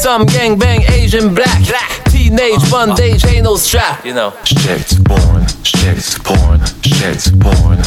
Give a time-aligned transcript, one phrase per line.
[0.00, 1.60] Some gang bang Asian black.
[2.10, 4.04] Teenage bondage ain't no strap.
[4.04, 4.32] You know.
[4.44, 7.78] Shit porn, shit porn, shit porn.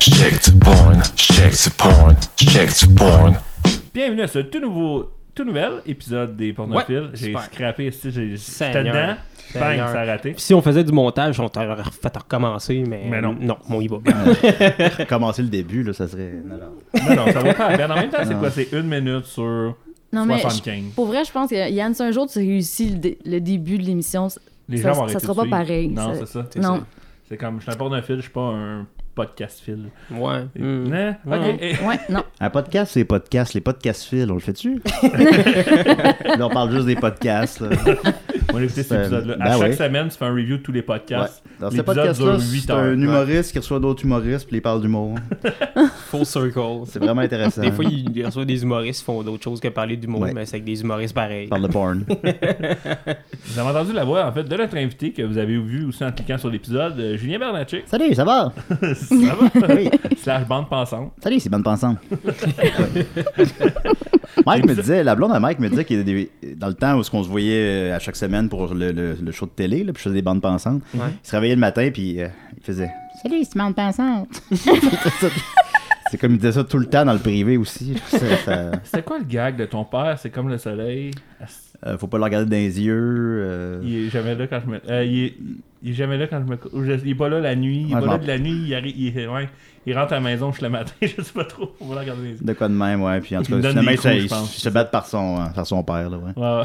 [0.00, 3.36] Shit porn, shit porn, shit porn.
[3.94, 7.00] Bienvenue à ce tout nouveau, tout nouvel épisode des pornophiles.
[7.02, 9.16] Ouais, j'ai scrappé ici, j'ai- j'étais dedans.
[9.54, 10.32] Bang, ça a raté.
[10.32, 13.36] Puis si on faisait du montage, on t'aurait fait recommencer, mais, Mais non.
[13.38, 13.98] Non, on y va.
[15.08, 16.32] Commencer le début, là, ça serait.
[16.44, 17.14] Non, non.
[17.16, 17.92] Non, non, ça va pas à peine.
[17.92, 18.50] En même temps, c'est quoi?
[18.50, 19.76] C'est une minute sur
[20.12, 20.84] Non, mais 75.
[20.90, 23.40] je- pour vrai, je pense que Yann, si un jour tu réussis le, dé- le
[23.40, 24.40] début de l'émission, ça,
[24.76, 25.56] gens sera pas suivre.
[25.56, 25.88] pareil.
[25.88, 26.46] Non, c'est ça.
[26.56, 26.82] Non.
[27.28, 29.90] C'est comme, je suis un pornophile, je suis pas un podcast fil.
[30.10, 30.46] Ouais.
[30.58, 31.16] Ouais.
[31.26, 31.58] Ok.
[31.60, 32.22] Eh, Ouais, non.
[32.40, 33.54] Un podcast, c'est podcast.
[33.54, 34.80] Les podcasts fils, on le fait-tu?
[35.02, 37.60] là, on parle juste des podcasts.
[37.60, 37.68] Là.
[38.52, 39.36] On va écouter cet Euh, épisode-là.
[39.36, 39.76] ben à chaque oui.
[39.76, 40.86] semaine, tu fais un review de tous les Ouais.
[40.86, 41.42] podcasts.
[41.60, 44.62] Dans ce L'épisode podcast-là, dure huit c'est un humoriste qui reçoit d'autres humoristes puis il
[44.62, 45.14] parle d'humour.
[46.10, 46.60] Full circle.
[46.86, 47.60] C'est vraiment intéressant.
[47.62, 50.32] Des fois, il reçoit des humoristes qui font d'autres choses que parler d'humour, Ouais.
[50.34, 51.44] mais c'est avec des humoristes pareils.
[51.44, 52.04] Il parle de porn.
[53.44, 56.02] Vous avez entendu la voix, en fait, de notre invité que vous avez vu aussi
[56.04, 57.84] en cliquant sur l'épisode, euh, Julien Bernatchez.
[57.86, 58.52] Salut, ça va?
[59.08, 59.50] Ça va?
[59.74, 59.90] Oui.
[60.16, 61.12] Slash bande pensante.
[61.22, 61.98] Salut, c'est bonne pensante.
[64.46, 66.74] Mike me disait, la blonde à Mike me disait qu'il y a des, dans le
[66.74, 69.50] temps où on se voyait euh, à chaque semaine pour le, le- le show de
[69.50, 71.00] télé, là, puis je faisais des bandes pensantes, Ouais.
[71.22, 72.90] il se réveillait le matin puis euh, il faisait
[73.22, 74.28] Salut, c'est bande pensante.
[76.10, 77.94] c'est comme il disait ça tout le temps dans le privé aussi.
[78.08, 80.18] Ça- C'était quoi le gag de ton père?
[80.20, 81.12] C'est comme le soleil.
[81.86, 82.94] Euh, faut pas le regarder dans les yeux.
[83.44, 84.80] euh, Il est jamais là quand je me.
[84.88, 85.34] euh, il, est,
[85.82, 86.58] il est jamais là quand je me.
[87.04, 87.86] Il est pas là la nuit.
[87.88, 88.62] Il est Ouais, pas là de la nuit.
[88.66, 89.48] Il, arrive, il, ouais,
[89.84, 90.92] il rentre à la maison, je suis le matin.
[91.02, 91.72] je sais pas trop.
[91.80, 92.44] On va le regarder dans les yeux.
[92.46, 93.20] De quoi de même, ouais.
[93.20, 94.56] Puis en tout cas, finalement, il, se- coups, il je se- pense.
[94.56, 96.32] il se bat par son, euh, par son père, là, ouais.
[96.36, 96.62] Ouais,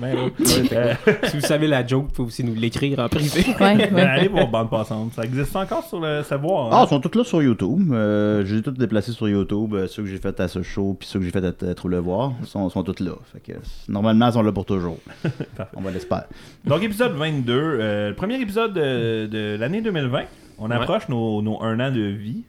[0.00, 0.32] ouais.
[0.72, 0.94] Euh,
[1.28, 3.44] si vous savez la joke, vous pouvez aussi nous l'écrire en privé.
[3.60, 4.00] Ouais, mais ouais.
[4.02, 5.12] allez voir Bande Passante.
[5.14, 6.68] Ça existe encore sur le savoir.
[6.72, 6.84] Ah, hein?
[6.86, 7.92] ils sont tous là sur YouTube.
[7.92, 9.74] Euh, j'ai tous déplacés sur YouTube.
[9.88, 11.88] Ceux que j'ai fait à ce show, puis ceux que j'ai fait à, à Trou
[11.88, 13.12] le voir, sont, sont tous là.
[13.32, 14.98] Fait que, normalement, ils sont là pour toujours.
[15.76, 16.22] On va l'espérer.
[16.64, 17.52] Donc, épisode 22.
[17.52, 20.22] euh, le premier épisode de, de l'année 2020.
[20.58, 22.42] On approche nos, nos un an de vie.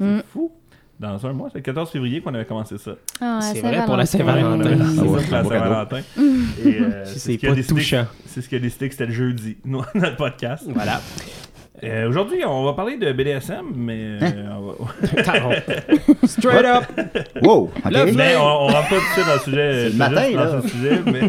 [0.00, 0.22] C'est Mm.
[0.32, 0.50] fou.
[0.98, 2.92] Dans un mois, c'est le 14 février qu'on avait commencé ça.
[3.20, 4.62] Ah, C'est vrai pour la Saint-Valentin.
[4.64, 5.22] C'est Ah ça pour la.
[5.60, 5.96] Saint-Valentin.
[6.64, 8.06] Et, euh, c'est ce pas décidé- touchant.
[8.26, 10.64] C'est ce qui a décidé que c'était le jeudi, notre podcast.
[10.68, 11.00] Voilà.
[11.84, 14.58] Euh, Aujourd'hui, on va parler de BDSM, mais euh, Hein?
[14.60, 15.56] on va-
[16.26, 16.84] Straight up.
[17.42, 17.70] Wow!
[17.84, 17.90] ok.
[17.90, 19.72] Là, mais on, on rentre pas tout de suite dans le sujet.
[19.72, 20.46] C'est le matin, juste là.
[20.46, 21.22] dans ce sujet, mais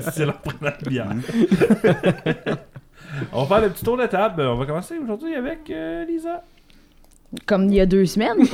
[0.12, 1.06] c'est leur prenant la bière.
[3.32, 4.42] on va faire le petit tour de table.
[4.42, 6.42] On va commencer aujourd'hui avec euh, Lisa.
[7.46, 8.36] Comme il y a deux semaines.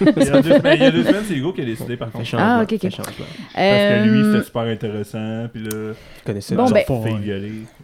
[0.00, 1.96] Il y a deux semaines, il y a deux semaines, c'est Hugo qui a décidé
[1.96, 2.28] par contre.
[2.38, 2.80] Ah, ok, ok.
[2.80, 3.12] Fait changement.
[3.54, 5.46] Parce que lui, Euh, c'était super intéressant.
[5.52, 6.82] Puis là, Je connaissais Bon, ben-.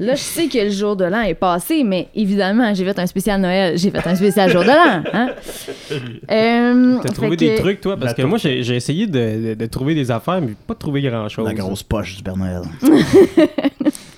[0.01, 3.07] Là, je sais que le jour de l'an est passé, mais évidemment, j'ai fait un
[3.07, 5.03] spécial Noël, j'ai fait un spécial jour de l'an.
[5.13, 5.29] Hein?
[6.31, 7.97] Euh, T'as trouvé que- des trucs, toi?
[7.97, 11.03] Parce que moi, j'ai j'ai essayé de, de- de trouver des affaires, mais pas trouvé
[11.03, 11.47] grand-chose.
[11.47, 12.63] La grosse poche du Père Noël.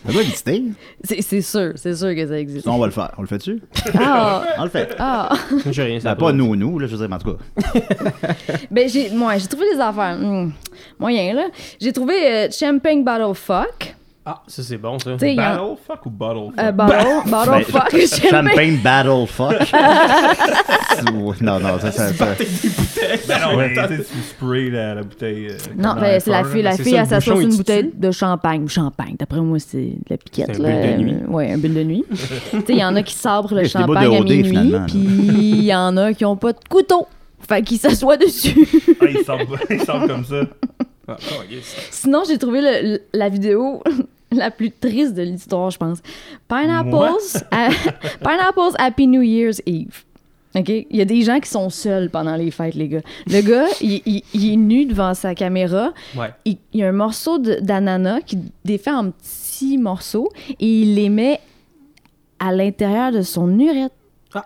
[0.07, 0.63] Ça doit exister.
[1.03, 2.67] C'est sûr, c'est sûr que ça existe.
[2.69, 3.13] On va le faire.
[3.17, 3.61] On le fait-tu?
[3.99, 4.95] Ah, On le fait.
[4.99, 5.33] ah.
[5.71, 8.33] J'ai rien Ben, pas nous, nous, là, je veux dire, mais en tout cas.
[8.71, 10.17] Ben, j'ai moi, j'ai trouvé des affaires.
[10.19, 10.51] hmm,
[10.99, 11.47] moyen, là.
[11.81, 13.95] J'ai trouvé euh, Champagne Bottle Fuck.
[14.27, 15.13] Ah, ça, c'est bon, ça.
[15.13, 16.65] Tu sais, il y a- Battle fuck ou bottle fuck?
[16.65, 18.31] euh, bottle, bottle Ben, Fuck.
[18.31, 18.79] Champagne.
[18.83, 19.73] Battle Fuck.
[21.43, 22.27] Non, non, ça, ça, ça-
[23.29, 25.49] Ben non, mais tu sprays la, la bouteille.
[25.51, 26.71] euh, Non, ben, c'est la F1, fille, là.
[26.71, 28.69] la c'est fille, ça, elle le s'assoit sur une il bouteille de champagne.
[28.69, 30.51] Champagne, d'après moi, c'est de la piquette.
[30.55, 30.87] C'est un là.
[30.87, 31.17] bulle de nuit.
[31.23, 32.05] Euh, ouais, un bulle de nuit.
[32.11, 32.17] tu
[32.59, 34.85] sais, il y en a qui sabrent le c'est des champagne à minuit, là.
[34.87, 37.07] puis il y en a qui ont pas de couteau.
[37.47, 38.67] Fait qu'ils s'assoient dessus.
[39.01, 40.41] Ah, il sort, il sort comme ça.
[41.07, 41.77] Ah, oh, yes.
[41.91, 43.83] Sinon, j'ai trouvé le- le- la vidéo
[44.39, 45.99] la plus triste de l'histoire, je pense.
[46.49, 47.17] Pineapples,
[47.51, 47.69] à-
[48.21, 50.05] Pineapples Happy New Year's Eve.
[50.57, 50.69] OK?
[50.69, 53.01] Il y a des gens qui sont seuls pendant les fêtes, les gars.
[53.27, 55.93] Le gars, il, il- il est nu devant sa caméra.
[56.17, 56.31] Ouais.
[56.45, 60.29] Il, il y a un morceau d'ananas qui défait en petits morceaux
[60.61, 61.41] et il les met
[62.39, 63.93] à l'intérieur de son urette.
[64.35, 64.45] Ah.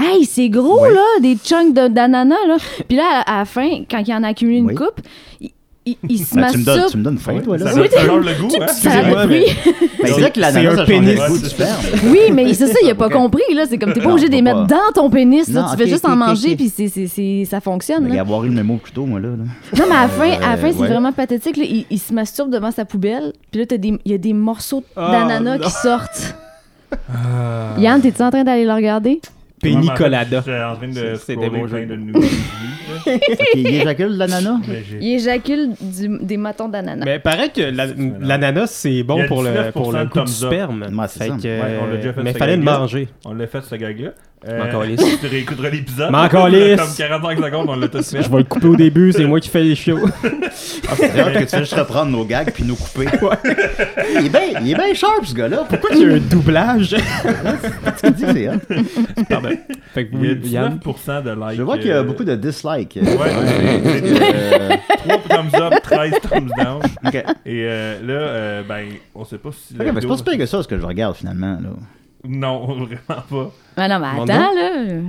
[0.00, 0.94] Hey, c'est gros, Ouais.
[0.94, 2.56] là, des chunks de- d'ananas, là.
[2.86, 4.74] Puis là, à, à la fin, quand il en a accumulé une Oui.
[4.74, 5.00] coupe,
[5.40, 5.50] il,
[5.88, 6.90] il, il se Ben, tu, me donnes, masturbe.
[6.90, 7.72] tu me donnes faim, toi, là.
[7.72, 8.66] Ça, Oui, change le goût, hein?
[8.68, 9.44] Ça- Excusez-moi, oui.
[10.02, 11.14] Ben, il dirait que l'ananas, c'est un ça change pénis.
[11.20, 11.80] le goût du sperme.
[12.06, 13.64] Oui, mais c'est ça, il a pas compris, là.
[13.68, 15.60] C'est comme, t'es pas obligé de les mettre dans ton pénis, là.
[15.62, 18.14] Non, tu ok, fais juste en manger, puis c'est, c'est, c'est- ça fonctionne, Il là.
[18.16, 19.28] y avoir eu le même mot plus tôt, moi, là.
[19.28, 19.34] là.
[19.36, 20.88] Non, mais à la fin, à la fin Euh, c'est ouais.
[20.88, 21.64] vraiment pathétique, là.
[21.68, 24.32] Il, il se masturbe devant sa poubelle, puis là, t'as des- il y a des
[24.32, 26.34] morceaux Oh, d'ananas qui sortent.
[27.78, 29.20] Yann, t'es-tu en train d'aller le regarder?
[29.60, 30.42] Penny colada.
[30.46, 32.12] J'étais en train de C'est- scroller plein de
[33.54, 34.56] il éjacule l'ananas?
[34.66, 37.04] j'ai- Il éjacule du- des matons d'ananas.
[37.04, 37.86] Mais paraît que la-
[38.20, 40.52] l'ananas, c'est bon pour le, 19% pour le de goût du thumbs up.
[40.52, 40.82] sperme.
[40.82, 41.36] Ouais, c'est Fait ça.
[41.36, 42.78] que, Ouais, on l'a déjà fait mais ce fallait le gag-là.
[42.78, 43.08] manger.
[43.24, 44.10] On l'a fait ce gag-là.
[44.48, 45.00] Euh, M'en calisse.
[45.20, 46.12] tu réécouteras l'épisode.
[46.12, 46.76] M'en calisse.
[46.80, 48.22] Comme 45 secondes, on l'a tout fait.
[48.22, 49.98] Je vais le couper au début, c'est moi qui fais les shows.
[50.90, 53.06] Ah, c'est vrai que tu fais juste reprendre nos gags puis nous couper.
[54.20, 55.64] il est bien il est bien sharp, ce gars-là.
[55.68, 56.96] Pourquoi Il y a un doublage.
[58.02, 59.24] tu dis que c'est hot?
[59.28, 59.50] Pardon.
[59.92, 60.78] Fait que Il y a oui, Yann.
[60.82, 61.58] 19% de likes.
[61.58, 62.87] Je vois qu'il y a euh, beaucoup de dislikes.
[62.96, 66.82] Ouais, c'est- c'est- Euh, 3 thumbs up, 13 thumbs down.
[67.46, 69.74] Et euh, là, euh, ben, on sait pas si.
[69.74, 71.58] Ok, la mais c'est pas si pire que ça, ce que je regarde finalement.
[71.60, 71.68] Là,
[72.24, 73.50] Non, vraiment pas.
[73.76, 75.00] Ah non, mais Mon attends, là.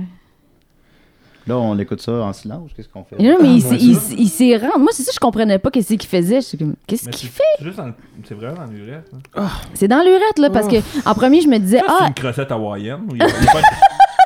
[1.46, 2.70] là on écoute ça en silence.
[2.76, 3.16] Qu'est-ce qu'on fait?
[3.18, 4.78] Non, mais il, Ah, s'est- ouais, il, il s'est rendu.
[4.78, 6.40] Moi, c'est ça, je comprenais pas qu'est-ce qu'il faisait.
[6.40, 7.42] Je suis comme, qu'est-ce Mais qu'il c'est fait?
[7.58, 7.90] c'est juste en-
[8.28, 9.10] C'est vraiment en urette.
[9.36, 9.48] hein.
[9.74, 10.76] C'est dans l'urette, là, parce que
[11.08, 13.00] en premier, je me disais, Ça, c'est ah, une crossette hawaïenne.
[13.10, 13.66] Il n'y a, a pas de-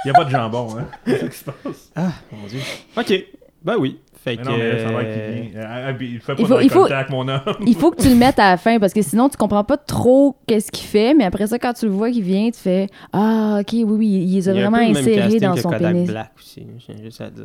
[0.05, 0.85] il y a pas de jambon, hein?
[1.07, 1.91] C'est ça qui se passe?
[2.33, 2.61] Mon Dieu.
[2.97, 3.25] Ok.
[3.65, 3.99] Ben oui.
[4.23, 4.49] Fait Mais que.
[4.49, 5.61] non, mais ça va euh, qu'il vient.
[5.69, 7.41] Ah, puis Il fait pas Il faut- de il faut- mon homme.
[7.67, 9.77] il faut que tu le mettes à la fin, parce que sinon, tu comprends pas
[9.77, 12.87] trop qu'est-ce qu'il fait, mais après ça, quand tu le vois qu'il vient, tu fais,
[13.13, 16.09] ah, ok, oui, oui, il les a vraiment insérés dans que son Kodak pénis.
[16.11, 17.45] Black aussi, j'ai juste à dire.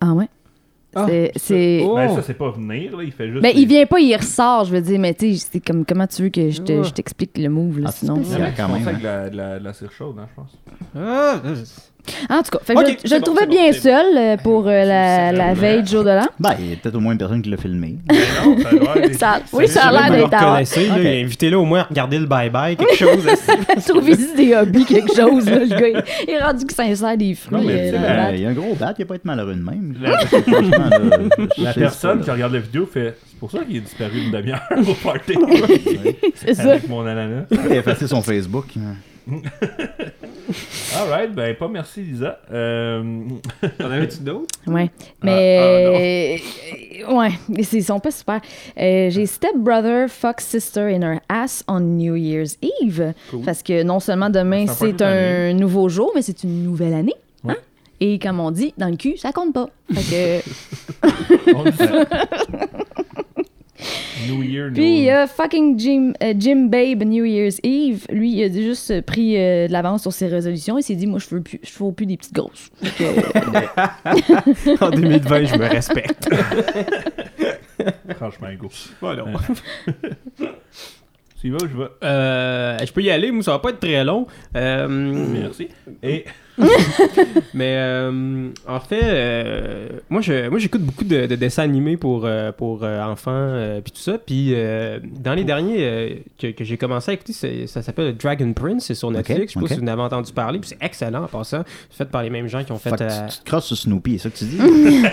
[0.00, 0.28] Ah ouais?
[0.94, 1.82] Ah, C'est- c'est.
[1.84, 1.96] Oh.
[1.96, 3.02] Ben, ça, c'est pas venir, là.
[3.04, 3.42] Il fait juste.
[3.42, 6.06] Mais il vient pas, il ressort, je veux dire, mais tu sais, c'est comme comment
[6.06, 6.84] tu veux que je te- Ouais.
[6.84, 8.16] je t'explique le move, là, Ah, c'est sinon.
[8.16, 8.38] spécial.
[8.38, 8.92] Il y en a qui quand même, ça hein.
[8.94, 10.58] avec de la, de la, de la cire chaude, hein, je pense.
[10.96, 11.42] Ah,
[12.30, 14.66] En tout cas, fait que Ok, je, le bon, trouvais bon, bien seul euh, pour
[14.66, 15.52] euh, la, bon.
[15.60, 16.26] veille du jour de l'an.
[16.40, 17.96] Ben, il y a peut-être au moins une personne qui l'a filmé.
[18.10, 20.86] Mais non, ça a l'air d'être- Ça- oui, ça a c'est l'air d'être à connaissez,
[20.88, 21.04] là, Ok.
[21.04, 23.26] invitez-le au moins à regarder le bye-bye, quelque chose.
[23.86, 26.02] Trouvez-y des hobbies, quelque chose, là, le gars.
[26.26, 27.58] Il, est rendu que s'insère des fruits.
[27.58, 29.54] Non, mais euh, Euh, Il y a un gros bat, il a pas être malheureux
[29.54, 29.94] de même.
[30.00, 34.62] La- personne qui regarde la vidéo fait C'est pour ça qu'il est disparu une demi-heure
[34.78, 35.34] au party.
[36.36, 36.70] C'est ça.
[36.70, 37.44] Avec mon ananas.
[37.50, 38.66] Il a effacé son Facebook.
[40.96, 42.40] Alright, ben pas merci Lisa.
[42.52, 43.02] Euh...
[43.78, 44.46] T'en avais-tu d'autres?
[44.66, 44.90] Ouais.
[45.00, 46.40] Ah, Mais.
[47.08, 47.30] euh, ouais,
[47.72, 48.40] ils sont pas super.
[48.78, 53.12] Euh, J'ai Stepbrother fuck sister in her ass on New Year's Eve.
[53.30, 53.42] Cool.
[53.42, 57.14] Parce que non seulement demain, c'est un nouveau jour, mais c'est une nouvelle année.
[57.44, 57.52] Ouais.
[57.54, 57.56] hein?
[58.00, 59.68] Et comme on dit, dans le cul, ça compte pas.
[59.92, 61.54] Fait que.
[61.54, 62.06] on le sait.
[64.26, 68.06] New Year, Puis il y a fucking Jim, euh, Jim Babe New Year's Eve.
[68.10, 70.78] Lui, il a juste pris euh, de l'avance sur ses résolutions.
[70.78, 72.70] Il s'est dit, moi, je veux plus, je veux plus des petites grosses.
[74.80, 76.28] En 2020, je me respecte.
[78.16, 78.68] Franchement, go.
[79.00, 79.24] Voilà.
[81.40, 81.88] Tu y vas ou je vais?
[82.02, 84.26] Euh, je peux y aller, moi, ça va pas être très long.
[84.56, 85.68] Euh, Merci.
[86.02, 86.24] Et
[87.54, 92.22] Mais euh, en fait, euh, moi, je, moi j'écoute beaucoup de, de dessins animés pour,
[92.24, 94.18] euh, pour enfants puis tout ça.
[94.18, 94.54] Puis
[95.20, 99.10] dans les derniers que, que j'ai commencé à écouter, ça s'appelle Dragon Prince, c'est sur
[99.10, 99.52] Netflix.
[99.52, 99.68] je sais ok.
[99.68, 100.58] pas si vous en avez entendu parler.
[100.58, 101.62] Puis c'est excellent en passant.
[101.90, 102.90] C'est fait par les mêmes gens qui ont fait.
[102.90, 104.58] Fait que tu, te crosses sur Snoopy, c'est ça que tu dis?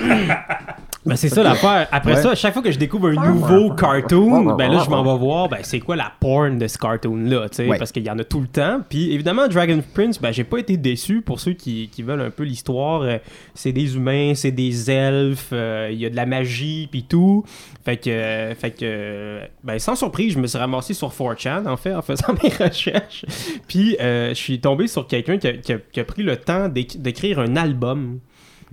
[1.05, 1.87] Ben, c'est ça l'affaire.
[1.91, 2.21] Après Ouais.
[2.21, 5.49] ça, chaque fois que je découvre un nouveau cartoon, ben là, je m'en vais voir,
[5.49, 7.77] ben, c'est quoi la porn de ce cartoon-là, tu sais, Ouais.
[7.77, 8.79] parce qu'il y en a tout le temps.
[8.89, 12.29] Puis évidemment, Dragon Prince, ben, j'ai pas été déçu pour ceux qui, qui veulent un
[12.29, 13.01] peu l'histoire.
[13.01, 13.17] euh,
[13.53, 17.43] c'est des humains, c'est des elfes, euh, il y a de la magie, puis tout.
[17.83, 21.77] Fait que, euh, fait que, ben, sans surprise, je me suis ramassé sur 4chan, en
[21.77, 23.25] fait, en faisant mes recherches.
[23.67, 27.39] Puis je suis tombé sur quelqu'un qui a, qui a- pris le temps d'éc- d'écrire
[27.39, 28.19] un album.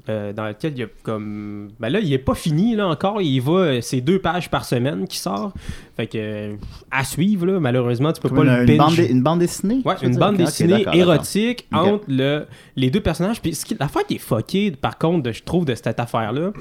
[0.08, 3.20] Euh, dans lequel il y a comme ben là il est pas fini là encore
[3.22, 5.52] il va euh, c'est deux pages par semaine qui sort
[5.96, 6.54] fait que euh,
[6.90, 9.80] à suivre là malheureusement tu peux Comme pas une, le une bande, une bande dessinée?
[9.84, 10.18] Ouais, une dire?
[10.20, 13.40] bande dessinée érotique entre le, les deux personnages.
[13.42, 16.52] Puis ce qui, l'affaire qui est fuckée, par contre, de- je trouve, de cette affaire-là,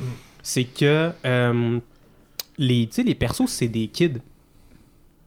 [0.43, 1.79] c'est que euh,
[2.57, 4.19] les, tu sais, les persos, c'est des kids.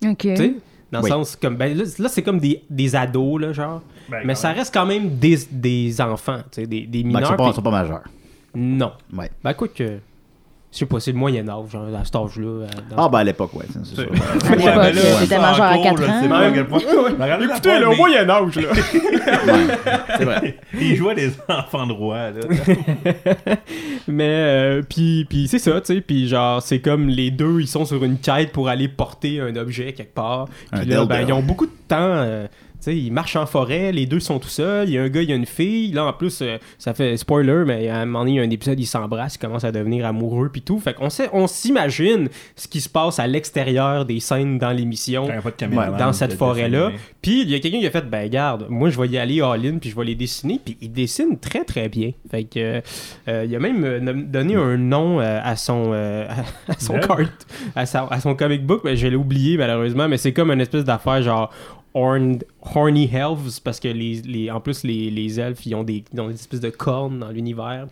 [0.07, 0.19] OK.
[0.19, 0.55] Tu sais,
[0.93, 1.57] dans le sens comme.
[1.57, 3.83] Ben, là, là, c'est comme des, des ados, là, genre.
[4.09, 4.59] Ben, mais ça même.
[4.59, 7.27] reste quand même des, des enfants, tu sais, des, des Ben, ils mineurs.
[7.29, 8.03] sont pas, puis- ils sont pas majeurs.
[8.55, 8.93] Non.
[9.17, 9.31] Ouais.
[9.43, 9.99] Ben, écoute, que.
[10.73, 12.47] Je sais pas, c'est le Moyen-Âge, genre, à cet âge-là.
[12.49, 13.65] euh, dans- Ah, ben à l'époque, ouais.
[13.73, 14.03] c'est sûr.
[14.03, 16.29] À l'époque, ben ça majeur à encore, 4 je sais ans.
[16.29, 16.79] pas à quel point.
[17.17, 18.69] Ben, regardez la porn, mais Moyen-Âge, là.
[19.45, 20.59] Ouais, c'est vrai.
[20.81, 22.41] Il jouait des enfants de roi, là.
[24.09, 27.67] Mais euh, puis puis c'est ça, tu sais, puis genre c'est comme les deux ils
[27.69, 30.49] sont sur une quête pour aller porter un objet quelque part.
[30.73, 32.47] Puis là ben ils ont beaucoup de temps euh,
[32.85, 35.23] sais, ils marchent en forêt, les deux sont tout seuls, il y a un gars,
[35.23, 35.93] il y a une fille.
[35.93, 38.43] Là en plus euh, ça fait spoiler mais à un moment donné, il y a
[38.43, 40.79] un épisode ils s'embrassent, ils commencent à devenir amoureux puis tout.
[40.81, 45.27] Fait qu'on sait on s'imagine ce qui se passe à l'extérieur des scènes dans l'émission.
[45.99, 46.91] Dans cette forêt-là.
[47.23, 49.41] Puis il y a quelqu'un qui a fait, ben garde, moi je vais y aller
[49.41, 52.11] all-in, puis je vais les dessiner, puis il dessine très très bien.
[52.31, 52.83] Fait que
[53.29, 56.27] euh, il a même euh, donné un nom euh, à son euh,
[56.69, 57.19] à son cart,
[57.75, 60.61] à, sa- à son comic book, mais je l'ai oublié malheureusement, mais c'est comme une
[60.61, 61.51] espèce d'affaire genre
[61.95, 62.43] horn-
[62.75, 66.21] horny elves parce que les, les en plus les, les elfes ils ont des ils
[66.21, 67.87] ont des espèces de cornes dans l'univers.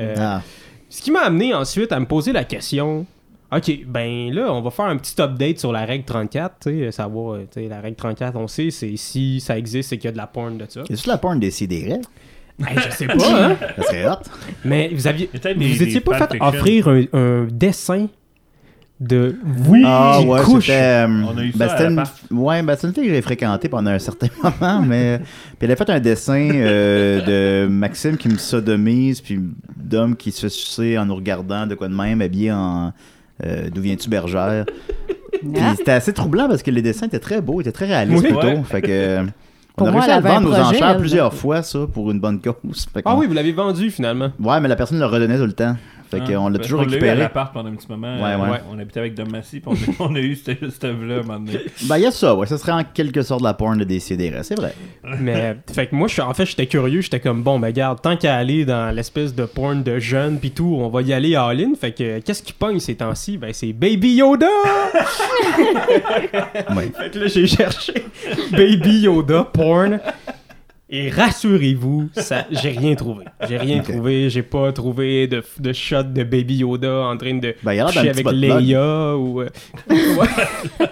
[0.00, 0.42] Euh, Ah.
[0.88, 3.06] ce qui m'a amené ensuite à me poser la question
[3.52, 6.56] Ok, ben là, on va faire un petit update sur la règle 34.
[6.60, 9.90] Tu sais, savoir, euh, tu sais, la règle 34, on sait, c'est si ça existe,
[9.90, 10.82] c'est qu'il y a de la porn de ça.
[10.90, 11.98] Est-ce la porn des CDR?
[12.58, 13.14] Ben, je sais pas,
[13.50, 13.56] hein.
[13.76, 14.16] Ça serait hot.
[14.64, 15.30] Mais vous aviez.
[15.32, 18.08] Vous des- étiez des pas fait offrir un, un dessin
[19.00, 20.66] de vous Ah ouais, couche.
[20.66, 20.78] c'était.
[21.06, 23.68] euh, On a eu ça ben, une, ouais, ben, c'est une fille que j'ai fréquentée
[23.68, 25.18] pendant un certain moment, mais.
[25.58, 29.40] Puis elle a fait un dessin euh, de Maxime qui me sodomise, puis
[29.76, 32.92] d'homme qui se fait sucer en nous regardant, de quoi de même, habillé en.
[33.44, 34.64] euh, D'où viens-tu, bergère?
[35.32, 35.74] Puis Ah.
[35.76, 38.30] c'était assez troublant parce que les dessins étaient très beaux, étaient très réalistes Oui.
[38.30, 38.46] plutôt.
[38.46, 38.62] Ouais.
[38.64, 38.86] Fait que.
[38.90, 39.24] euh,
[39.76, 42.20] Pour on a moi, réussi à le vendre aux enchères plusieurs fois, ça, pour une
[42.20, 42.86] bonne cause.
[42.94, 44.30] Fait Ah oui, vous l'avez vendu finalement.
[44.38, 45.76] Ouais, mais la personne le redonnait tout le temps.
[46.14, 47.18] Fait Ah, qu'on l'a parce toujours qu'on l'a eu à récupéré.
[47.20, 48.16] l'appart pendant un petit moment.
[48.22, 48.58] Ouais, euh, ouais.
[48.72, 51.22] On habitait avec Dom Massy, puis on, on a eu cette cette œuvre-là à un
[51.22, 51.58] moment donné.
[51.88, 52.46] Ben, il y a ça, ouais.
[52.46, 54.74] Ça serait en quelque sorte la porn de Décideret, c'est vrai.
[55.20, 57.00] Mais fait que moi, je suis- en fait, j'étais curieux.
[57.00, 60.50] J'étais comme bon, ben garde, tant qu'à aller dans l'espèce de porn de jeunes pis
[60.50, 61.72] tout, on va y aller à all-in.
[61.80, 63.36] Fait que qu'est-ce qui pogne ces temps-ci?
[63.38, 64.46] Ben c'est Baby Yoda.
[66.76, 66.90] Ouais.
[66.96, 67.94] Fait que là, j'ai cherché
[68.52, 70.00] Baby Yoda porn.
[70.96, 73.24] Et rassurez-vous, ça, j'ai rien trouvé.
[73.48, 74.30] J'ai rien trouvé.
[74.30, 78.24] J'ai pas trouvé de, de shot de Baby Yoda en train de Ben, coucher avec.
[78.30, 79.40] Leia ou.
[79.40, 79.48] euh,
[79.90, 80.28] ouais,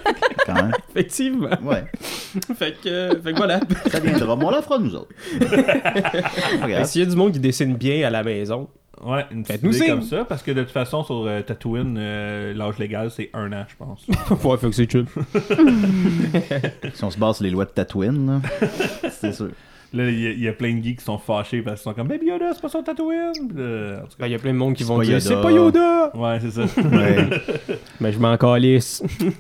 [0.47, 0.73] Quand même.
[0.91, 1.51] effectivement.
[1.63, 1.85] Ouais.
[2.57, 3.61] Fait que, fait que voilà.
[3.87, 4.35] Ça viendra.
[4.35, 5.11] On la fera, nous autres.
[5.41, 6.85] Grave.
[6.87, 8.69] S'il y a du monde qui dessine bien à la maison,
[9.05, 12.55] Ouais, une petite idée comme ça, parce que de toute façon, sur euh, Tatooine, euh,
[12.55, 14.07] l'âge légal, c'est un an, je pense.
[14.45, 15.07] ouais, fait que c'est chill.
[16.95, 18.69] Si on se base sur les lois de Tatooine, là,
[19.11, 19.49] c'est sûr.
[19.95, 21.91] Là, il y, a- il y a plein de geeks qui sont fâchés parce qu'ils
[21.91, 24.75] sont comme Baby Yoda, c'est pas son tout Ben, il y a plein de monde
[24.75, 26.11] qui vont dire c'est pas Yoda.
[26.17, 26.63] Ouais, c'est ça.
[26.83, 27.29] Ouais.
[28.01, 29.03] Mais je m'en calisse.
[29.21, 29.31] Moi,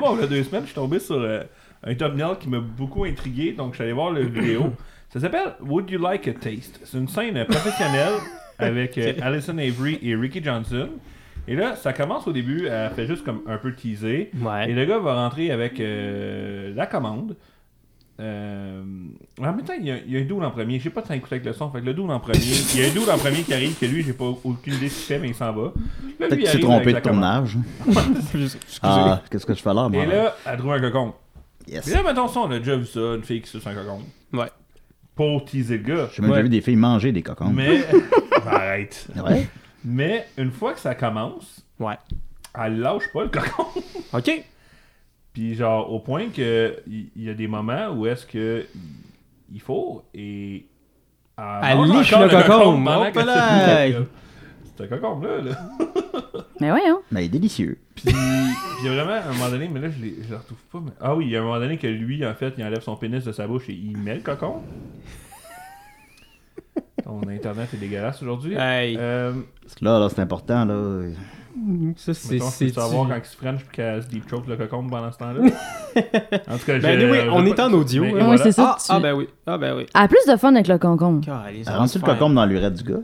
[0.00, 1.42] bon, il y a deux semaines, je suis tombé sur euh,
[1.84, 4.72] un thumbnail qui m'a beaucoup intrigué, donc je suis allé voir le vidéo.
[5.10, 6.80] Ça s'appelle Would You Like a Taste?
[6.84, 8.12] C'est une scène professionnelle
[8.58, 10.88] avec euh, Alison Avery et Ricky Johnson.
[11.46, 14.30] Et là, ça commence au début, elle fait juste comme un peu teaser.
[14.68, 17.36] Et le gars va rentrer avec euh, la commande.
[18.20, 18.82] Euh,
[19.38, 20.78] en même temps, il y, a, il y a un dude en premier.
[20.78, 21.70] Je sais pas si ça écouté avec le son.
[21.70, 22.38] Fait que le dude en premier.
[22.74, 24.88] Il y a un dude en premier qui arrive, que lui, j'ai pas aucune idée
[24.88, 25.72] ce qu'il fait, mais il s'en va.
[26.18, 27.56] Peut-être lui, qu'il s'est trompé de tournage.
[28.82, 30.02] Ah, qu'est-ce que je fais là, moi?
[30.02, 31.14] Et là, elle trouve un cocon.
[31.66, 31.86] Yes.
[31.88, 34.00] Et là, mettons ça, on a déjà vu ça, une fille qui suce un cocon.
[34.32, 34.50] Ouais.
[35.14, 36.08] Pour teaser le gars.
[36.12, 36.42] J'ai même déjà Ouais.
[36.42, 37.50] vu des filles manger des cocons.
[37.50, 37.84] Mais.
[38.46, 39.06] Arrête.
[39.24, 39.48] Ouais.
[39.84, 41.96] Mais une fois que ça commence, Ouais.
[42.60, 43.66] elle lâche pas le cocon.
[44.12, 44.44] Ok.
[45.38, 48.66] Puis genre, au point que il y, a des moments où est-ce que
[49.54, 50.66] il- faut et.
[51.36, 52.30] Elle liche encore le
[53.24, 53.86] là.
[54.76, 55.56] c'est- un cocon là, là.
[56.60, 56.98] Mais voyons.
[57.12, 57.78] Mais il est délicieux.
[57.94, 60.58] Puis il y a vraiment un moment donné, mais là je, l'ai- je le retrouve
[60.72, 60.80] pas.
[60.84, 62.82] mais- Ah oui, il y a un moment donné que lui, en fait, il enlève
[62.82, 64.56] son pénis de sa bouche et il met le cocon.
[67.04, 68.56] Ton internet est dégueulasse aujourd'hui.
[68.58, 68.96] Hey.
[68.98, 71.02] Euh, Parce que là, là c'est important, là.
[71.96, 72.38] Ça, c'est.
[72.38, 75.10] c'est- peux savoir quand il se French puis qu'elle se deep choke le cocon pendant
[75.10, 75.40] ce temps-là?
[76.48, 78.04] en tout cas, Ben oui, je on est en audio.
[78.04, 78.24] mais hein.
[78.24, 78.42] Voilà.
[78.42, 78.76] c'est ça.
[78.76, 79.28] Ah, tu- ah, ben oui.
[79.46, 79.86] Ah, ben oui.
[79.94, 81.20] Elle a plus de fun avec le concombre.
[81.48, 83.00] Elle se le cocombe dans l'urette du gars.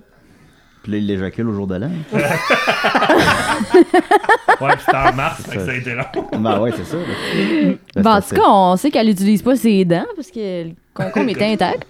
[0.82, 1.90] Puis là, il l'éjacule au jour de l'an.
[2.12, 2.22] Ouais,
[4.60, 6.04] puis c'était en mars, fait que ça a été long.
[6.40, 6.96] bah ouais, c'est ça.
[6.98, 7.74] là.
[8.02, 11.30] Ben, en tout cas, on sait qu'elle utilise pas ses dents parce que le concombre
[11.30, 11.86] est intact.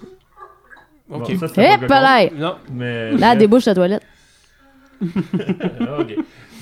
[1.08, 1.32] Bon, Ok.
[1.40, 2.32] ça, Hé, pas le palais!
[2.36, 2.54] Non.
[2.72, 4.02] Mais, Là, elle débouche la toilette.
[5.02, 6.16] Ok.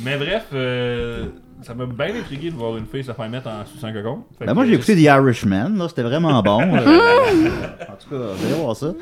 [0.04, 1.26] Mais bref, euh,
[1.62, 4.24] ça m'a bien intrigué de voir une fille se faire mettre en sous un cocon.
[4.38, 6.60] Fait Ben moi, j'ai écouté The Irishman, là, c'était vraiment bon.
[6.60, 6.68] euh,
[7.88, 8.92] en tout cas, vous allez voir ça.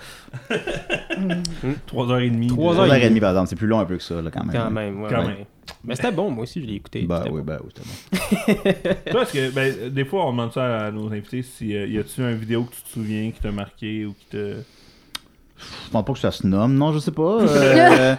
[0.50, 1.82] 3h30.
[1.86, 2.86] Trois de- heures.
[2.88, 4.52] 3h30 par exemple, c'est plus long un peu que ça, là, quand même.
[4.52, 5.08] Quand même, ouais.
[5.10, 5.28] Quand ouais.
[5.28, 5.36] même.
[5.84, 7.02] Mais c'était bon, moi aussi, je l'ai écouté.
[7.02, 7.46] Bah C'était oui, bon.
[7.46, 9.10] bah oui, c'était bon.
[9.12, 11.98] Toi, est-ce que, ben, des fois, on demande ça à nos invités si euh, y
[11.98, 14.56] a-tu une vidéo que tu te souviens qui t'a marqué ou qui te.
[15.86, 17.22] Je pense pas que ça se nomme, non, je sais pas.
[17.40, 18.14] euh,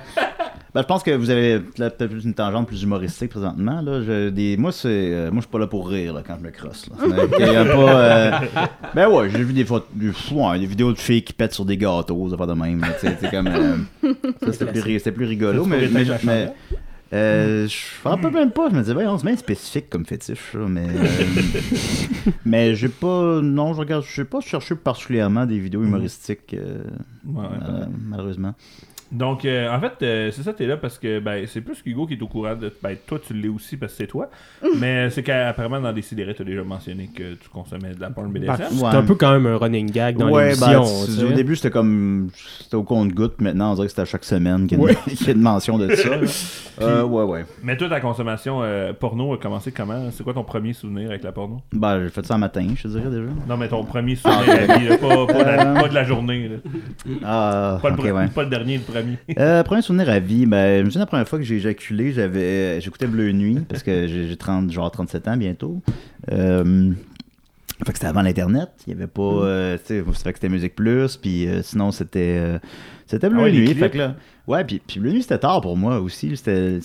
[0.73, 3.81] ben, je pense que vous avez peut-être plus une tangente plus humoristique présentement.
[3.81, 4.01] Là.
[4.01, 6.45] Je, des, moi, c'est, euh, moi, je suis pas là pour rire là, quand je
[6.45, 6.87] me crosse.
[6.87, 8.31] Pas, euh,
[8.95, 11.65] ben ouais, j'ai vu des, fois, des, ouais, des vidéos de filles qui pètent sur
[11.65, 12.81] des gâteaux, ça fait de même.
[13.29, 13.75] comme, euh,
[14.43, 15.65] ça, c'était plus, ri- c'était plus rigolo.
[15.65, 16.53] Mais, mais, chandelle?
[17.13, 18.69] euh, je me rappelle même pas.
[18.69, 20.85] Je me disais, c'est bien spécifique comme fétiche, mais.
[20.87, 21.25] euh,
[22.45, 23.41] mais j'ai pas.
[23.41, 24.05] Non, je regarde.
[24.07, 26.83] Je sais pas chercher particulièrement des vidéos humoristiques, euh,
[27.25, 28.53] Ouais, ouais, euh, malheureusement.
[29.11, 32.05] Donc, euh, en fait, euh, c'est ça, t'es là parce que ben, c'est plus qu'Hugo
[32.07, 32.73] qui est au courant de.
[32.81, 34.29] Ben, toi, tu l'es aussi parce que c'est toi.
[34.77, 38.47] Mais c'est qu'apparemment, dans Décideret, t'as déjà mentionné que tu consommais de la porn BDSM.
[38.47, 38.95] Bah, C'est Ouais.
[38.95, 40.81] un peu quand même un running gag dans ouais, l'émission.
[40.81, 41.23] ben, tu tu- sais.
[41.25, 42.29] au début, c'était comme.
[42.59, 43.41] C'était au compte-goutte.
[43.41, 44.95] Maintenant, on dirait que c'était à chaque semaine qu'il y, a Ouais.
[45.07, 46.09] une- qu'il y a une mention de ça.
[46.81, 47.45] Euh, ouais, ouais.
[47.63, 50.09] Mais toi, ta consommation euh, porno a commencé comment?
[50.11, 51.61] C'est quoi ton premier souvenir avec la porno?
[51.73, 53.27] Ben, j'ai fait ça un matin, je te dirais déjà.
[53.47, 56.03] Non, mais ton premier souvenir de la vie, là, pas, pas, la- pas de la
[56.05, 56.47] journée.
[56.47, 56.55] là.
[57.25, 57.95] Ah, Pas, le
[58.29, 59.00] pas le dernier, le premier.
[59.01, 59.17] Premier.
[59.39, 62.11] Euh, premier souvenir à vie, ben, je me souviens la première fois que j'ai éjaculé,
[62.13, 65.81] j'avais, j'écoutais Bleu Nuit, parce que j'ai j'ai 30, genre 37 ans bientôt.
[66.31, 66.91] Euh,
[67.85, 70.49] fait que c'était avant l'Internet, il y avait pas, euh, tu sais, fait que c'était
[70.49, 72.59] Musique Plus, puis euh, sinon c'était, euh,
[73.07, 74.15] c'était Bleu Ah ouais, Nuit, fait que là,
[74.47, 76.79] ouais, puis, puis Bleu Nuit c'était tard pour moi aussi, c'était-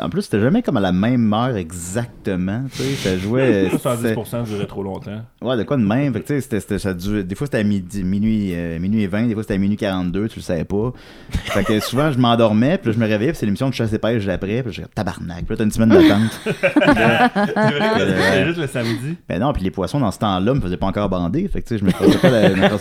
[0.00, 4.14] en plus c'était jamais comme à la même heure exactement, tu sais, ça jouait, c'était-
[4.14, 5.22] 70% durait trop longtemps.
[5.42, 6.12] Ouais, de quoi de même.
[6.12, 9.02] Fait que, tu sais, c'était- ça durait- des fois, c'était à midi, minuit, euh, minuit
[9.02, 10.92] et 20, des fois, c'était à minuit 42, tu le savais pas.
[11.30, 13.92] Fait que souvent, je m'endormais, puis là, je me réveillais, puis c'est l'émission de chasse
[13.92, 16.40] et pêche d'après, puis je disais, tabarnak, puis là, t'as une semaine d'attente.
[16.46, 19.16] C'est vrai que c'était juste le samedi.
[19.28, 21.68] ben non, puis les poissons, dans ce temps-là, me faisaient pas encore bander, fait que,
[21.68, 22.18] tu sais, je me croisais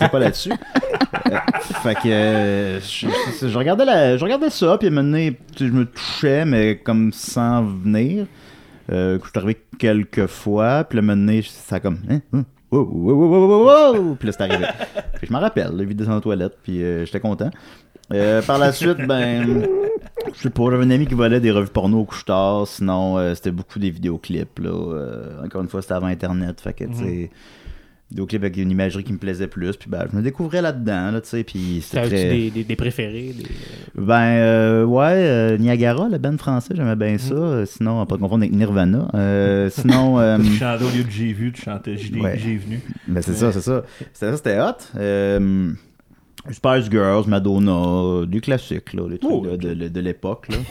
[0.09, 0.51] pas, là-dessus.
[0.51, 1.37] Euh,
[1.81, 3.07] fait que, euh, je,
[3.41, 6.45] je- je regardais la, je regardais ça, puis à un moment donné, je me touchais,
[6.45, 8.27] mais comme sans venir.
[8.91, 11.99] Euh, je suis quelques fois, puis le moment ça a comme.
[12.69, 14.65] Puis là, c'est arrivé.
[15.15, 17.49] Puis je me rappelle, le vidéo dans la toilette, puis euh, j'étais content.
[18.13, 19.67] Euh, par la suite, ben.
[20.33, 23.51] Je sais pas, j'avais un ami qui volait des revues porno au couche-tard, sinon c'était
[23.51, 24.99] beaucoup des vidéoclips, là.
[25.43, 27.29] Encore une fois, c'était avant Internet, fait que, tu sais.
[28.11, 31.21] Vidéoclips avec une imagerie qui me plaisait plus, puis ben, je me découvrais là-dedans, là,
[31.21, 32.29] tu sais, puis c'était très...
[32.29, 33.45] des, des, des préférés des...
[33.95, 37.33] Ben, euh, ouais, euh, Niagara, le band français, j'aimais bien ça.
[37.33, 39.07] Euh, Sinon, on peut pas confondre avec Nirvana.
[39.15, 42.37] Euh, sinon, euh, Tu chantais au lieu de j'ai vu, tu chantais j'ai Ouais.
[42.37, 42.79] j'ai venu.
[43.07, 43.83] ben, c'est ça, c'est ça.
[44.13, 44.99] C'était ça, c'était hot.
[46.51, 49.59] Spice Girls, Madonna, du classique, là, les trucs Oh, de, ok.
[49.77, 50.47] de- de l'époque.
[50.49, 50.57] là.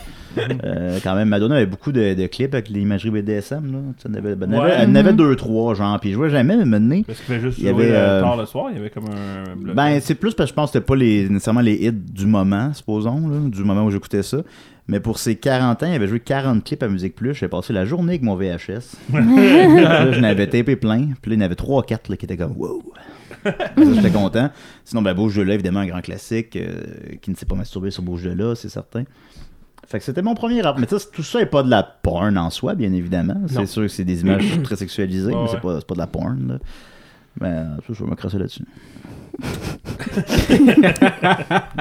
[0.65, 3.71] Euh, quand même, Madonna avait beaucoup de, de clips avec l'imagerie BDSM.
[3.73, 3.79] Là.
[4.05, 4.73] Elle, avait, Ouais.
[4.79, 6.01] elle en avait deux, trois, genre.
[6.01, 7.01] Puis je vois jamais, mais maintenant.
[7.07, 8.81] Parce qu'il fait juste Il y jouer avait, euh, euh, tard le soir, il y
[8.81, 9.73] avait comme un.
[9.75, 12.27] Ben, c'est plus parce que je pense que c'était pas les, nécessairement les hits du
[12.27, 14.39] moment, supposons, là, du moment où j'écoutais ça.
[14.89, 17.35] Mais pour ses 40 ans, il avait joué 40 clips à Musique Plus.
[17.35, 18.97] J'ai passé la journée avec mon VHS.
[19.15, 21.11] là, je n'avais tapé plein.
[21.23, 22.83] Puis là, il y en avait 3-4 qui étaient comme wow.
[23.95, 24.51] J'étais content.
[24.85, 26.57] Sinon, ben, Bouge de là, évidemment, un grand classique.
[26.57, 26.83] euh,
[27.21, 29.05] qui ne s'est pas masturbé sur Bouge de là, c'est certain.
[29.87, 30.79] Fait que c'était mon premier rap.
[30.79, 33.43] Mais tout ça n'est pas de la porn en soi, bien évidemment.
[33.47, 36.49] C'est sûr que c'est des images très sexualisées, mais c'est pas, pas de la porn.
[36.49, 36.59] Là.
[37.41, 38.65] Mais euh, ça, je vais me crasser là-dessus.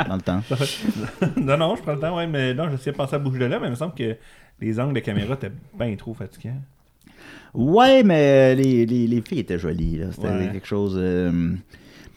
[0.08, 0.42] Dans le temps.
[1.38, 3.46] non, non, je prends le temps, ouais, mais non, j'essayais de penser à bouger de
[3.46, 4.18] là, mais il me semble que
[4.60, 6.62] les angles de caméra étaient bien trop fatigants.
[7.54, 9.98] Ouais, mais les, les, les filles étaient jolies.
[10.00, 10.06] là.
[10.14, 10.50] C'était Ouais.
[10.52, 10.96] quelque chose.
[10.98, 11.52] euh,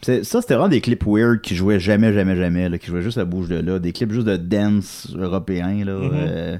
[0.01, 2.69] Ça, c'était vraiment des clips weird qui jouaient jamais, jamais, jamais.
[2.69, 3.77] Là, qui jouaient juste à bouge de là.
[3.79, 5.83] Des clips juste de dance européen.
[5.85, 6.09] Là, Mhm.
[6.13, 6.57] euh,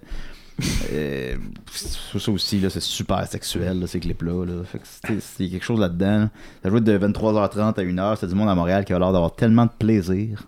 [0.93, 1.35] euh,
[1.71, 4.45] ça ça aussi, là, c'est super sexuel, là, ces clips-là.
[4.45, 4.53] Là.
[4.65, 6.19] Fait que c'était- C'est quelque chose là-dedans.
[6.19, 6.29] là.
[6.63, 8.15] Ça jouait de 23h30 à 1h.
[8.15, 10.43] C'était du monde à Montréal qui a l'air d'avoir tellement de plaisir.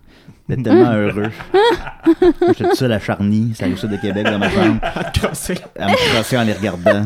[0.48, 1.30] D'être tellement heureux.
[1.52, 5.88] Moi, J'étais tout seul à Charny, c'est la sud de Québec, dans ma chambre à
[5.88, 7.04] me crosser en les regardant.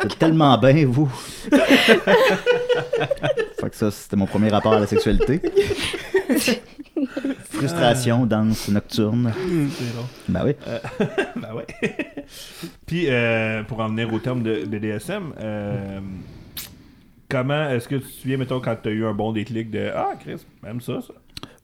[0.00, 1.06] C'est tellement bien, vous.
[1.50, 1.60] fait
[3.70, 5.40] que ça, c'était mon premier rapport à la sexualité.
[7.50, 9.32] Frustration, danse nocturne.
[9.34, 10.06] C'est drôle.
[10.28, 10.52] Ben oui.
[11.36, 11.66] ben ouais.
[12.86, 16.00] Puis, euh, pour en venir au terme de BDSM, euh,
[17.28, 19.90] comment est-ce que tu te souviens, mettons, quand tu as eu un bon déclic de
[19.94, 21.14] Ah, Chris, même ça, ça.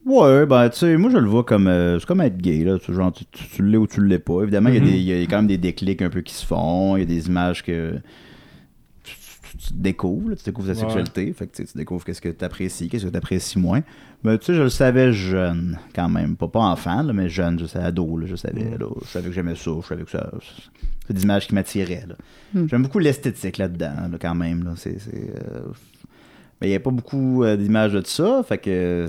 [0.07, 2.79] Ouais, ben tu sais, moi je le vois comme euh, c'est comme être gay là,
[2.79, 4.43] tu, genre, tu, tu- tu l'es ou tu l'es pas.
[4.43, 6.35] Évidemment, il y a des- il y, a quand même des déclics un peu qui
[6.35, 7.95] se font, il y a des images que
[9.05, 9.15] tu,
[9.51, 10.81] tu- tu découvres, là, tu découvres ta Ouais.
[10.81, 13.83] sexualité, fait que tu découvres qu'est-ce que tu apprécies, qu'est-ce que tu apprécies moins.
[14.25, 17.59] Mais tu sais, je le savais jeune quand même, pas pas enfant là, mais jeune,
[17.59, 20.11] je savais ado, là, je savais là, je savais que j'aimais ça, je savais que
[20.11, 20.31] ça
[21.07, 22.15] c'est des images qui m'attiraient là.
[22.69, 25.61] J'aime beaucoup l'esthétique là-dedans là, quand même là, c'est c'est, euh,
[26.61, 29.07] mais il n'y a pas beaucoup euh, d'images de ça, fait que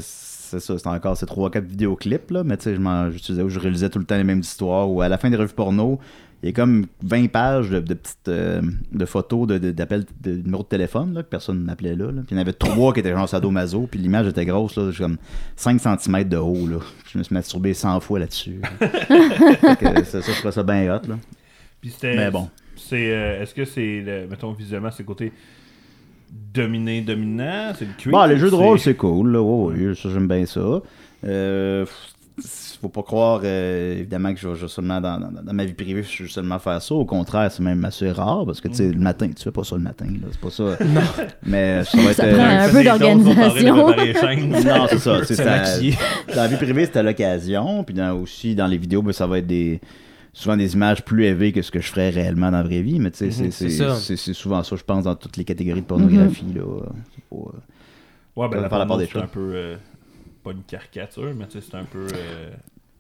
[0.51, 3.99] c'est ça, c'est encore ces 3-4 vidéoclips, là, mais tu sais, je je réalisais tout
[3.99, 5.99] le temps les mêmes histoires, ou à la fin des revues porno,
[6.43, 8.61] il y a comme 20 pages de, de petites euh,
[8.91, 12.21] de photos de- de- d'appels de, numéros de téléphone, là, que personne n'appelait là, là.
[12.25, 14.89] Puis il y en avait trois qui étaient genre sadomaso, puis l'image était grosse, là,
[14.97, 15.17] comme
[15.55, 16.77] 5 cm de haut, là.
[17.11, 18.59] Je me suis masturbé 100 fois là-dessus.
[18.79, 21.17] Que ça, ça, je trouvais ça bien hot, là.
[21.79, 21.93] Puis.
[22.03, 22.49] Mais bon.
[22.75, 25.31] C'est, euh, est-ce que c'est, mettons, visuellement, c'est côté
[26.31, 29.41] dominé, dominant C'est le cuir Bon, les jeux de rôle, c'est cool, là.
[29.41, 30.81] Ouais, ouais, ça, j'aime bien ça.
[31.23, 31.85] Euh,
[32.81, 36.01] faut pas croire, euh, évidemment, que je vais seulement, dans, dans- dans ma vie privée,
[36.03, 36.95] je vais seulement faire ça.
[36.95, 39.63] Au contraire, c'est même assez rare, parce que, tu sais, le matin, tu fais pas
[39.63, 40.27] ça le matin, là.
[40.31, 40.63] C'est pas ça.
[40.85, 41.01] Non.
[41.43, 42.15] Mais ça va être...
[42.15, 43.75] Ça euh, prend un peu d'organisation.
[44.65, 45.19] non, c'est ça.
[45.25, 45.63] c'est ça.
[46.35, 47.83] Dans la vie privée, c'est à l'occasion.
[47.83, 49.79] Puis dans, aussi, dans les vidéos, ben, ça va être des
[50.33, 52.99] souvent des images plus élevées que ce que je ferais réellement dans la vraie vie.
[52.99, 56.45] Mais tu sais, c'est- c'est souvent ça, je pense, dans toutes les catégories de pornographie.
[56.53, 56.63] là.
[57.15, 57.59] C'est pas, euh,
[58.37, 59.23] Ouais, ben, Ça la la part des choses.
[59.23, 59.51] un peu.
[59.53, 59.75] euh,
[60.43, 62.07] pas une caricature, mais tu sais, c'est un peu.
[62.15, 62.49] euh,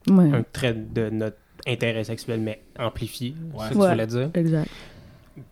[0.09, 3.33] Ouais, un trait de notre intérêt sexuel, mais amplifié.
[3.53, 3.59] Ouais.
[3.59, 3.85] C'est ça que Ouais.
[3.85, 4.29] tu voulais dire.
[4.33, 4.69] exact.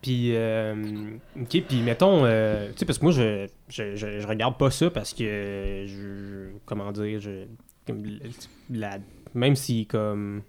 [0.02, 0.76] Puis, euh,
[1.40, 4.70] ok, puis mettons, euh, tu sais, parce que moi, je, je, je, je regarde pas
[4.72, 7.46] ça parce que, je, comment dire, je,
[7.88, 8.04] comme
[8.70, 8.98] la-
[9.34, 10.42] même si comme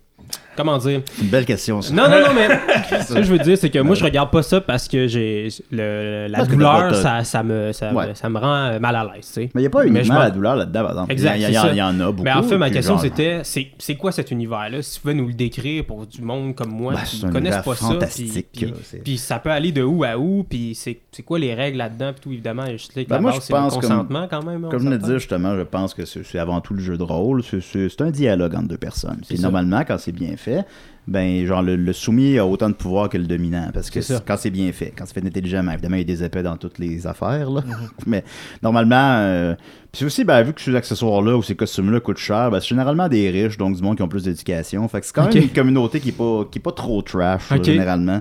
[0.56, 1.00] comment dire?
[1.14, 1.94] C'est une belle question, ça.
[1.94, 2.48] non non non mais
[3.04, 5.48] ce que je veux dire c'est que moi je regarde pas ça parce que j'ai
[5.70, 8.08] le, la Parce douleur ça, ça me ça, Ouais.
[8.08, 9.86] me ça me rend euh, mal à l'aise tu sais Mais il n'y a pas
[9.86, 11.12] uniquement m'en- la douleur là-dedans, par exemple.
[11.12, 12.22] Exact, Il y, a- il en a beaucoup.
[12.24, 14.82] Mais en fait, ma question genre, c'était c'est c'est quoi cet univers-là?
[14.82, 17.64] Si tu pouvais nous le décrire pour du monde comme moi Ben, qui ne connaissent
[17.64, 20.98] pas ça, fantastique, puis, puis, puis ça peut aller de où à où, puis c'est
[21.12, 22.64] c'est quoi les règles là-dedans, puis tout évidemment.
[22.70, 24.62] Je sais que Ben, la moi, base, je c'est le pense comme- consentement quand même.
[24.68, 25.06] Comme je venais de s'entend.
[25.08, 27.42] dire, justement, je pense que c'est avant tout le jeu de rôle.
[27.42, 29.20] C'est- un dialogue entre deux personnes.
[29.28, 30.64] Puis normalement, quand c'est bien fait,
[31.06, 33.70] ben genre le, le soumis a autant de pouvoir que le dominant.
[33.72, 36.22] Parce que quand c'est bien fait, quand c'est fait intelligemment, évidemment, il y a des
[36.24, 37.50] épées dans toutes les affaires.
[37.50, 37.62] Là.
[37.66, 37.74] Mhm.
[38.06, 38.24] Mais
[38.62, 39.54] normalement, euh,
[39.92, 43.08] puis aussi, ben, vu que ces accessoires-là ou ces costumes-là coûtent cher, ben, c'est généralement
[43.08, 44.86] des riches, donc du monde qui ont plus d'éducation.
[44.88, 45.42] Fait que c'est quand même Ok.
[45.42, 48.20] une communauté qui est pas, qui est pas trop trash, là, généralement.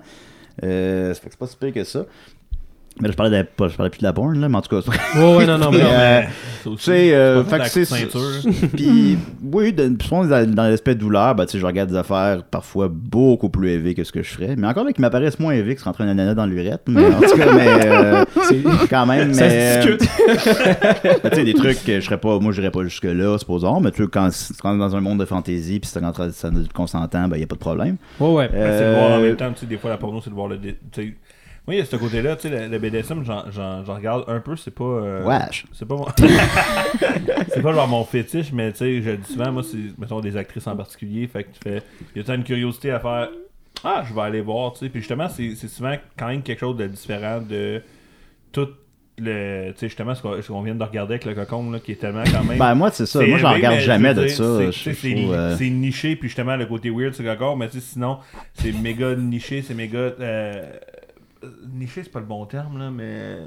[0.64, 2.06] Euh, c'est pas si pire que ça.
[3.02, 4.62] Mais là, je parlais, de, pas- je parlais plus de la porn, là, mais en
[4.62, 5.80] tout cas, c'est- Ouais, ouais, non, non, mais.
[5.82, 6.22] Euh,
[6.64, 7.86] Ça aussi, tu sais, euh, fait que c'est.
[8.76, 11.96] Puis, oui, de, je pense dans, dans l'aspect douleur, ben, tu sais, je regarde des
[11.96, 14.56] affaires parfois beaucoup plus élevées que ce que je ferais.
[14.58, 16.82] Mais encore là, qui m'apparaissent moins élevées que se rentrer un ananas dans l'urette.
[16.90, 18.26] Mais en tout cas, mais, euh,
[18.90, 19.34] quand même.
[19.34, 20.10] Ça mais, se discute.
[21.24, 23.80] mais tu sais, des trucs que je serais pas, moi, je n'irais pas jusque-là, supposons.
[23.80, 26.50] Mais tu sais, quand tu rentres dans un monde de fantasy, puis c'est rentre ça
[26.50, 27.96] du consentant, ben, il n'y a pas de problème.
[28.20, 28.50] Ouais, ouais.
[28.52, 30.36] C'est de voir en Euh, même temps, tu sais, des fois la porno, c'est de
[30.36, 30.58] voir le.
[30.58, 30.78] dé-
[31.78, 34.84] y a ce côté-là, tu sais, le, le BDSM, j'en- regarde un peu, c'est pas.
[34.84, 35.66] euh, Wesh.
[35.74, 36.08] C'est pas mon.
[37.54, 40.20] c'est pas genre mon fétiche, mais tu sais, je le dis souvent, moi, c'est, mettons,
[40.22, 41.82] des actrices en particulier, fait que tu fais.
[42.16, 43.30] Il y a une curiosité à faire.
[43.84, 44.90] Ah, je vais aller voir, tu sais.
[44.90, 47.82] Puis justement, c'est, souvent quand même quelque chose de différent de
[48.52, 48.68] tout
[49.18, 49.72] le.
[49.72, 52.24] Tu sais, justement, ce qu'on, vient de regarder avec le cocon, là, qui est tellement
[52.30, 52.58] quand même.
[52.58, 53.20] Ben, moi, c'est ça.
[53.26, 54.72] Moi, j'en regarde mais jamais de ça.
[54.72, 58.18] c'est- euh, c'est niché, puis justement, le côté weird, c'est encore, mais tu sais, sinon,
[58.54, 59.98] c'est méga niché, c'est méga.
[59.98, 60.64] euh,
[61.68, 63.38] niché, c'est pas le bon terme, là, mais.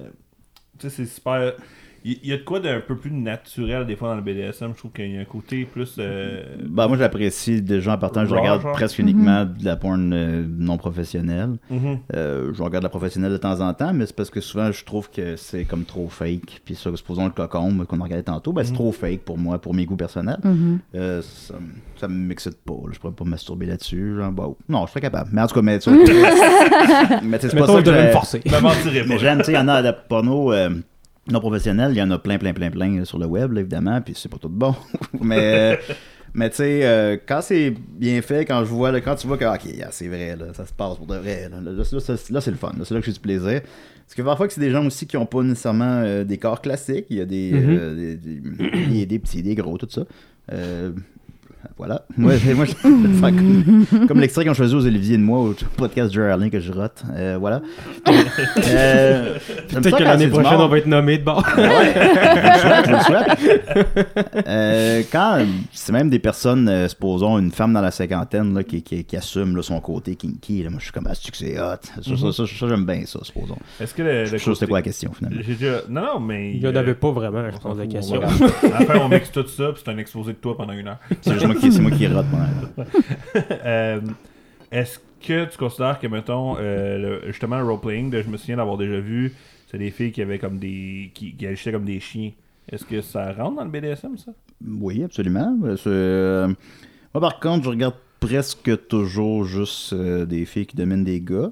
[0.79, 1.57] Tu sais, c'est super.
[2.05, 4.73] Il y, a de quoi d'un peu plus naturel des fois dans le BDSM.
[4.73, 5.95] Je trouve qu'il y a un côté plus.
[5.99, 8.25] euh, Ben, moi, j'apprécie déjà en partant.
[8.25, 8.73] Je regarde genre.
[8.73, 11.59] presque uniquement de la porn euh, non professionnelle.
[11.71, 11.99] mhm.
[12.17, 14.85] Euh, je regarde la professionnelle de temps en temps, mais c'est parce que souvent je
[14.85, 16.61] trouve que c'est comme trop fake.
[16.65, 19.61] Puis ça, supposons le cocon qu'on a regardé tantôt, ben, c'est trop fake pour moi,
[19.61, 20.39] pour mes goûts personnels.
[20.95, 21.61] Euh, ça, me-
[22.01, 22.73] ça me m'excite pas.
[22.75, 22.91] là.
[22.93, 24.17] Je pourrais pas me masturber là-dessus.
[24.19, 25.31] Genre, bon, non, je serais capable.
[25.33, 26.13] Mais en tout cas, mais, sur le côté-
[27.23, 28.41] mais tu sais, c'est pas ça je que me forcer.
[28.45, 29.21] Je me mentirais mais pas.
[29.23, 30.71] j'aime, tu sais, il y en a de la porno euh,
[31.31, 33.61] non professionnelle, il y en a plein, plein, plein, plein euh, sur le web, là,
[33.61, 34.75] évidemment, puis c'est pas tout bon.
[35.21, 35.79] mais,
[36.35, 39.39] mais tu sais, euh, quand c'est bien fait, quand je vois, là, quand tu vois
[39.39, 42.51] que, ok, yeah, c'est vrai, là, ça se passe pour de vrai, là, là, c'est
[42.51, 43.61] le fun, c'est là que j'ai du plaisir.
[44.05, 47.07] Parce que parfois, c'est des gens aussi qui ont pas nécessairement euh, des corps classiques,
[47.09, 47.61] il y a des, Mhm.
[47.71, 48.41] euh, des, des-
[48.89, 50.03] des- des petits, des gros, tout ça.
[51.77, 52.03] Voilà.
[52.17, 52.65] Moi, je faire
[53.21, 56.73] comme, comme l'extrait qu'on choisi aux Olivier de moi au podcast Jerry Arlin que je
[56.73, 57.03] rote.
[57.15, 57.61] Euh, voilà.
[58.69, 61.45] Euh, Peut-être que l'année prochaine, on va être nommé de bord.
[61.57, 64.47] Ouais, je le souhaite, je le souhaite.
[64.47, 68.83] Euh, quand c'est même des personnes, euh, supposons une femme dans la cinquantaine là, qui,
[68.83, 71.59] qui, qui assume là, son côté kinky, là, moi je suis comme, ah, que c'est
[71.59, 71.77] hot?
[71.83, 73.57] Ça, ça, ça, ça, j'aime bien ça, supposons.
[73.81, 74.25] Est-ce que le.
[74.27, 75.41] Je le sais pas c'était côté- quoi la question finalement.
[75.47, 75.81] Déjà.
[75.89, 76.53] Non, non, mais.
[76.55, 78.21] Il n'y en avait pas vraiment, je pense, la question.
[78.23, 80.99] fin, on mixe tout ça, puis c'est un exposé de toi pendant une heure.
[81.53, 82.27] Moi qui, c'est moi qui rote.
[83.65, 84.01] Euh,
[84.71, 88.77] Est-ce que tu considères que, mettons, euh, le- justement, le role-playing, je me souviens d'avoir
[88.79, 89.33] déjà vu,
[89.71, 91.11] c'est des filles qui avaient comme des.
[91.15, 92.31] qui, qui agissaient comme des chiens.
[92.71, 94.33] Est-ce que ça rentre dans le BDSM, ça?
[94.67, 95.57] Oui, absolument.
[95.65, 96.47] Euh, euh,
[97.15, 101.51] Moi, par contre, je regarde presque toujours juste des filles qui dominent des gars.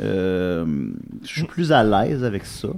[0.00, 0.64] Je
[1.22, 2.68] suis plus à l'aise avec ça.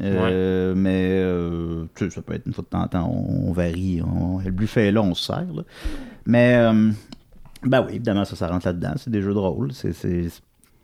[0.00, 3.48] Euh, Mais euh, tu sais, ça peut être une fois de temps en temps, on,
[3.48, 4.00] on varie.
[4.02, 5.44] On, le buffet est là, on se sert.
[5.54, 5.62] là.
[6.26, 6.90] Mais euh,
[7.64, 8.94] ben oui, évidemment, ça, ça rentre là-dedans.
[8.96, 9.72] C'est des jeux de rôle.
[9.72, 9.92] C'est,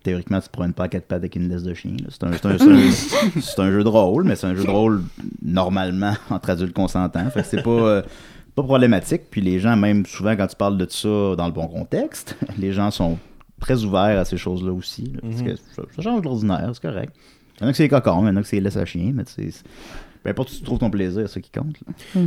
[0.03, 1.93] Théoriquement, tu te promènes pas à quatre pattes avec une laisse de chien.
[2.09, 4.71] C'est un, c'est un- c'est un- un jeu de rôle, mais c'est un jeu de
[4.71, 5.03] rôle
[5.43, 7.29] normalement entre adultes consentants.
[7.29, 8.03] Fait que c'est pas,
[8.55, 9.25] pas problématique.
[9.31, 12.73] Puis les gens, même souvent quand tu parles de ça dans le bon contexte, les
[12.73, 13.19] gens sont
[13.61, 15.05] très ouverts à ces choses-là aussi.
[15.13, 15.21] là.
[15.23, 17.15] Parce que ça, ça change l'ordinaire, c'est correct.
[17.61, 18.85] Il y en a que c'est cocon, il y en a que c'est laisse à
[18.87, 19.63] chien, mais tu sais,
[20.25, 21.77] importe où tu trouves ton plaisir, c'est ça qui compte.
[21.87, 22.21] là.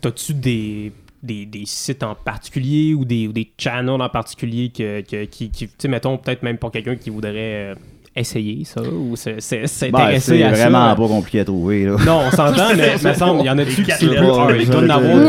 [0.00, 0.92] T'as-tu des,
[1.22, 5.50] des, des sites en particulier ou des, ou des channels en particulier que, que- qui,
[5.50, 7.74] qui tu sais, mettons, peut-être même pour quelqu'un qui voudrait euh,
[8.14, 10.68] essayer ça ou Ben, s'intéresser c'est à ça?
[10.68, 11.86] vraiment pas compliqué à trouver.
[11.86, 11.96] Là.
[12.04, 14.16] Non, on s'entend, mais il me semble, il y en a dessus qui c'est Des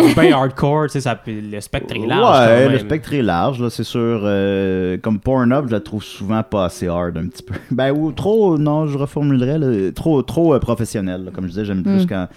[0.07, 2.49] du bien hardcore, tu sais, ça le spectre est large.
[2.49, 4.21] Ouais, quand le spectre est large, là, c'est sûr.
[4.23, 7.53] euh, comme Pornhub, je la trouve souvent pas assez hard un petit peu.
[7.71, 11.25] Ben, ou trop, non, je reformulerais, là, trop, trop euh, professionnel.
[11.25, 11.31] là.
[11.33, 12.27] Comme je disais, j'aime plus quand.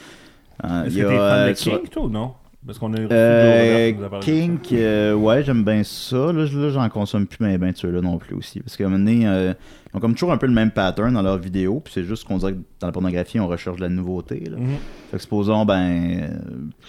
[0.64, 2.30] euh, Est-ce il y que a, t'es fan euh, de sur- kink, toi, ou non?
[2.66, 3.92] Parce qu'on a reçu Euh.
[4.20, 6.32] Kink, euh, ouais, j'aime bien ça.
[6.32, 8.60] Là, là, j'en consomme plus bien ben de ceux-là non plus aussi.
[8.60, 9.54] Parce qu'à un moment donné, euh,
[9.92, 11.80] ils ont comme toujours un peu le même pattern dans leurs vidéos.
[11.80, 14.40] Puis c'est juste qu'on dirait que dans la pornographie, on recherche de la nouveauté.
[14.50, 14.56] Là.
[14.58, 14.66] Mhm.
[15.10, 16.28] Fait que supposons, ben, euh,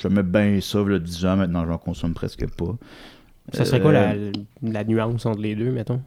[0.02, 2.76] j'aimais bien ça, le 10 ans, maintenant j'en consomme presque pas.
[3.54, 4.32] Ça serait quoi la, Euh,
[4.63, 6.02] la nuance entre les deux, mettons?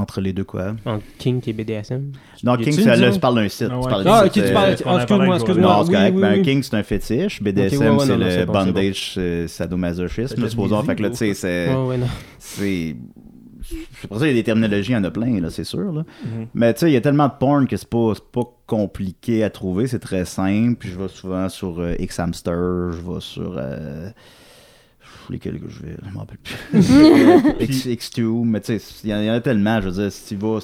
[0.00, 0.74] Entre les deux, quoi.
[0.84, 3.68] Entre kink et BDSM Non, une c'est là, tu parles d'un site.
[3.70, 5.68] Ah tu parles Ah, d'un ok, site, tu euh, en ah, excuse-moi, excuse-moi.
[5.68, 6.14] Non, c'est Oui, correct.
[6.14, 7.42] oui, Ben, c'est un fétiche.
[7.42, 10.48] BDSM, Ok, ouais, ouais, c'est le bondage, c'est sadomasochisme.
[10.48, 10.82] Supposons.
[10.82, 11.68] Fait que là, tu sais, c'est.
[12.38, 12.96] C'est
[14.00, 15.64] c'est pour ça qu'il y a des terminologies, il y en a plein, là, c'est
[15.64, 15.90] sûr.
[15.92, 16.04] Là.
[16.24, 16.46] Mhm.
[16.54, 19.42] Mais tu sais, il y a tellement de porn que c'est pas, c'est pas compliqué
[19.42, 20.76] à trouver, c'est très simple.
[20.78, 23.54] Puis je vais souvent sur euh, Xhamster, je vais sur.
[23.56, 24.10] Euh,
[25.32, 26.54] lesquels que je vais, je m'en rappelle plus.
[27.60, 30.02] X, X2, mais tu sais, il y, en- il y en a tellement, je veux
[30.02, 30.60] dire, si tu vas.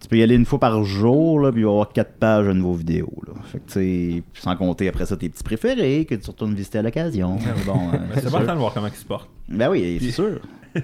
[0.00, 2.12] Tu peux y aller une fois par jour, là, puis il va y avoir quatre
[2.18, 3.12] pages de nouveaux vidéos.
[3.26, 3.32] Là.
[3.46, 6.78] Fait que, tu sais, sans compter après ça tes petits préférés que tu retournes visiter
[6.78, 7.36] à l'occasion.
[7.66, 9.28] bon, euh, Mais C'est c'est important de voir comment ils se portent.
[9.48, 10.38] Ben oui, c'est sûr.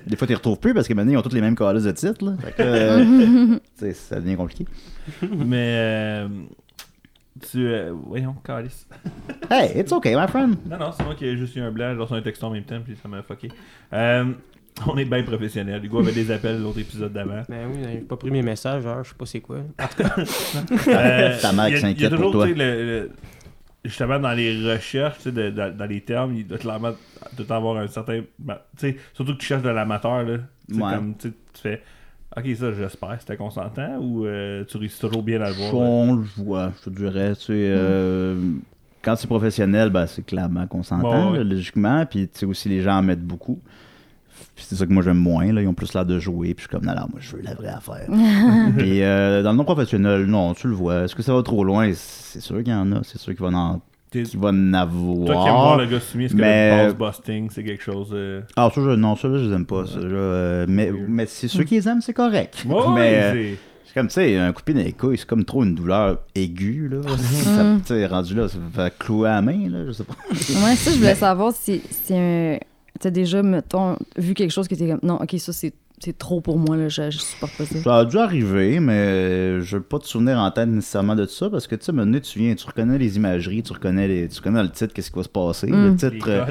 [0.06, 1.84] Des fois, tu les retrouves plus parce que maintenant, ils ont tous les mêmes calices
[1.84, 2.24] de titres.
[2.24, 2.34] Là.
[2.42, 4.66] Fait que, euh, tu sais, ça devient compliqué.
[5.22, 5.76] Mais.
[5.78, 6.28] euh,
[7.40, 7.66] tu.
[7.66, 8.86] euh, voyons, calice.
[9.50, 10.56] Hey, it's okay, my friend.
[10.66, 12.50] Non, non, c'est moi qui ai juste eu un blanc, j'ai reçu un texto en
[12.50, 13.48] même temps, puis ça m'a fucké.
[13.92, 14.32] Euh,
[14.86, 15.82] on est bien professionnels.
[15.82, 17.42] Les gars avaient des appels l'autre épisode d'avant.
[17.48, 19.58] Ben oui, j'ai pas pris mes messages, alors je sais pas c'est quoi.
[20.88, 22.46] Euh, Ta mère il y a- qui s'inquiète il y a toujours, pour toi.
[22.46, 23.10] le- le-
[23.84, 26.92] justement, dans les recherches, tu sais, de- dans, dans les termes, il doit clairement
[27.50, 28.22] avoir un certain.
[28.38, 30.38] ben, tu sais, surtout que tu cherches de l'amateur, là.
[30.72, 30.94] Ouais.
[30.94, 31.82] comme, tu sais, tu fais.
[32.36, 35.74] Ok, ça, j'espère, c'était consentant ou euh, tu réussis toujours bien à le voir?
[35.74, 37.34] On le voit, je te dirais.
[37.36, 38.36] Tu sais, euh,
[39.02, 40.66] quand c'est professionnel, ben, c'est clairement
[41.00, 41.38] Bon, ouais.
[41.38, 42.04] là, logiquement.
[42.06, 43.60] Puis, tu sais, aussi, les gens en mettent beaucoup.
[44.56, 45.62] Puis c'est ça que moi j'aime moins, là.
[45.62, 46.54] Ils ont plus l'air de jouer.
[46.54, 48.06] Puis je suis comme, non, non, moi je veux la vraie affaire.
[48.76, 51.04] Puis euh, dans le non professionnel, non, tu le vois.
[51.04, 51.92] Est-ce que ça va trop loin?
[51.94, 53.02] C'est sûr qu'il y en a.
[53.02, 53.80] C'est sûr qu'il va en,
[54.22, 55.76] qu'il va en Toi qui aimes voir avoir.
[55.78, 58.08] le gars soumis, est-ce que mais- le boss busting, c'est quelque chose.
[58.12, 59.84] euh, Ah, ça, je, non, ça, là, je les aime pas.
[59.86, 62.64] Ça, là, euh, mais mais c'est ceux qui les aiment, c'est correct.
[62.66, 65.18] Ouais, mais euh, c'est- c'est comme, tu sais, un coup de pied dans les couilles,
[65.18, 66.98] c'est comme trop une douleur aiguë, là.
[67.16, 70.14] Ça, tu sais, rendu là, ça fait clouer à la main, là, je sais pas.
[70.30, 72.58] Ouais, ça, je voulais savoir si c'est un.
[73.00, 75.00] T'as déjà, mettons, vu quelque chose que t'es comme.
[75.02, 75.72] Non, ok, ça, c'est
[76.04, 77.78] c'est trop pour moi, là, je, je supporte pas ça.
[77.82, 81.48] Ça a dû arriver, mais je n'ai pas de souvenir en tête nécessairement de ça,
[81.50, 84.38] parce que, tu sais, maintenant, tu viens, tu reconnais les imageries, tu reconnais, les, tu
[84.38, 85.66] reconnais dans le titre qu'est-ce qui va se passer.
[85.68, 85.90] Le Mm.
[85.90, 86.44] les titre, euh,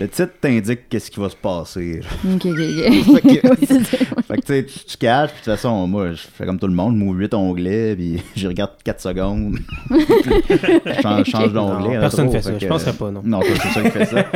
[0.00, 2.00] le titre t'indique qu'est-ce qui va se passer.
[2.24, 2.56] Ok, ok, ok.
[2.56, 3.96] Fait que- Oui, c'est ça.
[4.26, 6.58] Fait que tu sais, tu, tu caches, puis de toute façon, moi, je fais comme
[6.58, 9.58] tout le monde, je m'ouvre 8 onglets, puis je regarde 4 secondes.
[9.90, 11.98] je change, change d'onglet.
[11.98, 12.50] Personne trop, fait ça.
[12.52, 13.22] que- Je penserais pas, non.
[13.24, 14.26] Non, c'est ça qui fait ça.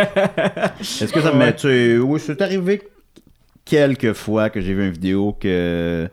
[0.81, 1.99] Est-ce que ça me met.
[1.99, 2.83] Oui, c'est arrivé
[3.73, 6.09] quelques fois que j'ai vu une vidéo que.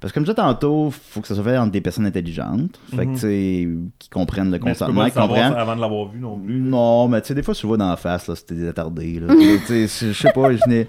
[0.00, 2.80] Parce que comme je disais tantôt, faut que ça soit fait entre des personnes intelligentes.
[2.96, 3.68] Fait que, tu sais,
[3.98, 5.52] qui comprennent le consentement, qui comprennent.
[5.52, 6.58] avant de l'avoir vu non plus.
[6.58, 9.20] Non, mais tu sais, des fois, tu vois dans la face, là, c'était des attardés.
[9.20, 9.34] Là.
[9.66, 10.86] Tu sais, je sais pas, je n'ai-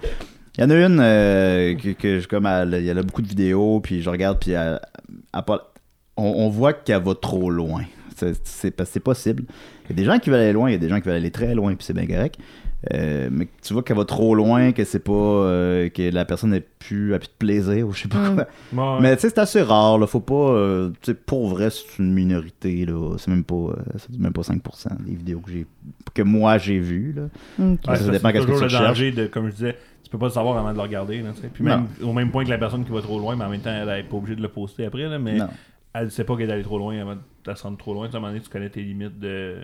[0.56, 3.20] Il y en a une euh, que, que je- comme elle, il y a beaucoup
[3.22, 4.80] de vidéos, puis je regarde, puis elle-
[5.34, 5.42] elle
[6.16, 7.82] on, on voit qu'elle va trop loin.
[8.44, 9.44] C'est possible.
[9.84, 11.06] Il y a des gens qui veulent aller loin, il y a des gens qui
[11.08, 12.38] veulent aller très loin, puis c'est bien correct.
[12.92, 16.50] Euh, mais tu vois qu'elle va trop loin, que c'est pas euh, que la personne
[16.50, 18.34] n'a plus, a plus de plaisir ou je sais pas Mm.
[18.34, 18.94] quoi.
[18.96, 19.00] Ouais.
[19.00, 20.06] Mais tu sais, c'est assez rare, là.
[20.08, 20.34] Faut pas.
[20.34, 23.16] euh, tu sais, pour vrai, c'est une minorité, là.
[23.18, 23.54] C'est même pas.
[23.54, 24.60] euh, c'est même pas 5%
[25.04, 25.66] des vidéos que j'ai.
[26.12, 27.22] que moi j'ai vues, là.
[27.64, 29.76] Ouais, ça ça, dépend c'est qu'est-ce que toujours tu le danger de, comme je disais,
[30.02, 31.22] tu peux pas le savoir avant de le regarder.
[31.22, 31.30] Là.
[31.54, 33.60] Puis même, au même point que la personne qui va trop loin, mais en même
[33.60, 35.08] temps, elle n'est pas obligée de le poster après.
[35.08, 35.48] Là, mais Non.
[35.94, 38.06] elle sait pas qu'elle est allée trop loin avant de se rendre trop loin.
[38.06, 39.58] À un moment donné, tu connais tes limites de.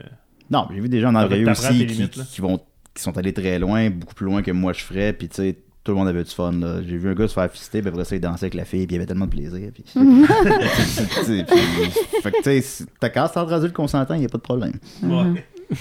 [0.51, 2.59] Non, j'ai vu des gens dans le vrai aussi qui, limites, qui vont
[2.99, 5.57] qui sont allés très loin, beaucoup plus loin que moi je ferais, puis tu sais,
[5.85, 6.53] tout le monde avait du fun.
[6.53, 6.83] là.
[6.87, 8.87] J'ai vu un gars se faire fister, puis après ça, il dansait avec la fille,
[8.87, 9.71] puis il avait tellement de plaisir.
[9.73, 14.27] Puis, Tu sais, puis- fait que tu sais, t'as quand c'est le consentant, il n'y
[14.27, 14.73] a pas de problème.
[15.03, 15.45] Ouais.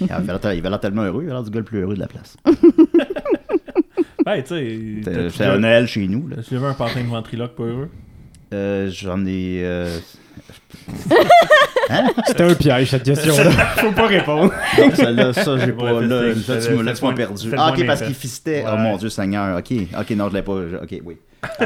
[0.00, 1.80] Il avait l'air il avait l'air tellement heureux, il avait l'air du gars le plus
[1.80, 2.36] heureux de la place.
[4.26, 5.30] Ouais, tu sais.
[5.30, 6.28] C'était un Noël chez nous.
[6.28, 6.36] Là.
[6.36, 7.90] T'as suivi un pantin de ventriloque pas heureux?
[8.52, 9.60] Euh, J'en ai.
[9.64, 9.96] euh,
[12.26, 13.50] C'était un piège, cette question-là.
[13.76, 14.52] Faut pas répondre.
[14.78, 16.00] Non, celle-là, ça, j'ai pas.
[16.00, 17.50] Là, tu m'as- là, tu m'as perdu.
[17.56, 18.64] Ah, ok, parce qu'il fistait.
[18.66, 18.78] Oh Ouais.
[18.78, 19.58] mon Dieu, Seigneur.
[19.58, 20.52] Ok, ok, non, je l'ai pas.
[20.70, 21.16] je- Ok, oui.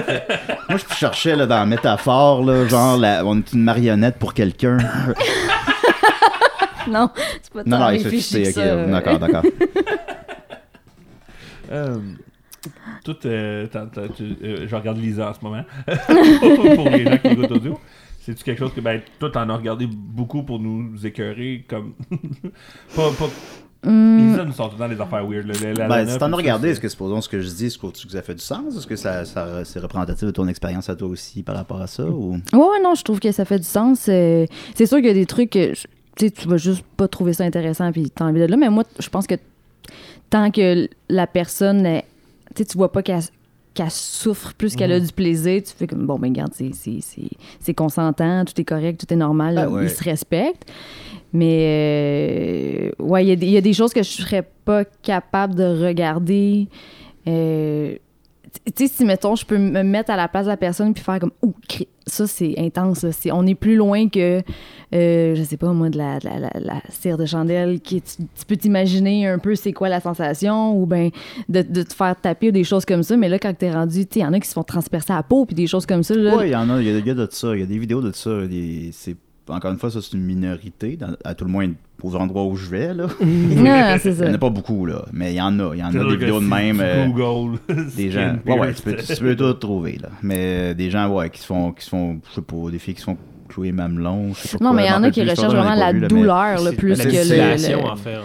[0.68, 4.34] Moi, je cherchais là, dans la métaphore, là, genre, la- on est une marionnette pour
[4.34, 4.78] quelqu'un.
[6.88, 7.10] Non,
[7.42, 8.52] c'est pas Non, tant non, il se réfléchi fistait.
[8.54, 8.84] que Ok, ça.
[8.92, 9.42] d'accord, d'accord.
[11.70, 11.96] Euh,
[13.04, 15.62] tout, euh, t'as- t'as- tu- euh, je regarde Lisa en ce moment.
[16.76, 17.78] pour les gens qui écoutent audio.
[18.28, 21.94] C'est-tu quelque chose que, ben, toi, t'en as regardé beaucoup pour nous écœurer, comme.
[22.94, 23.28] pas, pas...
[23.86, 25.46] Hum, Lisa nous sort tout le temps des affaires weird.
[25.46, 25.54] là.
[25.72, 27.78] La- Ben, si t'en as regardé, c'est- est-ce que, supposons, ce que je dis, est-ce
[27.78, 28.76] que ça fait du sens?
[28.76, 31.86] Est-ce que ça, ça c'est représentatif de ton expérience à toi aussi par rapport à
[31.86, 32.04] ça?
[32.04, 32.32] Ou...
[32.32, 34.06] Ouais, ouais, non, je trouve que ça fait du sens.
[34.08, 35.82] Euh, c'est sûr qu'il y a des trucs que je,
[36.16, 38.56] tu sais, tu vas juste pas trouver ça intéressant puis t'as envie de là.
[38.58, 39.36] Mais moi, je pense que
[40.28, 42.02] tant que la personne,
[42.56, 43.22] tu tu vois pas qu'elle
[43.78, 46.98] qu'elle souffre plus qu'elle a du plaisir, tu fais comme, bon, ben, regarde, c'est- c'est
[47.00, 49.84] c'est- c'est consentant, tout est correct, tout est normal, Ah ouais.
[49.84, 50.68] ils se respectent.
[51.32, 54.48] Mais, euh, ouais, il y, a des- il y a des choses que je serais
[54.64, 56.66] pas capable de regarder.
[57.26, 57.96] Euh,
[58.74, 61.02] tu sais, si, mettons, je peux me mettre à la place de la personne puis
[61.02, 61.32] faire comme,
[61.68, 63.04] cri- ça, c'est intense.
[63.32, 64.42] on est plus loin que,
[64.94, 67.80] euh, je sais pas, moi, de la, de la, la- la cire de chandelle.
[67.80, 71.10] Qui, tu, peux t'imaginer un peu c'est quoi la sensation ou ben
[71.48, 73.16] de, de te faire taper ou des choses comme ça.
[73.16, 75.22] Mais là, quand t'es rendu, tu il y en a qui se font transpercer la
[75.22, 76.14] peau puis des choses comme ça.
[76.14, 78.00] Ouais, il y en a, il y a, de ça, il y a des vidéos
[78.00, 78.46] de ça.
[78.46, 78.90] des-
[79.48, 81.68] encore une fois, ça c'est une minorité, à tout le moins
[82.02, 83.06] aux endroits où je vais là.
[83.20, 84.26] Non, c'est Il ça.
[84.26, 85.92] y en a pas beaucoup là, mais il y en a, il y en a
[85.92, 86.76] des vidéos de même.
[86.76, 87.58] tu euh, Google,
[87.96, 91.28] des gens, ouais, tu peux, tu peux tout trouver là, mais euh, des gens ouais
[91.30, 93.16] qui se font, qui se font, je sais pas, des filles qui se font
[93.48, 95.74] clouer mamelon, je sais pas Non, quoi, mais il y en a qui recherchent vraiment
[95.74, 97.58] la vu, douleur là, plus que La le-.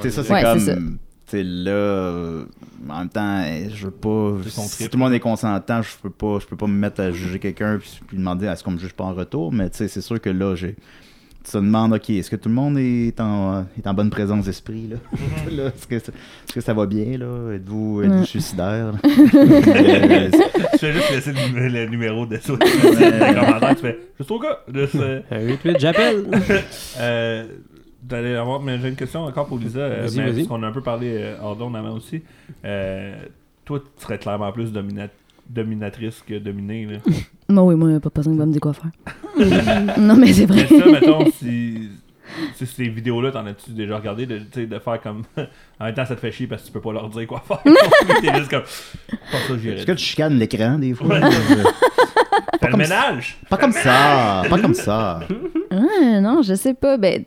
[0.02, 0.60] C'est ça, c'est Ouais, comme.
[0.60, 0.76] c'est ça.
[0.76, 2.44] Tu sais, là, euh,
[2.90, 3.42] en même temps,
[3.74, 4.34] je veux pas.
[4.46, 7.12] Si tout le monde est consentant, je peux pas, je peux pas me mettre à
[7.12, 9.52] juger quelqu'un puis, puis demander est-ce qu'on me juge pas en retour.
[9.54, 10.76] Mais tu sais, c'est sûr que là, j'ai.
[11.44, 14.46] Tu te demandes, ok, est-ce que tout le monde est en, est en bonne présence
[14.46, 14.96] d'esprit là?
[15.52, 16.12] Là, est-ce, que, ça-
[16.48, 17.52] est-ce que ça va bien là?
[17.56, 18.26] Êtes-vous, êtes-vous Ouais.
[18.26, 18.94] suicidaire?
[19.04, 20.30] Euh,
[20.72, 22.54] Tu fais juste laisser le, le numéro de ça.
[23.00, 24.60] Les commentaires, tu fais juste au cas.
[24.74, 26.26] Juste, euh, Un 8-8, j'appelle.
[27.00, 27.44] euh,
[28.02, 30.36] D'aller avoir, mais j'ai une question encore pour Lisa, euh, Vas-y, mais vas-y.
[30.36, 32.22] parce qu'on a un peu parlé euh, hors d'onde avant aussi.
[32.66, 33.16] Euh,
[33.64, 35.08] toi, tu serais clairement plus domina-
[35.50, 36.86] dominatrice que dominée.
[36.86, 36.98] Là.
[37.50, 38.92] Non, oui, moi, pas personne qui va me dire quoi faire.
[39.98, 40.68] non, mais c'est vrai.
[40.70, 41.90] Mais ça, mettons, si,
[42.56, 45.24] si ces vidéos-là, t'en as-tu déjà regardé de, tu sais, de faire comme.
[45.80, 47.44] en même temps, ça te fait chier parce que tu peux pas leur dire quoi
[47.48, 47.62] faire.
[48.22, 48.64] T'es juste comme.
[48.64, 49.76] Pas ça, j'irai.
[49.76, 51.08] Est-ce que tu chicanes l'écran des fois?
[51.08, 51.24] Ouais.
[51.24, 51.30] Euh,
[52.60, 53.38] Fais le comme ménage!
[53.50, 54.44] pas comme ça!
[54.50, 55.20] Pas comme ça!
[55.70, 56.98] Ah, non, je sais pas.
[56.98, 57.26] Ben,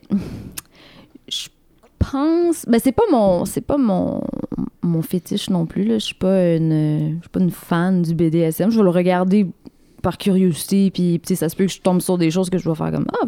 [2.16, 2.64] pense.
[2.66, 4.22] Ben, c'est pas mon, c'est pas mon,
[4.83, 5.85] mon fétiche non plus.
[5.85, 5.94] Là.
[5.98, 8.70] Je suis pas une, je suis pas une fan du BDSM.
[8.70, 9.46] Je vais le regarder
[10.02, 12.74] par curiosité, puis ça se peut que je tombe sur des choses que je vais
[12.74, 13.26] faire comme ah,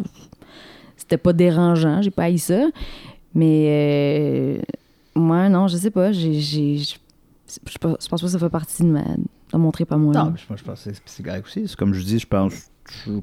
[0.97, 2.67] c'était pas dérangeant, j'ai pas haï ça.
[3.35, 4.61] Mais euh,
[5.15, 6.11] moi, non, je sais pas.
[6.11, 9.91] J'ai, j'ai, je pense pense pas que ça fait partie de ma, de mon trip
[9.91, 10.13] à moi.
[10.13, 11.67] Non, je, je pense que c'est- correct aussi.
[11.67, 12.68] C'est comme je dis, je pense.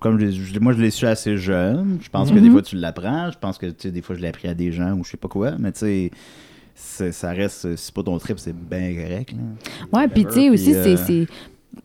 [0.00, 1.98] Comme je, je- moi, je l'ai su assez jeune.
[2.00, 2.52] Je pense que des Mhm.
[2.52, 3.30] fois, tu l'apprends.
[3.32, 5.10] Je pense que tu sais, des fois, je l'ai appris à des gens ou je
[5.10, 5.52] sais pas quoi.
[5.58, 6.10] Mais tu
[6.74, 7.76] sais, ça reste.
[7.76, 9.32] C'est pas ton trip, c'est bien correct.
[9.32, 9.98] Là.
[10.00, 11.26] Ouais, puis tu sais aussi, euh, c'est.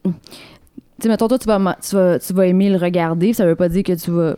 [0.04, 0.12] Tu
[1.02, 3.70] sais, mettons, toi, tu vas, tu, vas, tu vas aimer le regarder, ça veut pas
[3.70, 4.36] dire que tu vas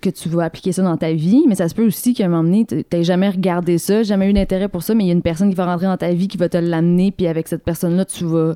[0.00, 2.28] que tu vas appliquer ça dans ta vie, mais ça se peut aussi qu'à un
[2.28, 5.10] moment donné, tu n'aies jamais regardé ça, jamais eu d'intérêt pour ça, mais il y
[5.10, 7.48] a une personne qui va rentrer dans ta vie qui va te l'amener, puis avec
[7.48, 8.54] cette personne-là, tu vas,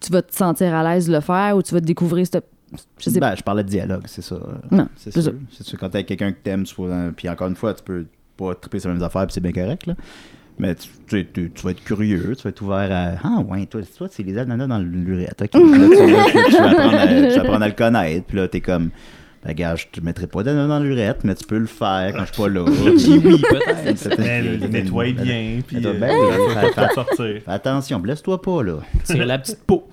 [0.00, 2.44] tu vas te sentir à l'aise de le faire ou tu vas découvrir cette.
[2.98, 3.30] Je sais pas.
[3.30, 4.36] Ben, je parlais de dialogue, c'est ça.
[4.70, 5.32] Non, c'est c'est sûr.
[5.32, 5.38] ça.
[5.50, 6.64] C'est sûr, quand t'as quelqu'un que t'aimes,
[7.16, 8.06] puis encore une fois, tu peux
[8.36, 9.86] pas triper sur les mêmes affaires, puis c'est bien correct.
[9.86, 9.94] Là.
[10.58, 13.12] Mais tu, tu, tu- tu vas être curieux, tu vas être ouvert à.
[13.24, 15.42] Ah, ouais, toi, toi c'est les ananas dans l'urette.
[15.42, 15.50] Ok.
[15.50, 18.48] Puis là, tu, là, tu- tu vas apprendre à, apprendre à le connaître, puis là,
[18.48, 18.90] t'es comme.
[19.44, 22.24] Ben, gars, je te mettrai pas d'ananas dans l'urette, mais tu peux le faire quand
[22.24, 22.64] je suis pas là.
[22.96, 24.08] Dis oui, peut-être.
[24.18, 25.84] Mais le nettoie bien, puis.
[25.84, 26.10] Euh, ben,
[26.94, 27.42] sortir.
[27.46, 28.76] Attention, blesse-toi pas, là.
[29.04, 29.86] Tire la petite peau.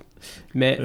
[0.54, 0.80] Mais,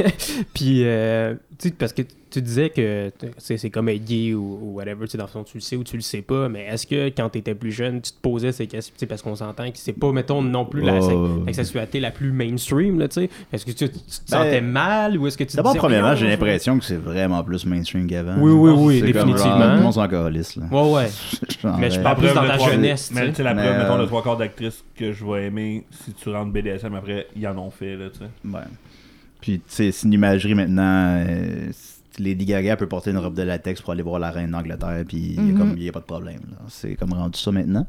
[0.54, 4.74] puis, euh, tu sais, parce que tu disais que c'est comme être gay ou, ou
[4.74, 6.64] whatever, tu sais, dans le fond, tu le sais ou tu le sais pas, mais
[6.66, 9.22] est-ce que quand tu étais plus jeune, tu te posais ces questions, tu sais, parce
[9.22, 11.44] qu'on s'entend que c'est pas, mettons, non plus la, Oh.
[11.52, 13.30] sexualité la plus mainstream, là, tu sais?
[13.52, 16.26] Est-ce que tu, tu te Ben, sentais mal ou est-ce que tu D'abord, premièrement, j'ai
[16.28, 18.36] l'impression que c'est vraiment plus mainstream qu'avant.
[18.38, 19.60] Oui, oui, oui, définitivement.
[19.70, 20.64] Tout le monde s'en calisse, là.
[20.72, 21.08] Ouais, ouais.
[21.78, 23.28] Mais je parle plus dans ta jeunesse, tu Mais sais.
[23.30, 25.84] tu sais, la Mais, preuve, mettons, euh, de trois quarts d'actrices que je vais aimer,
[26.04, 28.24] si tu rentres BDSM après, ils en ont fait, là, tu sais.
[28.52, 28.60] Ouais.
[29.44, 31.18] Puis, tu sais, c'est une imagerie maintenant.
[31.18, 31.70] euh,
[32.18, 35.34] Lady Gaga peut porter une robe de latex pour aller voir la reine d'Angleterre, puis
[35.36, 35.74] il Mhm.
[35.76, 36.40] n'y a, pas de problème.
[36.68, 37.86] C'est comme rendu ça maintenant.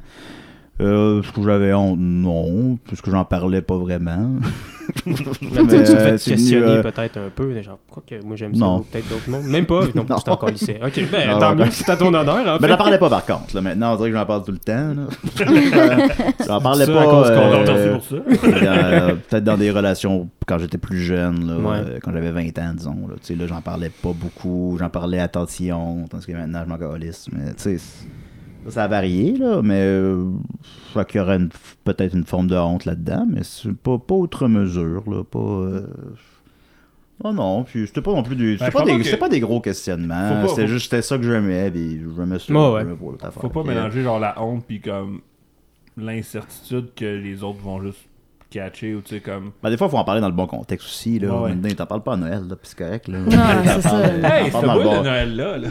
[0.81, 1.97] Euh, Est-ce que j'avais honte?
[1.99, 4.31] Non, puisque j'en parlais pas vraiment.
[5.05, 9.07] Mais tu euh, questionner euh, peut-être un peu, genre, quoi que moi j'aime ça, peut-être
[9.09, 9.45] d'autres mondes.
[9.45, 10.17] Même pas, non, Non.
[10.17, 10.79] c'est encore lycée.
[10.85, 12.73] Ok, ben Non, tant mieux, c'est à ton honneur, Mais fait.
[12.73, 13.55] j'en parlais pas par contre.
[13.55, 13.61] Là.
[13.61, 14.93] Maintenant, on dirait que j'en parle tout le temps.
[14.93, 15.07] là.
[16.47, 17.29] j'en parlais Ça, pas.
[17.29, 21.77] euh, peut-être dans des relations quand j'étais plus jeune, là, Ouais.
[21.77, 23.07] euh, quand j'avais 20 ans, disons.
[23.07, 26.77] Là, là, j'en parlais pas beaucoup, j'en parlais à tantillon, tandis que maintenant, je m'en
[26.77, 27.27] calisse.
[27.31, 27.77] Mais tu sais,
[28.69, 30.25] ça, a varié, là, mais euh,
[30.85, 31.39] je crois qu'il y aurait
[31.83, 35.39] peut-être une forme de honte là-dedans, mais c'est pas, pas outre mesure, là, pas...
[35.39, 35.87] euh,
[37.23, 39.17] Oh non, puis c'était pas non plus des, c'était Ben, je pas, des, que- c'était
[39.17, 42.53] pas des gros questionnements, pas- c'était faut- juste c'était ça que j'aimais, puis j'aimais ça,
[42.53, 42.81] Ouais, ouais.
[42.81, 43.41] j'aimais pas l'autre affaire.
[43.41, 45.21] Faut pas euh, mélanger, genre, la honte, puis comme
[45.95, 47.99] l'incertitude que les autres vont juste
[48.55, 49.51] catché ou tu sais, comme.
[49.61, 51.19] Ben, des fois, il faut en parler dans le bon contexte aussi.
[51.19, 51.41] Là.
[51.41, 51.49] Ouais.
[51.53, 53.07] Maintenant, t'en parles pas à Noël, là, puis c'est correct.
[53.07, 53.19] Là.
[53.19, 53.31] Non,
[53.65, 53.99] c'est ça.
[54.07, 55.57] Hey, c'est beau de bon, Noël-là.
[55.57, 55.69] Là.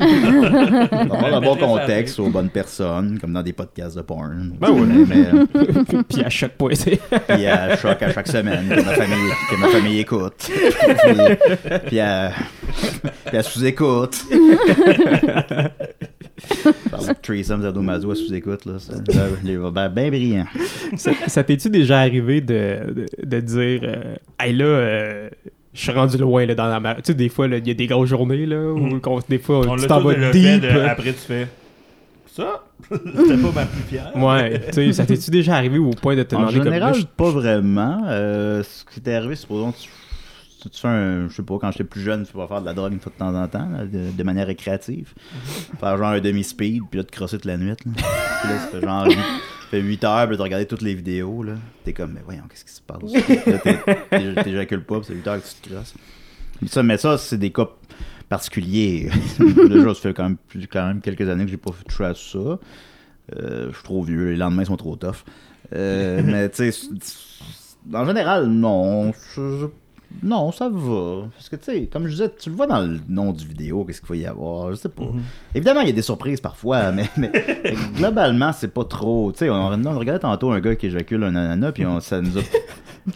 [0.89, 4.53] t'en parles dans le bon contexte, aux bonnes personnes, comme dans des podcasts de porn.
[4.61, 5.07] Ben oui.
[5.09, 7.01] Mais, euh, Puis à chaque point, c'est.
[7.29, 10.35] puis à choc à chaque semaine, que ma famille, que ma famille écoute.
[10.39, 12.33] puis, puis à,
[13.27, 14.25] puis à sous-écoute.
[16.91, 18.75] Parle de Threesome Sadomaso à sous-écoute, là.
[19.15, 20.45] Là, ben, ben brillant.
[20.97, 25.29] ça ça t'es-tu déjà arrivé de, de, de dire euh, Hey là, euh,
[25.73, 26.97] je suis rendu loin là, dans la mer?
[26.97, 29.01] Tu sais, des fois, là, il y a des grosses journées, là, où Mhm.
[29.29, 30.33] des fois, On tu t'en vas deep.
[30.33, 30.59] fait.
[30.61, 30.91] de- là.
[30.93, 31.49] après, tu fais.
[32.29, 34.13] Ça, c'était pas ma plus fière.
[34.17, 36.93] Ouais, tu sais, ça t'es-tu déjà arrivé au point de te En demander comme général,
[36.93, 38.03] là, je- pas vraiment.
[38.09, 39.89] Euh, ce qui t'est arrivé, supposons que tu,
[40.65, 41.29] tu, tu fais un.
[41.29, 43.13] Je sais pas, quand j'étais plus jeune, tu vas faire de la drogue une fois
[43.13, 45.13] de temps en temps, là, de, de manière récréative.
[45.79, 47.69] Faire genre un demi-speed, puis là, te crosser toute la nuit.
[47.69, 47.75] Là.
[47.85, 47.95] Puis
[48.51, 49.07] là, ça fait genre.
[49.07, 51.43] huit- ça fait 8 heures, puis là, t'as regardé toutes les vidéos.
[51.43, 51.55] là.
[51.85, 53.01] T'es comme, mais voyons, qu'est-ce qui se passe?
[54.13, 55.95] Là, t'éjacules pas, puis c'est 8 heures que tu te crosses.
[56.63, 57.69] Mais ça, mais ça, c'est des cas
[58.29, 59.11] particuliers.
[59.39, 60.37] Déjà, ça fait quand même,
[60.71, 62.39] quand même quelques années que j'ai pas touché à ça.
[63.37, 65.25] Euh, je suis trop vieux, les lendemains sont trop tough.
[65.75, 66.89] Euh, mais tu sais,
[67.93, 69.13] en général, non.
[69.35, 69.67] je- je-
[70.23, 71.29] non, ça va.
[71.35, 73.85] Parce que tu sais, comme je disais, tu le vois dans le nom du vidéo,
[73.85, 75.05] qu'est-ce qu'il va y avoir, je sais pas.
[75.55, 77.09] Évidemment, il y a des surprises parfois, mais,
[77.97, 79.33] globalement, c'est pas trop.
[79.33, 82.21] Tu sais, on, on regardait tantôt un gars qui éjacule un ananas, puis on, ça
[82.21, 82.43] nous a.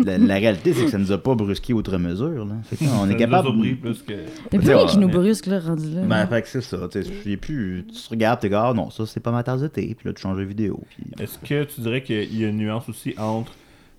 [0.05, 2.45] La, la réalité, c'est que ça nous a pas brusqué outre mesure.
[2.45, 2.57] Là.
[2.71, 3.49] Que, on Ça est nous a capable.
[3.49, 4.13] surpris plus que.
[4.51, 6.03] Plus rien qui nous brusque, là, rendu là.
[6.03, 6.77] Ben, fait que c'est ça.
[6.93, 7.87] Tu plus.
[7.91, 10.07] Tu te regardes, t'es comme, ah non, ça, c'est pas ma tasse de thé, puis
[10.07, 10.79] là, tu changes de vidéo.
[10.91, 11.07] Puis...
[11.19, 13.53] Est-ce que tu dirais qu'il y a une nuance aussi entre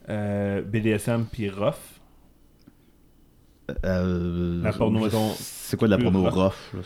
[0.09, 1.73] euh, BDSM puis rough
[3.85, 5.07] Euh, La porno,
[5.37, 6.53] C'est quoi de la porno rough.
[6.73, 6.81] je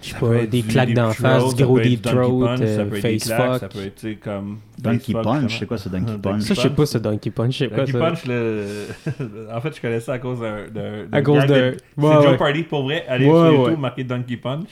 [0.00, 3.18] sais pas, des claques d'en face, gros deep throat, punch, ça euh, peut être des
[3.18, 3.60] face claques, fuck.
[3.60, 4.58] Ça peut être, tu sais, comme.
[4.78, 6.42] Donkey punch, c'est quoi ça, donkey punch?
[6.42, 7.92] Ça, je sais pas, ce Donkey Punch, Donkey?
[7.92, 8.66] Punch, le...
[9.54, 11.06] en fait, je connais ça à cause d'un.
[11.12, 12.36] À cause de- C'est ouais, Joe ouais.
[12.36, 13.04] Party, pour vrai.
[13.08, 13.76] Allez Ouais, sur YouTube, ouais.
[13.76, 14.68] marquez Donkey Punch.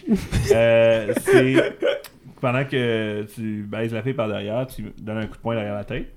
[0.52, 1.78] Euh, c'est
[2.40, 5.74] pendant que tu baises la fille par derrière, tu donnes un coup de poing derrière
[5.74, 6.08] la tête.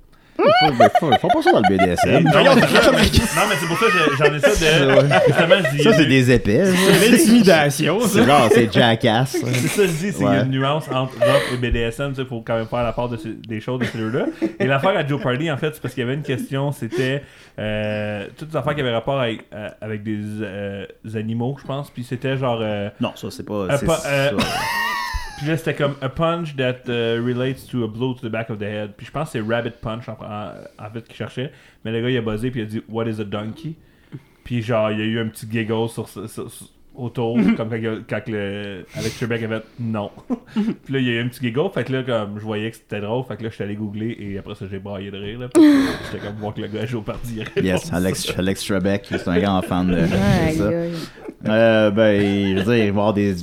[0.99, 2.23] Faut, faut pas ça dans le BDSM.
[2.23, 5.23] non, mais c'est ça, non, mais c'est pour ça que j'en ai ça de.
[5.27, 5.83] Justement, je dis.
[5.83, 6.63] Ça, c'est des épais.
[6.65, 8.07] C'est l'intimidation, ça.
[8.09, 9.31] C'est genre, c'est jackass.
[9.31, 10.41] C'est ça que je dis, c'est qu'il y a Ouais.
[10.43, 13.17] une nuance entre rock et BDSM, il faut quand même faire la part de
[13.47, 14.25] des choses de ces deux-là.
[14.59, 17.23] Et l'affaire à Joe Party, en fait, c'est parce qu'il y avait une question, c'était
[17.59, 20.85] euh, toutes les affaires qui avaient rapport avec, euh, avec des euh,
[21.15, 22.59] animaux, je pense, puis c'était genre...
[22.61, 23.53] euh, Non, ça, c'est pas.
[23.53, 24.45] Euh, c'est pas, euh, ça.
[25.37, 28.49] Puis là, c'était comme a punch that uh, relates to a blow to the back
[28.49, 28.93] of the head.
[28.97, 30.51] Puis je pense que c'est rabbit punch en, en,
[30.85, 31.51] en fait qu'il cherchait.
[31.85, 33.73] Mais le gars, il a buzzé puis il a dit What is a donkey?
[34.43, 37.69] Puis genre, il y a eu un petit giggle sur, sur- sur- sur- autour, comme
[37.69, 40.09] quand, quand le, Alex Trebek avait non.
[40.55, 41.69] puis là, il y a eu un petit giggle.
[41.71, 43.75] Fait que là, comme je voyais que c'était drôle, fait que là, je suis allé
[43.75, 45.39] googler et après ça, j'ai braillé de rire.
[45.55, 47.41] J'étais comme voir que le gars joue au parti.
[47.61, 50.71] Yes, Alex, Alex Trebek, c'est un grand fan de, de ça.
[51.45, 53.35] Euh, ben, je veux dire, il va y avoir des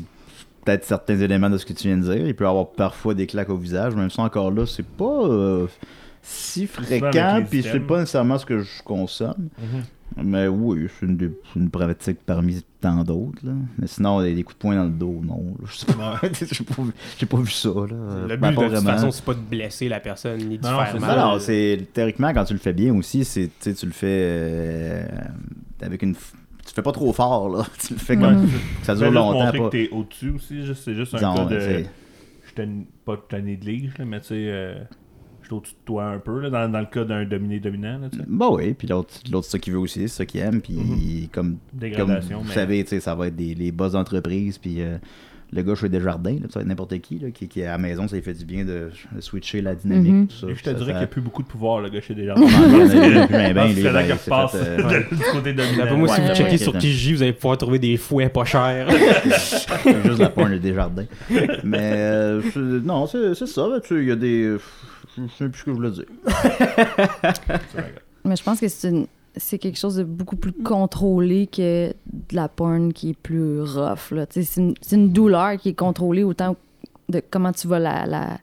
[0.64, 2.26] peut-être certains éléments de ce que tu viens de dire.
[2.26, 3.94] Il peut y avoir parfois des claques au visage.
[3.94, 5.66] Même ça, encore là, c'est pas euh,
[6.22, 9.48] si fréquent, puis c'est pas nécessairement ce que je consomme.
[10.16, 13.40] Mais oui, c'est une, une pratique parmi tant d'autres.
[13.44, 13.52] là.
[13.78, 15.56] Mais sinon, des, des coups de poing dans le dos, non.
[15.60, 16.20] là, Je sais pas.
[16.52, 17.68] J'ai pas, vu- j'ai pas vu ça.
[17.70, 18.26] Là.
[18.28, 20.70] Le but, pas de toute façon, c'est pas de blesser la personne ni de Non,
[20.72, 21.18] non, faire c'est mal.
[21.18, 25.06] Non, non, c'est théoriquement quand tu le fais bien aussi, c'est tu le fais euh,
[25.82, 26.34] avec une f-
[26.74, 28.50] tu fais pas trop fort là, tu le fais comme que
[28.84, 29.64] ça dure juste longtemps montrer pas.
[29.66, 30.60] que t'es au-dessus aussi.
[30.74, 31.60] C'est juste un Disons, cas de.
[31.60, 34.74] Je suis pas tanné de lige, là, mais tu sais, euh,
[35.42, 37.98] je suis au-dessus de toi un peu, là, dans, dans le cas d'un dominé-dominant.
[37.98, 38.24] là, tu sais.
[38.28, 41.28] Bah oui, puis l'autre l'autre c'est ça qu'il veut aussi, c'est ça qu'il aime puis
[41.32, 42.38] comme comme Dégradation.
[42.40, 44.98] vous mais- savez, tu sais, ça va être des les boss d'entreprise puis euh,
[45.54, 47.70] le gars chez Desjardins, là, ça va être n'importe qui, là, qui, qui est à
[47.72, 48.90] la maison, ça lui fait du bien de,
[49.20, 50.26] switcher la dynamique, Mhm.
[50.26, 50.46] tout ça.
[50.48, 52.00] Et je te Ça- dirais ça- qu'il n'y a plus beaucoup de pouvoir, le gars
[52.00, 52.34] chez des gens.
[52.34, 54.02] Non, il y en a- il y en a plus ben, ben, lui, c'est là
[54.02, 55.96] qu'il c'est repasse euh, du côté dominant.
[55.96, 58.88] Moi, si Ouais, vous checkez sur Kijiji, vous allez pouvoir trouver des fouets pas chers.
[60.04, 61.06] juste la porn de Desjardins.
[61.62, 64.56] Mais euh, non, c'est c'est ça, là, tu sais, il y a des
[65.16, 66.04] je sais plus ce que je voulais dire.
[68.24, 72.36] Mais je pense que c'est une c'est quelque chose de beaucoup plus contrôlé que de
[72.36, 74.12] la porn qui est plus rough.
[74.30, 76.56] C'est une, c'est une douleur qui est contrôlée autant
[77.08, 78.38] de comment tu vas la, la,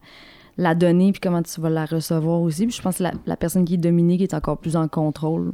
[0.58, 2.68] la donner puis comment tu vas la recevoir aussi.
[2.68, 4.88] Puis je pense que la, la personne qui est dominée qui est encore plus en
[4.88, 5.52] contrôle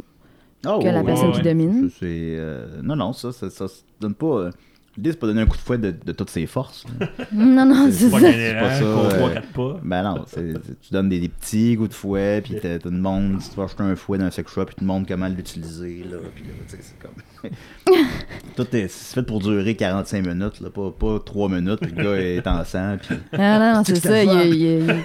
[0.66, 1.44] Oh, que la oui, personne oui, qui oui.
[1.46, 1.90] domine.
[2.02, 4.26] Euh, non, non, ça, ça, ça, se donne pas.
[4.26, 4.52] euh,
[4.98, 6.84] L'idée, c'est pas donner un coup de fouet de, de toutes ses forces.
[7.32, 8.32] Non, non, c'est pas ça.
[8.32, 9.80] gagner pas ça, qu'on euh, 3-4 pas.
[9.84, 13.00] Ben non, c'est- c'est- tu donnes des, des petits coups de fouet, puis t'as- une
[13.00, 15.08] monde, si tu vas acheter un fouet dans un sex shop, puis tu te montres
[15.08, 17.12] comment l'utiliser, là, puis là, tu sais, c'est comme...
[18.56, 22.04] Tout est, c'est fait pour durer 45 minutes, là, pas, pas 3 minutes, puis le
[22.04, 23.18] gars est en sang, puis...
[23.38, 24.24] Ah non, c'est C'est ça.
[24.24, 24.96] Il y a, le il y a-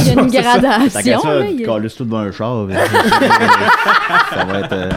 [0.00, 1.20] il y a une qu'à gradation.
[1.20, 2.76] ça, là, il y tu a- calisses tout devant un char, puis
[4.34, 4.90] ça va être euh,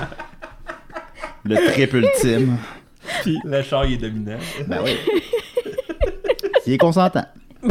[1.43, 2.57] le trip ultime.
[3.21, 4.37] Puis le char, il est dominant.
[4.67, 4.97] Ben oui.
[6.63, 7.25] S'il est consentant.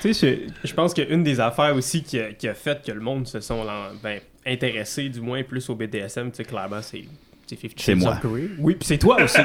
[0.00, 2.92] Tu sais, je, je pense qu'une des affaires aussi qui a, qui a fait que
[2.92, 3.64] le monde se sont
[4.02, 7.04] ben, intéressés, du moins, plus au BDSM, tu sais, clairement, c'est
[7.46, 8.12] c'est Fifty C'est Shades moi.
[8.12, 8.48] of Grey.
[8.58, 9.38] Oui, puis c'est toi aussi.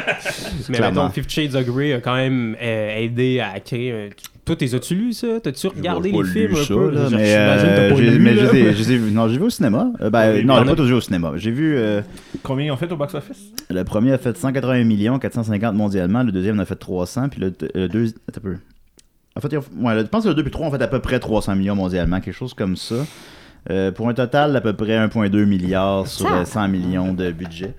[0.69, 4.09] Mais mettons, Fifty Shades of Grey a quand même euh, aidé à créer.
[4.43, 5.39] Toi, t'es as-tu lu ça?
[5.41, 8.19] T'as-tu regardé les films un peu là, mais, j'imagine que t'as euh, pas j'ai- lu,
[8.19, 9.11] mais.
[9.11, 9.91] Non, j'ai vu au cinéma.
[10.01, 11.33] Euh, ben, Oui, non, on j'ai pas tous vu au cinéma.
[11.35, 11.75] J'ai vu.
[11.77, 12.01] euh,
[12.41, 13.37] Combien ils ont fait au box-office?
[13.69, 16.23] le premier a fait 180 millions, 450 mondialement.
[16.23, 17.29] Le deuxième en a fait 300.
[17.29, 18.07] Puis le, le deux.
[18.27, 18.55] Attends un peu.
[19.35, 21.19] En fait, ouais, je pense que le 2 puis 3 ont fait à peu près
[21.19, 22.95] 300 millions mondialement, quelque chose comme ça.
[23.69, 26.33] Euh, pour un total d'à peu près 1,2 milliard sur Ça.
[26.39, 27.75] euh, 100 millions de budget.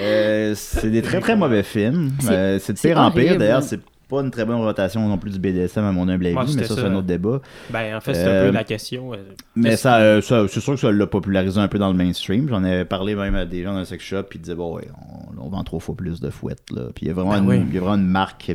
[0.00, 2.12] Euh, c'est des très très mauvais films.
[2.20, 3.36] C'est- Euh, C'est de pire en pire.
[3.36, 6.36] D'ailleurs, c'est pas une très bonne rotation non plus du BDSM à mon humble avis,
[6.36, 7.40] Ouais, mais ça, c'est un autre débat.
[7.70, 9.12] Ben, en fait, c'est un Euh, peu la question.
[9.14, 9.16] euh,
[9.56, 11.96] Mais qu'est-ce- ça, euh, ça c'est sûr que ça l'a popularisé un peu dans le
[11.96, 12.48] mainstream.
[12.48, 14.76] J'en ai parlé même à des gens dans le sex shop, puis ils disaient, bon,
[14.76, 14.88] ouais,
[15.38, 16.82] on, on vend trois fois plus de fouettes, là.
[16.94, 17.64] Puis il y a vraiment, Ben une, oui.
[17.68, 18.52] il y a vraiment une marque.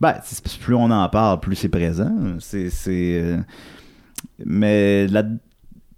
[0.00, 0.14] Ben,
[0.60, 2.12] plus on en parle, plus c'est présent.
[2.38, 2.70] C'est.
[2.70, 3.36] c'est,
[4.44, 5.30] Mais là, tu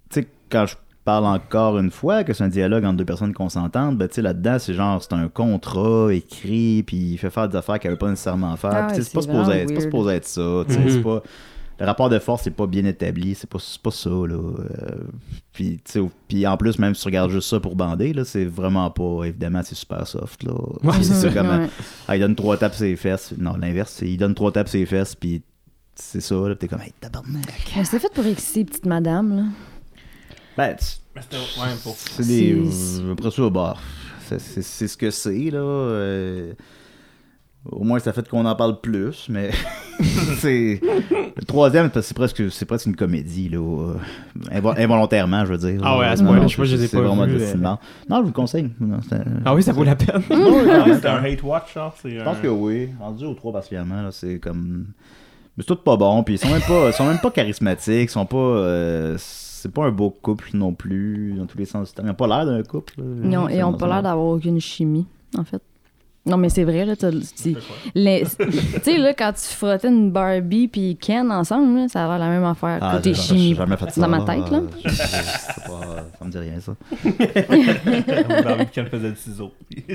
[0.09, 3.97] sais, quand je parle encore une fois que c'est un dialogue entre deux personnes consentantes,
[3.97, 7.57] ben, tu sais, là-dedans, c'est genre, c'est un contrat écrit, puis il fait faire des
[7.57, 8.71] affaires qu'elle veut pas nécessairement faire.
[8.73, 9.81] Ah c'est pas c'est supposé être, c'est pas weird.
[9.81, 10.41] supposé être ça.
[10.41, 10.89] Mhm.
[10.89, 11.23] c'est pas
[11.79, 14.97] le rapport de force c'est pas bien établi c'est pas, c'est pas ça là Euh,
[15.51, 18.23] puis tu sais, puis en plus même si tu regardes juste ça pour bander là
[18.23, 20.51] c'est vraiment pas évidemment c'est super soft là
[20.83, 21.67] Ouais, c'est ça comme ouais.
[22.07, 24.67] ah, il donne trois tapes sur les fesses non l'inverse c'est il donne trois tapes
[24.69, 25.41] sur les fesses puis
[25.95, 27.47] c'est ça là pis t'es comme hey tabarnak
[27.83, 29.43] C'est fait pour exciter petite madame, là.
[30.69, 30.85] Ben tu-
[31.15, 33.75] Mais c'était- ouais, pour- c'est des C'est- euh, après ça bah
[34.27, 36.53] c'est- c'est c'est ce que c'est là euh,
[37.65, 39.51] au moins ça fait qu'on en parle plus mais
[40.39, 40.81] c'est
[41.37, 43.95] le troisième parce que c'est presque c'est presque une comédie là euh,
[44.51, 46.83] invo- involontairement je veux dire Ah ouais, à ce point-là, je sais pas, je les
[46.83, 47.55] ai c'est pas vraiment euh.
[47.55, 47.77] non
[48.17, 50.21] je vous le conseille Non, c'est- Ah oui, ça vaut la peine.
[50.29, 51.95] Ouais, C'était un hate watch, genre.
[52.01, 54.87] c'est je pense un- que oui rendu aux trois particulièrement là c'est comme
[55.57, 58.09] mais c'est tout pas bon puis ils sont même pas ils sont même pas charismatiques
[58.09, 59.17] ils sont pas euh,
[59.61, 62.15] c'est pas un beau couple non plus dans tous les sens du terme ils ont
[62.15, 63.03] pas l'air d'un couple là.
[63.29, 65.05] Ils ont, ils ont pas l'air d'avoir aucune chimie,
[65.37, 65.61] en fait.
[66.23, 66.95] Non, mais c'est vrai, là.
[66.95, 67.09] Tu
[67.95, 72.29] sais, là, quand tu frottais une Barbie puis Ken ensemble, là, ça a l'air la
[72.29, 72.77] même affaire.
[72.79, 73.55] Ah, côté j'ai- chimie.
[73.55, 74.57] jamais fait ça, Dans ma tête, là.
[74.59, 76.75] Euh, je- pas- ça me dit rien, ça.
[78.43, 79.51] Barbie qu'elle faisait le ciseau.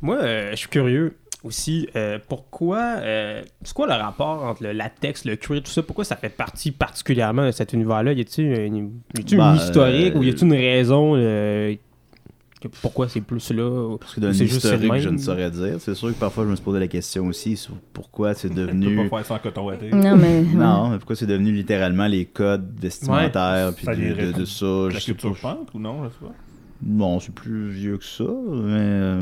[0.00, 1.88] Moi, euh, je suis curieux aussi.
[1.96, 2.78] euh, pourquoi.
[2.98, 5.82] euh, c'est quoi le rapport entre le latex, le cuir, tout ça?
[5.82, 8.12] Pourquoi ça fait partie particulièrement de cet univers-là?
[8.12, 8.76] Y a-t-il une,
[9.16, 11.74] y a-t-il une Ben, historique euh, ou y a-t-il une raison euh,
[12.60, 15.76] que- pourquoi c'est plus là Parce que d'un juste historique, je ne saurais dire.
[15.78, 18.54] C'est sûr que parfois, je me suis posé la question aussi sur pourquoi c'est Tu
[18.56, 19.08] peux devenu...
[19.08, 19.90] pas faire ça en coton watté.
[19.92, 20.42] Non, mais.
[20.54, 24.66] Non, mais pourquoi c'est devenu littéralement les codes vestimentaires puis de, viendrait de- de ça.
[24.88, 25.54] Je La sais culture pas.
[25.54, 26.34] punk ou non, je sais pas.
[26.80, 29.20] Bon, c'est plus vieux que ça, mais euh,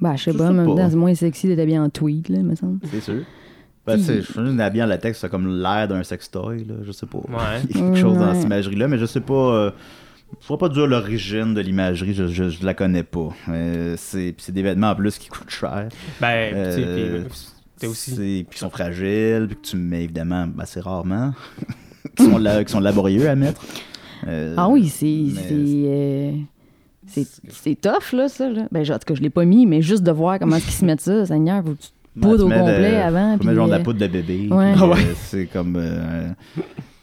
[0.00, 2.28] Bah, je sais Je pas, en même temps, c'est moins sexy d'être habillé en tweed,
[2.28, 2.78] là, me semble.
[2.90, 3.22] c'est sûr.
[3.86, 6.64] Ben, tu sais, je suis une habillé en latex, ça a comme l'air d'un sextoy,
[6.64, 7.18] là, je sais pas.
[7.18, 7.60] Ouais.
[7.70, 9.34] Il y a quelque chose dans cette imagerie-là, mais je sais pas.
[9.34, 9.70] Euh,
[10.40, 13.28] je pourrais pas dire l'origine de l'imagerie, je, je, je la connais pas.
[13.48, 15.88] Euh, c'est puis c'est des vêtements en plus qui coûtent cher.
[16.20, 17.38] Ben, tu sais, Euh, puis,
[17.76, 18.10] c'est aussi.
[18.12, 18.16] C'est-
[18.48, 21.32] Puis qui sont fragiles, puis que tu mets évidemment assez rarement.
[22.16, 23.62] qui, sont la- qui sont laborieux à mettre.
[24.28, 26.34] Euh, Ah oui, c'est.
[27.12, 27.70] C'est.
[27.70, 28.48] euh, tough, là, ça.
[28.48, 28.62] Là.
[28.72, 30.64] Ben, genre, en tout cas, je l'ai pas mis, mais juste de voir comment est-ce
[30.66, 32.96] qu'ils se mettent ça, Seigneur, faut que tu Ouais, poudres tu au mets de- complet
[32.96, 33.38] avant.
[33.38, 34.48] Puis, mettre genre de la euh, poudre de bébé.
[34.50, 34.74] ouais.
[34.76, 34.94] Ah ouais.
[34.98, 35.76] euh, c'est comme.
[35.76, 36.28] euh,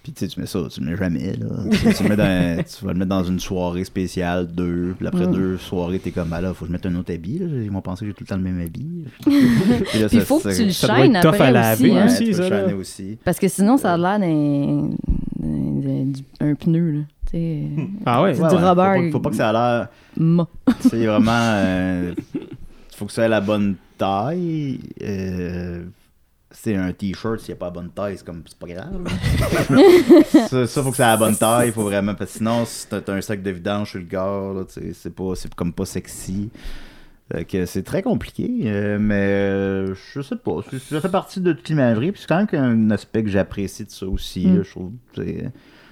[0.03, 1.47] puis tu sais, tu mets ça, tu le mets jamais, là.
[1.71, 4.93] tu, tu le mets dans- tu vas le mettre dans une soirée spéciale, deux.
[4.97, 5.33] Puis après Mm.
[5.33, 7.45] deux soirées, t'es comme, ah là, faut que je mette un autre habit, là.
[7.63, 9.05] Ils vont penser que j'ai tout le temps le même habit.
[9.23, 11.91] Puis là, Puis ça- faut que tu le tough après à laver, aussi.
[11.95, 12.05] Ouais, hein.
[12.05, 12.61] aussi, tu ça, là.
[12.61, 13.17] shiner aussi.
[13.25, 14.91] Parce que sinon, ça a l'air d'un-
[16.41, 16.99] un pneu, là.
[17.31, 17.63] Sais.
[18.05, 18.33] Ah ouais.
[18.33, 18.95] C'est Ouais, du ouais, rubber.
[18.95, 19.87] Faut pas, faut pas que ça a l'air.
[20.17, 20.47] Ma.
[20.79, 21.31] C'est vraiment.
[21.31, 22.13] euh,
[22.95, 24.79] faut que ça ait la bonne taille.
[25.01, 25.83] euh,
[26.51, 28.41] c'est un t-shirt, s'il n'y a pas la bonne taille, c'est comme.
[28.47, 29.07] C'est pas grave.
[30.49, 31.71] ça, ça, faut que ça ait la bonne taille.
[31.71, 32.15] Faut vraiment.
[32.15, 34.53] Parce que sinon, si t'as un sac de vidange sur le gars,
[34.93, 35.35] c'est pas.
[35.35, 36.49] C'est comme pas sexy.
[37.31, 40.61] Fait que c'est très compliqué, euh, mais euh, je sais pas.
[40.89, 42.11] Ça fait partie de toute l'imagerie.
[42.11, 44.47] Puis c'est quand même un aspect que j'apprécie de ça aussi.
[44.47, 44.57] Mm.
[44.57, 44.91] là, je trouve.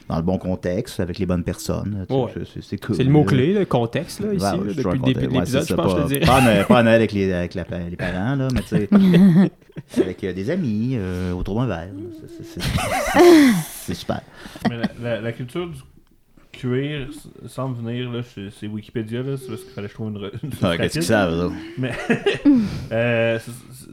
[0.10, 2.06] Dans le bon contexte, avec les bonnes personnes.
[2.10, 2.28] Ouais.
[2.62, 2.96] c'est- cool.
[2.96, 5.32] C'est le mot-clé, le contexte, là, ici, Ouais, là, ouais, depuis le début de contexte.
[5.34, 6.26] Ouais, l'épisode, c'est je pense que je pas, te dirais.
[6.26, 8.90] Pas, en- pas en avec, les, avec la- les parents, là, mais tu sais,
[10.02, 11.90] avec euh, des amis, euh, autour d'un verre.
[13.86, 14.22] C'est super.
[14.70, 15.78] Mais la, la- la culture du
[16.58, 17.08] cuir
[17.48, 20.68] semble venir, là, c'est Wikipédia, là, c'est parce qu'il fallait que je trouve une, une
[20.68, 21.50] Ouais, Qu'est-ce qu'ils savent, là?
[21.78, 21.92] Mais
[22.92, 23.40] euh,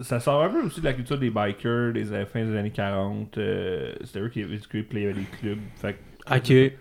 [0.03, 2.71] ça, sort un peu aussi de la culture des bikers des années- fin des années
[2.71, 3.39] 40.
[3.39, 5.59] euh, C'était eux qui avaient du cuir, puis il y avait des clubs.
[5.77, 6.47] Fait que- Ok.
[6.47, 6.75] fait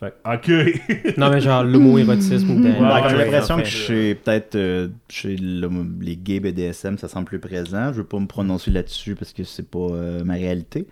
[0.00, 1.16] que- ok.
[1.18, 2.72] Non, mais genre l'homo-érotisme ou Ouais,
[3.10, 5.68] J'ai l'impression que chez peut-être euh, chez le-
[6.00, 7.92] les gays BDSM, ça semble plus présent.
[7.92, 10.86] Je veux pas me prononcer là-dessus parce que c'est pas euh, ma réalité.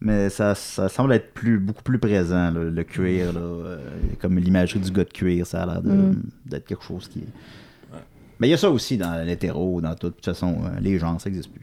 [0.00, 3.32] Mais ça, ça semble être plus, beaucoup plus présent, là, le cuir.
[3.32, 3.78] Là, euh,
[4.20, 6.22] comme l'imagerie du gars de cuir, ça a l'air Mm.
[6.46, 7.96] d'être quelque chose qui est.
[8.40, 10.10] Mais il y a ça aussi dans l'hétéro, dans tout.
[10.10, 11.62] De toute façon, euh, les gens, ça n'existe plus.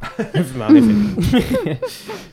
[0.60, 1.78] en effet.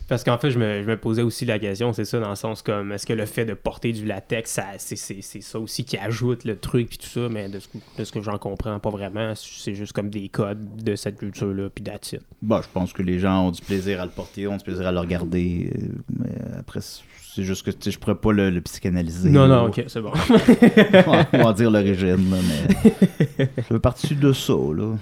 [0.07, 2.36] Parce qu'en fait, je me, je me posais aussi la question, c'est ça, dans le
[2.36, 5.59] sens comme, est-ce que le fait de porter du latex, ça, c'est, c'est, c'est ça
[5.59, 8.22] aussi qui ajoute le truc, puis tout ça, mais de ce, que- de ce que
[8.22, 12.22] j'en comprends pas vraiment, c'est juste comme des codes de cette culture-là, puis it.
[12.41, 14.88] Bah, je pense que les gens ont du plaisir à le porter, ont du plaisir
[14.88, 15.72] à le regarder.
[15.76, 15.88] euh,
[16.20, 19.30] mais après, c'est juste que je pourrais pas le, le psychanalyser.
[19.30, 20.11] Non, ou- non, ok, c'est bon.
[21.34, 23.45] on va dire l'origine, mais.
[23.57, 24.95] Je fais partie de ça, là.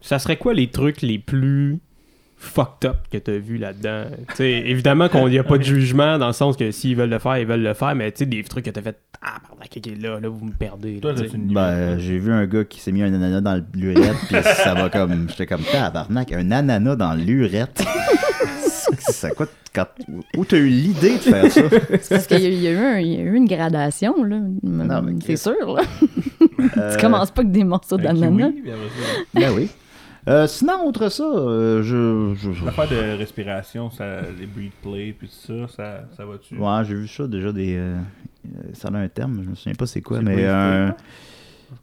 [0.00, 1.78] Ça serait quoi les trucs les plus
[2.36, 4.04] fucked up que t'as vu là-dedans?
[4.30, 7.10] Tu sais, évidemment qu'il n'y a pas de jugement dans le sens que s'ils veulent
[7.10, 9.34] le faire, ils veulent le faire, mais tu sais, des trucs que t'as fait, ah,
[9.46, 11.00] pardon, ok, là, là, vous me perdez.
[11.00, 11.22] Toi, là.
[11.34, 14.88] Ben, j'ai vu un gars qui s'est mis un ananas dans lurette, puis ça va
[14.88, 15.28] comme.
[15.28, 17.82] J'étais comme, tabarnak, un ananas dans lurette?
[18.62, 19.86] C'est- ça quoi, quand,
[20.36, 21.62] où t'as eu l'idée de faire ça?
[22.08, 24.24] Parce qu'il y, a- il y a eu un- il y a eu une gradation,
[24.24, 24.38] là.
[24.62, 25.82] Non, mais c'est sûr, là.
[26.78, 28.50] Euh, Tu commences pas avec des morceaux d'ananas.
[29.34, 29.68] Ben oui.
[30.28, 32.34] Euh, sinon, outre ça, euh, je.
[32.52, 36.56] je- L'affaire de respiration, ça, les breed play, puis tout ça, ça, ça va-tu?
[36.56, 37.76] Ouais, j'ai vu ça déjà des.
[37.76, 37.96] euh,
[38.46, 40.36] euh, ça a un terme, je me souviens pas c'est quoi, mais.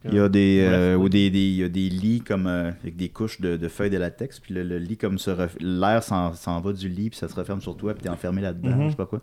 [0.04, 2.70] Il y a des, euh, ou des, des- il y a des lits comme euh,
[2.82, 5.56] avec des couches de, de feuilles de latex, puis le, le lit comme se ref-
[5.60, 8.76] l'air s'en, va du lit, puis ça se referme sur toi, puis t'es enfermé là-dedans,
[8.76, 8.84] Mhm.
[8.84, 9.20] je sais pas quoi.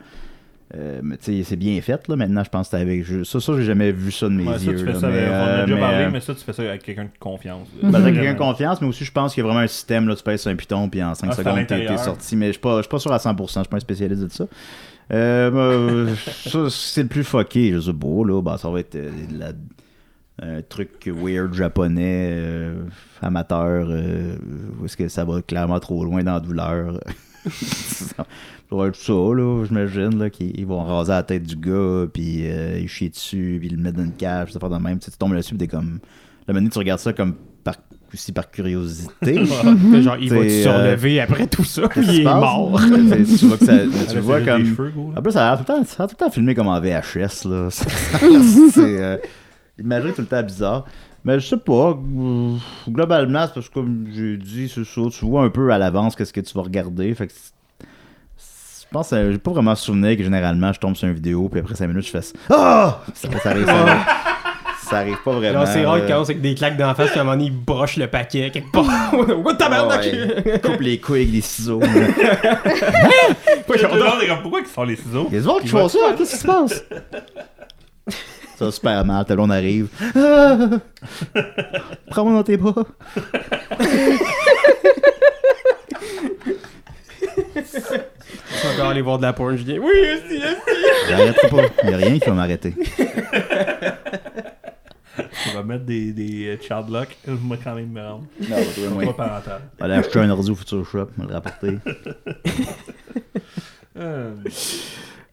[0.74, 2.16] Euh, mais tu sais, c'est bien fait là.
[2.16, 4.66] Maintenant, je pense que avec ça, ça j'ai jamais vu ça de mes Ouais, ça,
[4.72, 4.78] yeux.
[4.78, 6.44] tu fais là, ça, mais, on a euh, déjà mais, parlé, euh, mais ça, tu
[6.44, 7.68] fais ça avec quelqu'un de confiance.
[7.84, 10.08] ben, avec quelqu'un de confiance, mais aussi je pense qu'il y a vraiment un système
[10.08, 12.36] là, tu pèses un piton, puis en 5 Ah, secondes t'es, sorti.
[12.36, 14.24] Mais je suis pas, je suis pas sûr à 100%, je suis pas un spécialiste
[14.24, 14.48] de ça.
[15.14, 15.52] Euh,
[16.08, 16.16] ben,
[16.50, 18.42] ça, c'est le plus fucké, je sais pas, là.
[18.42, 19.52] Ben, ça va être euh, la-
[20.42, 22.74] un truc weird japonais, euh,
[23.22, 24.36] amateur, euh,
[24.82, 27.00] où est-ce que ça va clairement trop loin dans la douleur.
[27.52, 28.26] ça
[28.72, 32.42] va être ça, là, j'imagine, là, qu'ils ils vont raser la tête du gars, puis
[32.50, 35.00] euh, ils chient dessus, puis ils le mettent dans une cage, ça fait de même.
[35.00, 36.00] Tu sais, tu tombes là-dessus, puis t'es comme...
[36.48, 37.76] La minute tu regardes ça comme par,
[38.14, 39.46] aussi par curiosité.
[40.02, 42.80] Genre, il va C'est, se euh, surlever après tout ça, Qu'est-ce il est mort.
[43.40, 44.66] Tu vois que ça, Elle tu a vois fait juste des comme...
[44.66, 45.20] cheveux, gros, là.
[45.20, 46.68] En plus, ça a l'air tout le temps, ça a tout le temps filmé comme
[46.68, 47.70] en VHS, là.
[47.72, 48.80] c'est...
[48.80, 49.18] Euh,
[49.78, 50.86] tout le temps bizarre.
[51.26, 51.98] Mais je sais pas.
[52.88, 55.02] Globalement, c'est parce que, comme j'ai dit, c'est ça.
[55.12, 57.14] Tu vois un peu à l'avance qu'est-ce que tu vas regarder.
[57.16, 57.34] Fait que...
[57.34, 57.52] c'est-
[58.84, 61.60] Je pense que j'ai pas vraiment souvenir que généralement, je tombe sur une vidéo, puis
[61.62, 62.34] après 5 minutes, je fais ça.
[62.52, 63.02] Ah!
[63.16, 64.06] Ça, ça arrive, ça, arrive,
[64.84, 65.66] ça arrive pas vraiment.
[65.66, 67.58] C'est rare qu'il commence avec des claques d'en face, puis à un moment donné, il
[67.58, 68.86] broche le paquet quelque part.
[69.44, 70.04] What tabarnak!
[70.04, 71.80] Ouais, coupe les couilles avec des ciseaux.
[73.66, 75.28] Pourquoi ils ils font les ciseaux?
[75.32, 76.84] Les autres qui font ça, qu'est-ce qui se passe?
[78.58, 79.88] Ça va super mal, ta blonde arrive.
[80.16, 80.58] Ah!
[82.10, 82.86] Prends-moi dans tes bras.
[87.36, 89.80] Tu vas encore aller voir de la porn, Julien.
[89.82, 90.72] Oui, esti, esti.
[91.10, 91.64] J'arrêterai pas.
[91.84, 92.74] Il a rien qui va m'arrêter.
[95.52, 97.10] On va mettre des, des euh, child lock.
[97.28, 98.26] Moi, quand même, me rendre.
[98.50, 99.62] Non, Pas parental.
[99.80, 101.78] On va aller acheter un ordi au Future Shop, on va le rapporter.
[103.98, 104.34] Euh,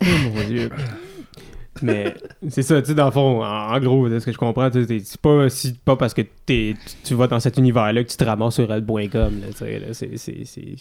[0.00, 0.70] Oh mon dieu.
[1.80, 2.14] Mais
[2.48, 4.80] c'est ça, tu sais, dans le fond, en, en gros, ce que je comprends, tu
[4.82, 8.04] sais, t'es- c'est pas, si, pas parce que t'es, tu, tu vas dans cet univers-là
[8.04, 9.10] que tu te ramasses sur elle.com.
[9.40, 10.76] Là, tu sais, là, c'est, c'est, c'est-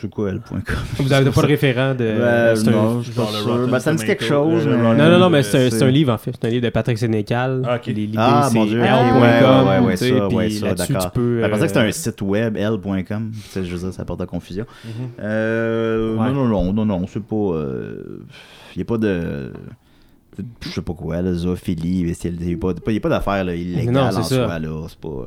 [0.00, 0.62] C'est quoi, elle.com?
[0.98, 1.98] Vous avez pas de référent de.
[2.18, 3.68] Ben, c'est un- non, je suis pas Genre le sûr.
[3.68, 4.66] Ben, ça me dit quelque chose.
[4.66, 6.32] le mais- Non, non, non, mais c'est un, c'est un livre en fait.
[6.40, 7.62] C'est un livre de Patrick Sénécal.
[7.64, 7.86] Ah, ok.
[7.86, 8.80] Les- L'idée, Ah, c'est mon Dieu.
[8.82, 11.10] L.com, Ouais, ouais, ouais, ça, ouais, ça, tu d'accord.
[11.12, 11.40] peux.
[11.40, 13.30] Ben, Je pensais que c'était euh, un site web, l.com.
[13.32, 14.64] Tu sais, Je veux dire, ça porte à confusion.
[14.84, 14.90] Mhm.
[15.20, 16.32] Euh, Ouais.
[16.32, 17.36] Non, non, non, non, non, c'est pas.
[18.74, 19.52] Il n'y a pas de.
[20.62, 22.44] Je sais pas quoi, la zoophilie, bestialité.
[22.44, 24.58] Il n'y a pas, il y a pas d'affaire là, illégale Non, en soi.
[24.58, 24.84] là.
[24.88, 25.24] C'est pas.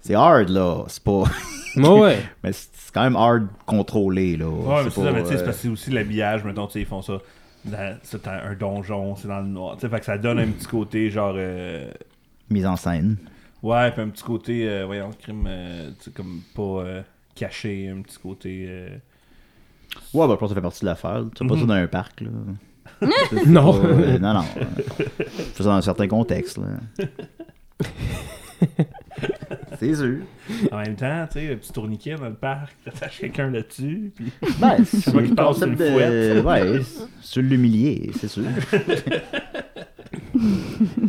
[0.00, 0.84] C'est hard, là.
[0.88, 1.24] C'est pas.
[1.76, 2.18] Ouais.
[2.44, 4.46] Mais c'est quand même hard contrôlé, là.
[4.48, 6.68] Ouais, mais c'est ça, mais tu sais, c'est euh, parce que c'est aussi l'habillage, mettons,
[6.68, 7.18] tu sais, ils font ça.
[8.04, 9.74] C'est un, donjon, c'est dans le noir.
[9.74, 11.34] Tu sais, fait que ça donne un petit côté, genre.
[11.36, 11.90] euh,
[12.48, 13.16] Mise en scène.
[13.60, 17.02] Ouais, puis un petit côté, euh, voyons, crime, euh, tu sais, comme pas euh,
[17.34, 18.66] caché, un petit côté.
[18.68, 18.88] euh,
[20.12, 21.24] Ouais, bah, je pense que ça fait partie de l'affaire.
[21.34, 22.28] Tu fais pas ça dans un parc, là.
[23.46, 23.80] Non.
[23.80, 24.44] pas, euh, non, non.
[25.54, 26.64] ça dans un certain contexte, là.
[29.78, 30.18] C'est sûr.
[30.72, 34.32] En même temps, tu sais, un petit tourniquet dans le parc, t'attaches quelqu'un là-dessus, puis
[34.60, 36.40] Ben, c'est le passe concept de...
[36.40, 36.80] Ouais,
[37.20, 38.44] sur l'humilier, c'est sûr.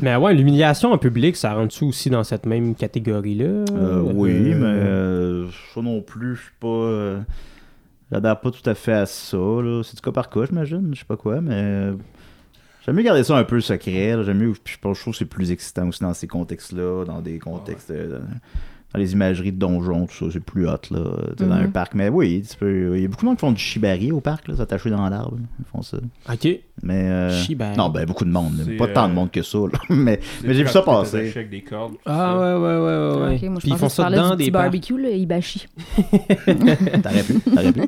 [0.01, 3.65] Mais ouais, l'humiliation en public, ça rentre-tu aussi dans cette même catégorie-là?
[3.71, 7.23] Euh, oui, Euh, mais euh, ça non plus, je suis pas.
[8.11, 9.37] J'adhère pas tout à fait à ça.
[9.83, 10.89] C'est du cas par cas, j'imagine.
[10.93, 11.53] Je sais pas quoi, mais.
[11.55, 11.93] euh,
[12.85, 14.23] J'aime mieux garder ça un peu secret.
[14.23, 14.53] J'aime mieux.
[14.65, 17.89] Je pense je trouve que c'est plus excitant aussi dans ces contextes-là, dans des contextes.
[17.91, 18.19] euh,
[18.93, 20.99] dans, les imageries de donjons, tout ça, c'est plus hot là,
[21.37, 21.71] dans un Mhm.
[21.71, 21.95] parc.
[21.95, 24.21] Mais oui, tu peux- il y a beaucoup de monde qui font du shibari au
[24.21, 25.37] parc, là, s'attacher dans l'arbre.
[25.59, 25.97] Ils font ça.
[26.31, 26.47] Ok.
[26.83, 27.09] Mais.
[27.09, 27.77] euh, Shibari.
[27.77, 28.53] Non, ben beaucoup de monde.
[28.77, 29.57] Pas tant de euh, monde que ça.
[29.59, 29.79] là.
[29.89, 31.17] mais mais j'ai vu ça passer.
[31.17, 31.93] attaché avec des cordes.
[31.93, 32.39] tout Ah ça.
[32.39, 33.49] ouais, ouais, ouais, ouais.
[33.49, 34.63] moi, je Puis ils font ça dans des petit parcs.
[34.65, 35.67] barbecue, le hibachi.
[36.45, 37.81] T'aurais pu, t'aurais pu.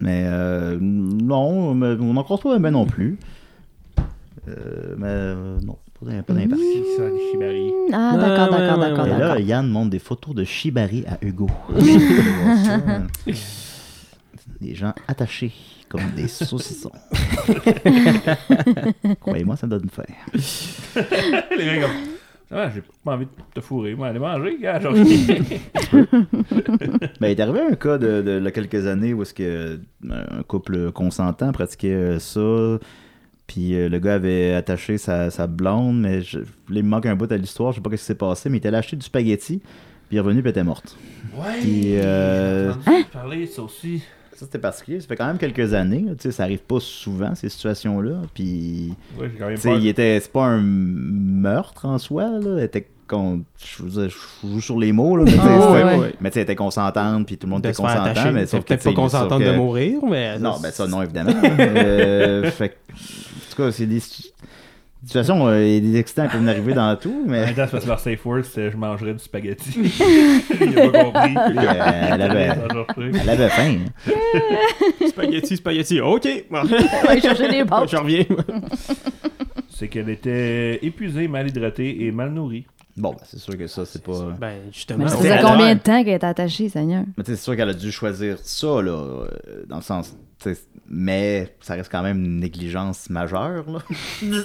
[0.00, 3.18] Mais euh, non, mais on n'en croise pas bien non plus.
[4.48, 6.60] Euh, mais euh, non, pas dans, pas dans les parcs.
[6.60, 7.70] Qui ça, des shibari?
[7.92, 9.06] Ah, Ouais, d'accord, ouais, d'accord, ouais, d'accord.
[9.06, 9.40] Et là.
[9.40, 11.48] Yann montre des photos de Shibari à Hugo.
[11.76, 11.98] Allez
[14.60, 15.52] des gens attachés
[15.88, 16.92] comme des saucissons.
[19.20, 20.02] Croyez-moi, ça donne faim.
[21.56, 21.90] les gars, comme.
[22.50, 23.94] Ah, j'ai pas envie de te fourrer.
[23.94, 24.80] Moi, aller manger, gars.
[24.80, 24.94] Genre,
[27.20, 29.76] Ben, il est arrivé un cas de, de, là, quelques années où est-ce que euh,
[30.38, 32.78] un couple consentant pratiquait euh, ça.
[33.48, 37.06] Puis euh, le gars avait attaché sa, sa blonde, mais je, là, il me manque
[37.06, 38.76] un bout à l'histoire, je sais pas ce qui s'est passé, mais il était allé
[38.76, 39.66] acheter du spaghetti, puis
[40.12, 40.96] il est revenu, puis elle était morte.
[41.36, 41.58] ouais.
[41.60, 44.02] Puis, euh, j'ai entendu parler de ça aussi.
[44.34, 45.00] Ça, c'était particulier.
[45.00, 46.04] Ça fait quand même quelques années.
[46.06, 48.20] là, tu sais, ça arrive pas souvent, ces situations-là.
[48.34, 49.78] Puis, Ouais, j'ai quand même tu sais, peur.
[49.80, 50.20] il était...
[50.20, 52.24] c'est pas un meurtre en soi.
[52.38, 52.58] Là.
[52.58, 54.08] Elle était con- Je
[54.44, 56.14] joue sur les mots, là, mais tu sais, Ah, c'était- ouais, ouais.
[56.20, 58.04] mais tu sais, elle était consentante, puis tout le monde De était consentant.
[58.04, 58.30] attacher.
[58.30, 60.38] Mais C'est sauf que, peut-être pas consentante de mourir, mais...
[60.38, 61.32] Non, ben ça, non, évidemment.
[61.58, 62.76] Euh, fait
[63.62, 64.28] cas, c'est des situ-
[65.04, 67.54] situations, euh, il y a des accidents qui peuvent arriver dans tout, En mais même
[67.54, 69.70] temps, c'est parce que leur safe word, c'était je mangerais du spaghetti.
[70.60, 71.34] il pas compris.
[71.34, 73.76] Puis, euh, elle avait- de elle avait faim.
[75.08, 76.28] Spaghetti, spaghetti, ok.
[77.22, 78.24] Chercher des Je reviens.
[79.70, 82.66] C'est qu'elle était épuisée, mal hydratée et mal nourrie.
[82.96, 84.36] Bon, ben, c'est sûr que ça, c'est pas.
[84.40, 85.04] Ben, justement.
[85.04, 87.04] Mais ça c'est faisait combien de temps qu'elle était attachée, Seigneur?
[87.16, 89.28] Mais tu sais, c'est sûr qu'elle a dû choisir ça, là, euh,
[89.68, 90.16] dans le sens.
[90.90, 93.78] Mais ça reste quand même une négligence majeure, là.
[94.22, 94.42] de, de,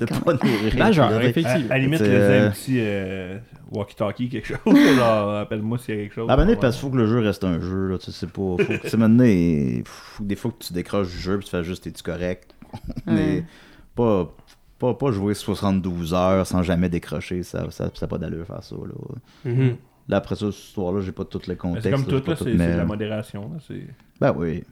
[0.00, 0.76] de pas nourrir.
[0.78, 1.70] Majeur, Je veux dire, À, effectivement.
[1.70, 3.38] à la limite, euh, un petit euh,
[3.70, 4.58] walkie-talkie, quelque chose.
[4.96, 6.30] Genre, appelle-moi s'il y a quelque chose.
[6.30, 8.12] À moment donné, parce qu'il faut que le jeu reste un jeu, là, tu sais,
[8.12, 8.32] c'est pas...
[8.40, 11.44] Faut que, tu sais, maintenant, il faut- des fois que tu décroches du jeu, puis
[11.44, 12.54] tu fais juste, es-tu correct?
[13.06, 13.44] Mais
[13.94, 14.34] pas,
[14.78, 18.62] pas, pas jouer 72 heures sans jamais décrocher, ça ça, ça a pas d'allure faire
[18.62, 19.50] ça, là.
[19.50, 19.76] Mhm.
[20.08, 21.84] Là, après ça, cette histoire-là, j'ai pas tout le contexte.
[21.84, 23.42] C'est comme là, tout, là, c'est de la modération.
[23.52, 23.86] Là, c'est-
[24.20, 24.64] Ben oui.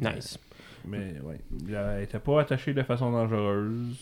[0.00, 0.38] Nice.
[0.86, 3.96] mais ouais, elle était pas attachée de façon dangereuse.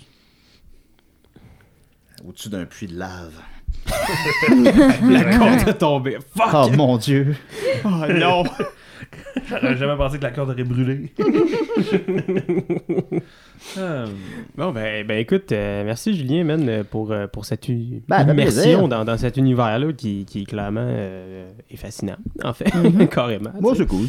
[2.26, 3.41] Au-dessus d'un puits de lave.
[5.09, 6.18] La corde est tombée.
[6.36, 6.49] Fuck!
[6.53, 7.36] Oh mon dieu!
[7.84, 8.45] Oh non!
[9.49, 11.12] J'aurais jamais pensé que la corde aurait brûlé.
[13.78, 14.05] Ah,
[14.57, 17.68] Bon, ben, ben écoute, euh, merci Julien, man, pour, euh, pour cette
[18.09, 22.70] Ben, immersion dans, dans cet univers-là qui, qui clairement euh, est fascinant, en fait,
[23.11, 23.53] carrément.
[23.61, 24.07] Moi, c'est cool.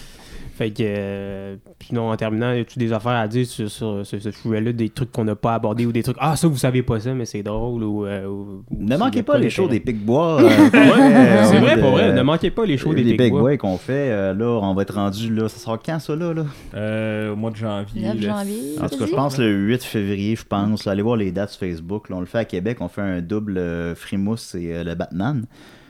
[0.60, 4.22] Fait que, euh, sinon, en terminant, y a-tu des affaires à dire sur, sur, sur
[4.22, 6.84] ce sujet-là, des trucs qu'on n'a pas abordés ou des trucs, ah, ça, vous savez
[6.84, 8.05] pas ça, mais c'est drôle ou.
[8.05, 9.80] euh, ou- ou Ne manquez a pas les shows des.
[9.80, 10.41] Pic-Bois.
[10.43, 13.32] euh, Ouais, c'est vrai, pour vrai, ne manquez pas les shows des les Big Big
[13.32, 13.39] Bois.
[13.39, 16.34] Boys qu'on fait, euh, là, on va être rendu, là, ça sort quand, ça, là?
[16.34, 16.43] là?
[16.76, 18.01] euh, au mois de janvier.
[18.07, 18.76] 9 le- janvier.
[18.82, 20.84] En tout cas, je pense le 8 février, je pense.
[20.84, 22.10] là, allez voir les dates sur Facebook.
[22.10, 24.95] là, on le fait à Québec, on fait un double euh, Frimousse et euh, le
[24.95, 25.45] Batman.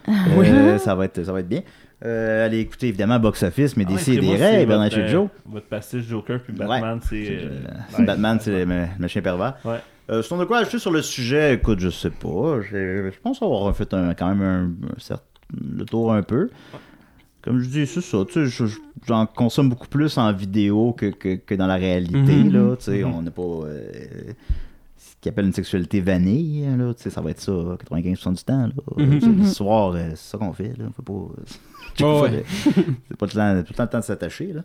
[0.08, 1.62] Euh, ça, va être, ça va être bien.
[2.06, 5.28] Euh, allez écouter évidemment Box Office, mais Ah des c'est rêves, Bernard chez euh, Joe.
[5.46, 6.54] Votre pastiche Joker, puis.
[6.54, 7.26] Batman, c'est.
[7.26, 7.50] C'est, euh,
[8.00, 8.04] euh.
[8.06, 9.56] Batman, c'est le, machin pervers.
[9.66, 9.80] Ouais.
[10.10, 11.56] Euh, sinon, de quoi ajouter sur le sujet?
[11.56, 12.62] Écoute, je sais pas.
[12.62, 15.24] Je pense avoir fait un, quand même un, un certain-
[15.54, 16.50] le tour un peu.
[17.42, 18.18] Comme je dis, c'est ça.
[18.28, 21.76] Tu sais, je- je- j'en consomme beaucoup plus en vidéo que, que, que dans la
[21.76, 22.18] réalité.
[22.18, 22.52] Mhm.
[22.54, 23.14] là, tu sais, Mhm.
[23.14, 23.42] On n'est pas.
[23.42, 23.92] euh,
[24.98, 26.66] ce qu'ils appellent une sexualité vanille.
[26.78, 28.68] Là, ça va être ça 95% du temps.
[28.68, 28.74] Là.
[28.98, 30.78] Tu sais, Le soir, euh, c'est ça qu'on fait.
[30.78, 30.86] Là.
[30.90, 31.42] On fait pas.
[32.02, 32.44] Ouais, de-
[33.10, 34.54] c'est pas tout le, temps, tout le temps de s'attacher.
[34.54, 34.62] là.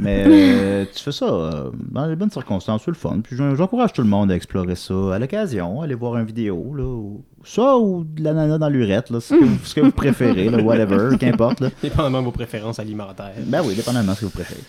[0.00, 3.20] Mais euh, tu fais ça euh, dans les bonnes circonstances, c'est le fun.
[3.22, 6.74] Puis j'en- j'encourage tout le monde à explorer ça à l'occasion, aller voir une vidéo.
[6.74, 9.80] Là, ou, ça ou de la nana dans l'urette, là, ce, que, vous- ce que
[9.82, 11.60] vous préférez, là, whatever, qu'importe.
[11.60, 11.70] là.
[11.80, 13.30] Dépendamment de vos préférences alimentaires.
[13.44, 14.62] Ben oui, dépendamment de ce que vous préférez.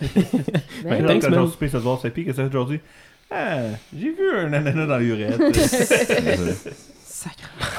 [0.83, 1.45] Ben, Là, thanks, quand man.
[1.45, 2.79] j'ai soupé ce soir, c'est pire que ça aujourd'hui.
[3.31, 3.57] Ah,
[3.97, 5.41] j'ai vu un ananas dans l'urette.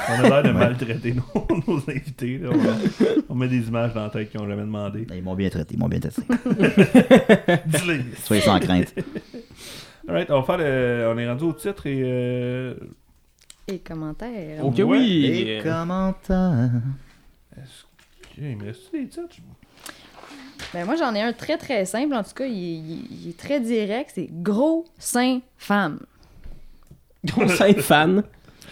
[0.09, 2.37] On a l'air de maltraiter nos, nos invités.
[2.39, 2.49] là.
[2.51, 5.05] On, on met des images dans la tête qu'ils n'ont jamais demandé.
[5.13, 6.21] Ils m'ont bien traité, ils m'ont bien traité.
[7.65, 8.01] Dis-les.
[8.23, 8.93] Soyez sans crainte.
[10.07, 12.01] Alright, on va faire le- On est rendu au titre et.
[12.03, 12.73] euh,
[13.67, 14.65] Et commentaires.
[14.65, 14.83] Ok, Ouais.
[14.83, 15.25] oui.
[15.47, 16.69] Et commentaires.
[18.37, 19.27] Il me reste des titres?
[20.73, 22.13] Ben moi, j'en ai un très très simple.
[22.13, 24.11] En tout cas, il, il- il est très direct.
[24.15, 25.99] C'est gros sein femme.
[27.25, 27.49] Gros de
[27.81, 28.23] fan?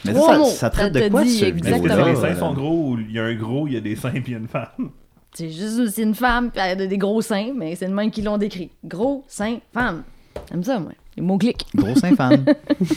[0.05, 0.45] Mais ça, mots.
[0.45, 2.09] ça traite Ça de te quoi, ce vidéo-là?
[2.09, 4.11] les seins sont gros ou il y a un gros, il y a des seins
[4.11, 4.89] puis il y a une femme?
[5.33, 8.09] C'est juste c'est une femme puis elle a des gros seins, mais c'est le même
[8.11, 8.71] qui l'ont décrit.
[8.83, 10.03] Gros sein femme.
[10.49, 10.91] J'aime ça, moi.
[11.15, 11.65] Les mots clics.
[11.75, 12.45] Gros sein femme.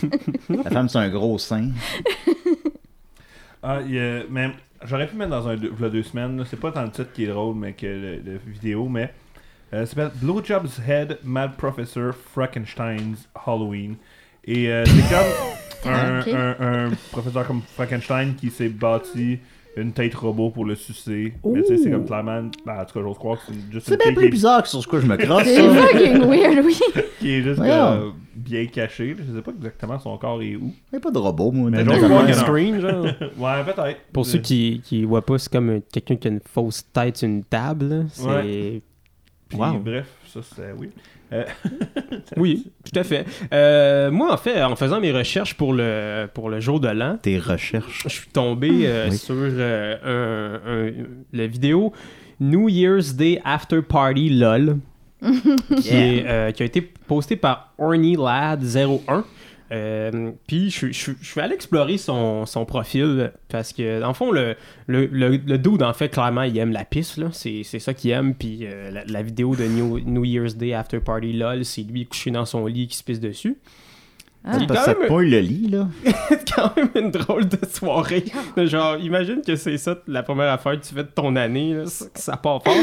[0.48, 1.70] La femme, c'est un gros sein.
[3.62, 4.51] Ah, il y a- mais
[4.84, 6.42] j'aurais pu mettre dans un deux, deux semaines.
[6.48, 9.12] C'est pas tant le titre qui est drôle, mais que le, le vidéo, mais
[9.74, 13.96] euh, ça s'appelle Blowjob's Head, Mad Professor, Frankenstein's Halloween.
[14.44, 15.26] Et euh, c'est comme
[15.87, 16.28] un, Ok.
[16.28, 19.39] un- un professeur comme Frankenstein qui s'est bâti
[19.76, 21.33] une tête robot pour le sucer.
[21.45, 23.87] Mais tu sais, c'est comme clairement, ben, en tout cas, j'ose croire que c'est juste
[23.87, 25.57] C'est une bien tête plus qui bizarre que sur ce que je me crosse, C'est
[25.57, 25.74] ça.
[25.87, 26.76] fucking weird, oui.
[27.20, 29.16] qui est juste euh, bien caché.
[29.16, 30.72] Je sais pas exactement son corps est où.
[30.93, 31.70] Il n'y a pas de robot, moi.
[31.70, 33.05] Mais j'ose croire screen, genre.
[33.39, 34.01] Ouais, peut-être.
[34.12, 37.16] Pour ceux qui, qui voient pas, c'est comme euh, quelqu'un qui a une fausse tête
[37.18, 38.07] sur une table.
[38.12, 38.24] C'est.
[38.26, 38.83] Ouais.
[39.51, 39.78] Puis, Wow.
[39.80, 40.88] Bref, ça c'est oui.
[41.32, 41.44] Euh,
[42.36, 43.26] Oui, tout à fait.
[43.53, 47.18] Euh, moi, en fait, en faisant mes recherches pour le, pour le jour de l'an,
[47.20, 48.03] Tes recherches.
[48.05, 49.16] je suis tombé euh, Oui.
[49.18, 51.92] sur euh, un, un- la vidéo
[52.40, 54.78] New Year's Day After Party LOL,
[55.82, 59.24] qui, est, euh, qui a été postée par Orny Lad 01.
[59.72, 64.00] Euh, puis je, suis- je, suis- je suis allé explorer son, son profil parce que
[64.00, 64.56] dans le fond le,
[64.88, 67.94] le, le, le dude en fait clairement il aime la piste là c'est, c'est ça
[67.94, 71.64] qu'il aime puis euh, la, la vidéo de New, New Year's Day After Party LOL
[71.64, 73.58] c'est lui couché dans son lit qui se pisse dessus
[74.44, 74.56] Ah.
[74.58, 75.86] C'est parce même- pointe le lit, là.
[76.30, 78.24] c'est quand même une drôle de soirée.
[78.56, 81.84] Genre, imagine que c'est ça la première affaire que tu fais de ton année, là,
[81.86, 82.74] ça part fort.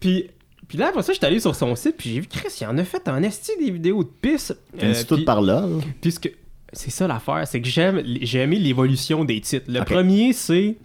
[0.00, 0.30] puis,
[0.72, 2.78] puis là, après ça, j'étais allé sur son site, puis j'ai vu Chris, il en
[2.78, 4.54] a fait un esti des vidéos de pisse.
[4.82, 5.60] Euh, dit tout par là.
[5.60, 5.66] là.
[6.00, 6.32] Puisque
[6.72, 9.66] c'est ça l'affaire, c'est que j'aime j'ai aimé l'évolution des titres.
[9.68, 10.76] Le premier, c'est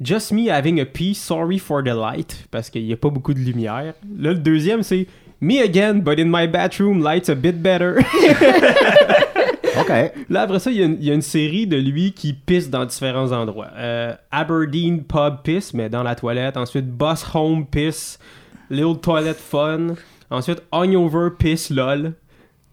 [0.00, 3.32] Just Me Having a Pee, Sorry for the Light, parce qu'il n'y a pas beaucoup
[3.32, 3.94] de lumière.
[4.18, 5.06] Là, le deuxième, c'est
[5.40, 7.98] Me Again, but in my bathroom, light's a bit better.
[9.78, 9.90] OK.
[10.30, 12.32] Là, après ça, il y, a une- il y a une série de lui qui
[12.32, 13.68] pisse dans différents endroits.
[13.76, 16.56] Euh, Aberdeen Pub Piss, mais dans la toilette.
[16.56, 18.18] Ensuite, Boss Home Piss,
[18.70, 19.94] Little Toilet Fun.
[20.30, 22.14] Ensuite, Hangover Piss LOL.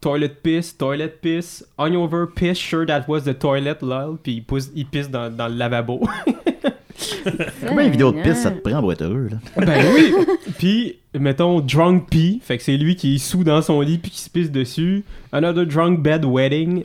[0.01, 4.17] Toilet Piss, Toilet Piss, Hangover Piss, Sure That Was the Toilet LOL.
[4.21, 6.01] Puis il, pousse- il pisse dans, dans le lavabo.
[7.67, 9.65] Combien de vidéos de piste ça te prend pour être heureux, là?
[9.65, 10.13] ben oui!
[10.57, 12.39] Puis, mettons, Drunk Pee.
[12.43, 15.03] Fait que c'est lui qui est sous dans son lit puis qui se pisse dessus.
[15.31, 16.83] Another Drunk Bed Wedding.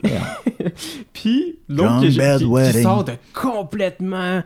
[1.13, 4.41] puis, l'autre qui, qui- qui sort de complètement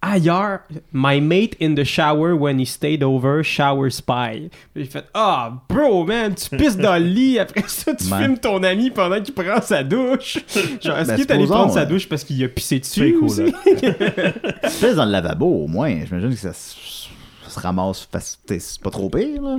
[0.00, 0.60] ailleurs.
[0.92, 4.50] My mate in the shower when he stayed over, shower spy.
[4.76, 7.38] J'ai fait Ah, bro, man, tu pisses dans le lit.
[7.38, 8.22] Après ça, tu Man.
[8.22, 10.38] filmes ton ami pendant qu'il prend sa douche.
[10.82, 11.86] Genre, est-ce Ben, qu'il est allé prendre sa ouais.
[11.86, 13.42] douche parce qu'il a pissé C'est dessus cool, aussi?
[13.44, 13.58] là.
[13.64, 15.92] Tu pisses dans le lavabo, au moins.
[16.06, 17.08] J'imagine que ça, se-
[17.44, 18.08] ça se ramasse.
[18.48, 19.58] C'est pas trop pire, là.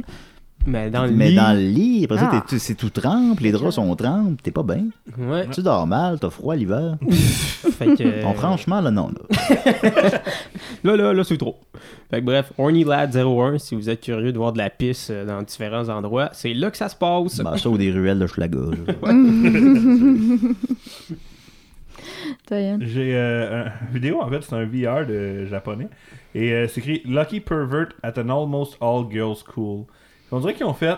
[0.68, 1.36] Mais dans le Mais lit.
[1.36, 2.44] dans le lit, après ça, Ah.
[2.48, 4.86] t'es- c'est tout trempe, les draps sont trempes, t'es pas bien.
[5.18, 5.48] Ouais.
[5.52, 6.98] Tu dors mal, t'as froid l'hiver.
[7.10, 9.38] Fait que, Bon, franchement, là, non, là.
[10.84, 11.58] Là, là, là, c'est trop.
[12.12, 15.42] Fait que bref, HornyLad01, si vous êtes curieux de voir de la pisse euh, dans
[15.42, 17.40] différents endroits, c'est là que ça se passe.
[17.42, 18.60] Ben, ça ou des ruelles de Schlaga.
[22.52, 25.88] J'ai euh, une vidéo, en fait, c'est un VR de japonais.
[26.36, 29.86] Et euh, c'est écrit Lucky Pervert at an almost all girls school.
[30.32, 30.98] On dirait qu'ils ont fait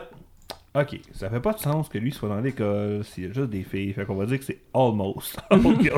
[0.74, 3.50] Ok, ça fait pas de sens que lui soit dans l'école s'il y a juste
[3.50, 3.92] des filles.
[3.92, 5.90] Fait qu'on va dire que c'est almost Il y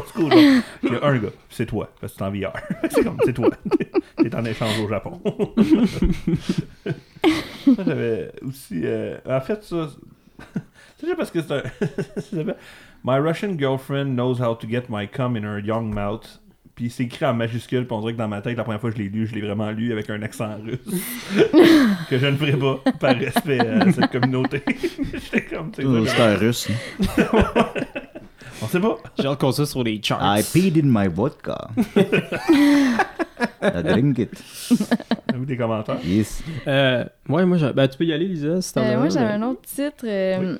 [0.96, 2.54] a un gars, c'est toi, parce que c'est en VR.
[2.90, 3.50] c'est comme, c'est toi.
[4.18, 5.22] T'es en échange au Japon.
[7.66, 8.82] Ça, J'avais aussi.
[8.84, 9.90] euh, en fait, ça.
[10.98, 11.54] C'est juste parce que c'est
[12.40, 12.56] un.
[13.04, 16.40] My Russian girlfriend knows how to get my cum in her young mouth.
[16.76, 18.90] Puis c'est écrit en majuscule, puis on dirait que dans ma tête, la première fois
[18.90, 20.80] que je l'ai lu, je l'ai vraiment lu avec un accent russe.
[22.10, 24.64] que je ne ferai pas, par respect à cette communauté.
[25.14, 26.68] J'étais comme, tu sais, ça, C'est un russe.
[26.72, 27.26] hein.
[28.64, 28.98] on sait pas.
[29.20, 30.20] J'ai hâte qu'on soit sur les charts.
[30.40, 31.70] I peed in my vodka.
[33.62, 34.32] I drink it.
[35.30, 35.98] Avez-vous des commentaires?
[36.06, 36.44] Yes.
[36.68, 39.34] Euh, ouais, moi, j'ai- ben, tu peux y aller, Lisa, si t'en Euh, moi, j'avais
[39.34, 40.06] un autre titre.
[40.06, 40.58] euh,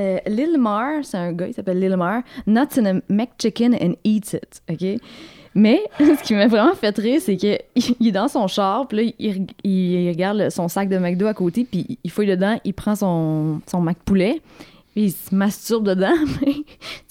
[0.00, 2.22] euh, Lil Mar, c'est un gars, il s'appelle Lil Mar.
[2.46, 4.60] Nuts in a McChicken and eats it.
[4.70, 5.00] OK?
[5.54, 7.58] Mais ce qui m'a vraiment fait rire, c'est qu'il
[8.00, 11.26] il est dans son char, puis là, il, reg- il regarde son sac de McDo
[11.26, 14.40] à côté, puis il fouille dedans, il prend son, son Mac poulet,
[14.94, 16.14] Puis il se masturbe dedans.
[16.40, 16.54] Mais,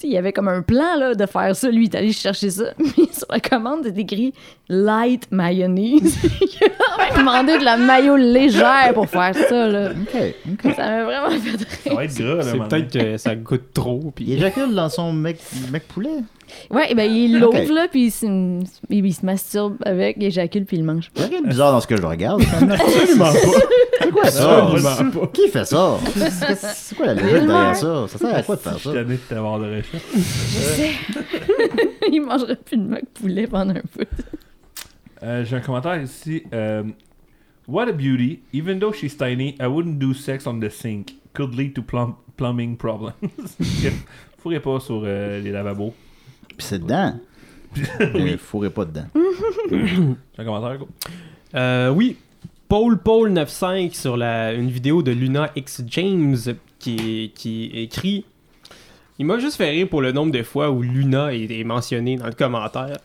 [0.02, 1.70] il y avait comme un plan là, de faire ça.
[1.70, 2.72] Lui, allé chercher ça.
[2.78, 4.32] Puis sur la commande, c'est écrit
[4.72, 6.16] light mayonnaise.
[6.40, 6.58] il
[6.98, 9.66] a demandé de la mayo légère pour faire ça.
[9.66, 9.90] Là.
[9.90, 10.74] Ok, ok.
[10.76, 12.00] Ça m'a vraiment fait Ça va rire.
[12.10, 12.42] être gras, là.
[12.44, 14.00] C'est peut-être que ça goûte trop.
[14.04, 14.32] Il Puis...
[14.34, 15.38] éjacule dans son mec,
[15.72, 16.08] mec poulet.
[16.70, 17.68] Ouais, et ben il l'ouvre Ok.
[17.68, 21.10] là, puis il se, il, il se masturbe avec, il éjacule, puis il le mange.
[21.16, 22.42] Il y a rien de bizarre dans ce que je regarde.
[22.70, 23.32] Absolument pas.
[24.02, 24.66] C'est quoi ça?
[24.66, 25.26] Absolument.
[25.32, 25.96] Qui fait ça?
[26.72, 28.06] C'est- quoi la logique derrière ça?
[28.08, 28.90] Ça sert à quoi de faire Je ça?
[28.90, 29.80] suis tanné de t'avoir de.
[30.16, 30.90] Je sais.
[32.12, 34.04] il mangerait plus de mac poulet pendant un peu.
[35.22, 36.42] Euh, J'ai un commentaire ici.
[36.52, 36.82] euh,
[37.68, 38.40] What a beauty.
[38.52, 41.14] Even though she's tiny, I wouldn't do sex on the sink.
[41.34, 43.12] Could lead to plum- plumbing problems.
[44.38, 45.94] Fourrez pas sur euh, les lavabos.
[46.48, 47.14] Puis c'est dedans.
[48.14, 48.32] Oui.
[48.32, 49.06] Ne fourrez pas dedans.
[49.70, 49.86] J'ai
[50.38, 50.84] un commentaire.
[51.54, 52.16] Euh, oui,
[52.68, 56.36] Paul Paul 95 sur la, une vidéo de Luna X James
[56.80, 58.24] qui, qui écrit.
[59.20, 62.16] Il m'a juste fait rire pour le nombre de fois où Luna est, est mentionnée
[62.16, 62.96] dans le commentaire.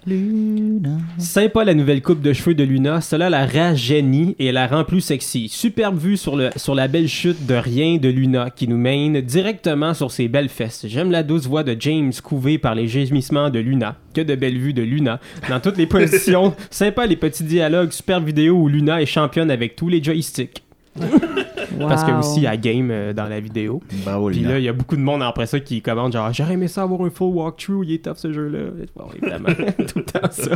[1.17, 5.01] Sympa la nouvelle coupe de cheveux de Luna, cela la rajeunit et la rend plus
[5.01, 5.49] sexy.
[5.49, 9.19] Superbe vue sur, le, sur la belle chute de rien de Luna qui nous mène
[9.19, 10.85] directement sur ses belles fesses.
[10.87, 13.97] J'aime la douce voix de James couvée par les gémissements de Luna.
[14.13, 15.19] Que de belles vues de Luna.
[15.49, 19.75] Dans toutes les positions, sympa les petits dialogues, superbe vidéo où Luna est championne avec
[19.75, 20.63] tous les joysticks.
[21.79, 22.19] Parce que Wow.
[22.19, 23.81] aussi à game euh, dans la vidéo.
[24.03, 26.53] Bravo, Puis là, il y a beaucoup de monde après ça qui commande genre j'aurais
[26.53, 28.59] aimé ça avoir un full walkthrough, il est tough ce jeu-là.
[28.95, 29.49] Bon, évidemment,
[29.87, 30.51] tout le temps ça.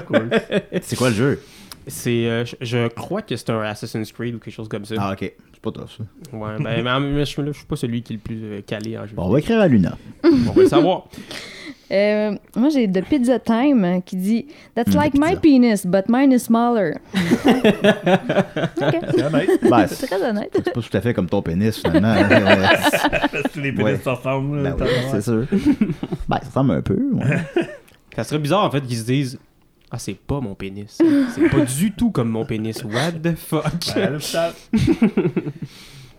[0.81, 1.39] C'est quoi le jeu?
[1.89, 4.95] C'est, euh, je, je crois que c'est un Assassin's Creed ou quelque chose comme ça.
[4.97, 5.19] Ah, ok.
[5.51, 6.03] C'est pas toi, ça.
[6.37, 8.97] Ouais, ben, mais mais je, je suis pas celui qui est le plus euh, calé
[8.97, 9.13] en jeu.
[9.15, 9.97] Bon, on va écrire à Luna.
[10.23, 11.07] on va le savoir.
[11.91, 15.87] Euh, moi, j'ai The Pizza Time euh, qui dit That's Hmm, like de my penis,
[15.87, 16.97] but mine is smaller.
[17.15, 19.49] Ok, C'est honnête.
[19.69, 20.49] Ben, c'est c'est très honnête.
[20.53, 22.13] c'est pas tout à fait comme ton pénis, finalement.
[22.13, 22.25] Euh,
[23.31, 23.97] Parce que les pénis Ouais.
[24.03, 24.61] se ressemblent.
[24.61, 25.45] là, ben oui, t'as- c'est sûr.
[26.27, 26.99] Ben, ça ressemble un peu.
[27.13, 27.37] ouais.
[28.15, 29.39] Ça serait bizarre en fait qu'ils se disent
[29.91, 30.99] Ah, c'est pas mon pénis.
[31.35, 32.83] C'est pas du tout comme mon pénis.
[32.83, 33.65] What the fuck?
[33.95, 34.53] Ben, à l'hôpital.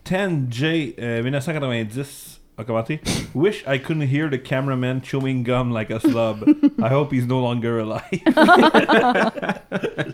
[0.05, 3.01] 10J, euh, 1990, a commenté
[3.35, 6.45] Wish I couldn't hear the cameraman chewing gum like a slob.
[6.83, 8.21] I hope he's no longer alive.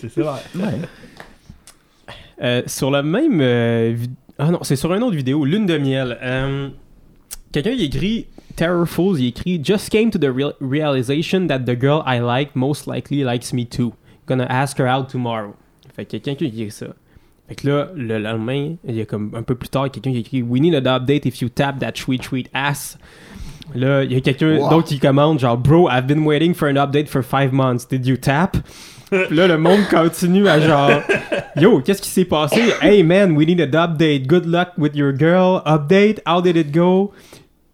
[0.00, 0.40] c'est ça.
[0.54, 0.62] Ouais.
[2.42, 3.40] Euh, sur la même.
[3.40, 6.18] euh, vid- ah non, c'est sur une autre vidéo, Lune de miel.
[6.22, 6.68] Euh,
[7.52, 8.26] Quelqu'un il écrit.
[8.56, 12.86] Terrorful, il écrit Just came to the real- realization that the girl I like most
[12.86, 13.92] likely likes me too.
[14.26, 15.54] Gonna ask her out tomorrow.
[15.94, 16.86] Fait que quelqu'un qui écrit ça.
[17.48, 20.18] Fait que là, le lendemain, il y a comme un peu plus tard, quelqu'un qui
[20.20, 22.98] écrit We need an update if you tap that sweet sweet ass.
[23.74, 24.70] Là, il y a quelqu'un Wow.
[24.70, 27.86] d'autre qui commande genre Bro, I've been waiting for an update for five months.
[27.88, 28.56] Did you tap?
[29.10, 31.02] Puis là, le monde continue à genre
[31.60, 32.60] Yo, qu'est-ce qui s'est passé?
[32.80, 34.26] Hey man, we need an update.
[34.26, 35.62] Good luck with your girl.
[35.66, 37.12] Update, how did it go?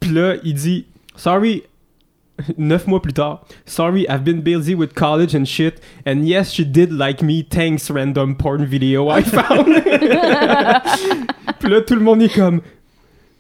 [0.01, 0.87] Puis là, il dit
[1.17, 1.65] Sorry,
[2.57, 3.45] neuf mois plus tard.
[3.67, 5.81] Sorry, I've been busy with college and shit.
[6.07, 7.43] And yes, she did like me.
[7.43, 9.67] Thanks, random porn video I found.
[11.59, 12.63] Puis là, tout le monde est comme.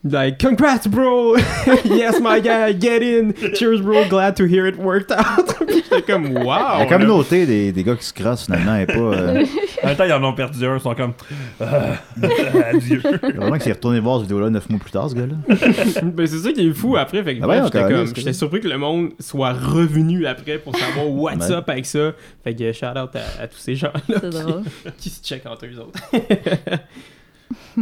[0.02, 1.36] Like, congrats, bro!
[1.84, 3.34] yes, my guy, get in!
[3.54, 5.54] Cheers, bro, glad to hear it worked out!
[5.68, 6.78] J'étais comme, wow!
[6.78, 8.94] La communauté des, des gars qui se crossent, finalement, est pas.
[8.94, 9.44] euh,
[9.82, 11.12] En même temps, ils en ont perdu un, ils sont comme
[11.60, 11.96] Ah,
[12.72, 13.02] Adieu.
[13.22, 15.34] Vraiment qu'il s'est retourné voir cette vidéo-là 9 mois plus tard, ce gars-là.
[16.02, 17.22] Ben, c'est ça qui est fou après.
[17.22, 20.74] Fait que Ah ouais, j'étais comme- j'étais surpris que le monde soit revenu après pour
[20.76, 22.12] savoir what's up avec ça.
[22.42, 24.62] Fait que shout out à, à tous ces gens-là C'est drôle.
[24.96, 26.00] qui se checkent entre eux autres.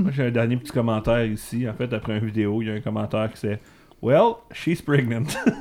[0.02, 1.68] Moi, j'ai un dernier petit commentaire ici.
[1.68, 3.60] En fait, après une vidéo, il y a un commentaire qui c'est
[4.00, 5.36] Well, she's pregnant.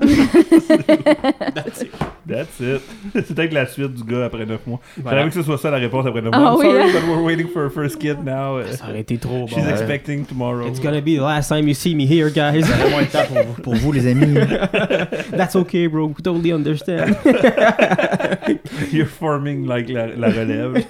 [1.55, 1.91] That's it.
[2.27, 2.81] That's it.
[3.13, 4.79] C'est peut-être la suite du gars après 9 mois.
[5.01, 5.17] Voilà.
[5.19, 6.51] J'avais que ce soit ça la réponse après 9 Ah mois.
[6.51, 6.87] I'm oui, sorry, hein?
[6.93, 8.59] but we're waiting for a first kid now.
[8.59, 9.69] Uh, Ça aurait été trop She's bon.
[9.71, 10.67] expecting tomorrow.
[10.67, 12.61] It's gonna be the last time you see me here, guys.
[12.61, 14.35] Vraiment le temps pour, pour vous, les amis.
[15.35, 16.05] That's okay, bro.
[16.07, 17.15] We totally understand.
[18.91, 20.85] You're forming like la, la relève.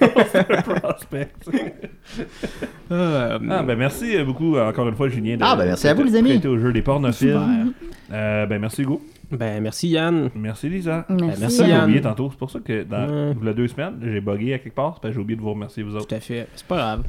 [0.81, 1.47] prospect.
[2.91, 5.37] Euh, Ah, ben merci beaucoup encore une fois, Julien.
[5.37, 6.41] de- Ah, ben, merci à vous, de les amis.
[6.45, 7.36] au jeu des pornophiles.
[7.39, 7.73] Super.
[8.11, 9.01] Euh, ben merci Hugo.
[9.31, 10.29] Ben, merci Yann.
[10.35, 11.05] Merci Lisa.
[11.09, 11.39] Merci.
[11.41, 11.83] merci, Ça, j'ai Yann.
[11.83, 12.29] oublié tantôt.
[12.31, 13.35] C'est pour ça que dans Ouais.
[13.41, 14.93] il y a deux semaines, j'ai bugué à quelque part.
[14.95, 16.07] c'est parce que j'ai oublié de vous remercier vous autres.
[16.07, 16.47] Tout à fait.
[16.55, 17.03] C'est pas grave.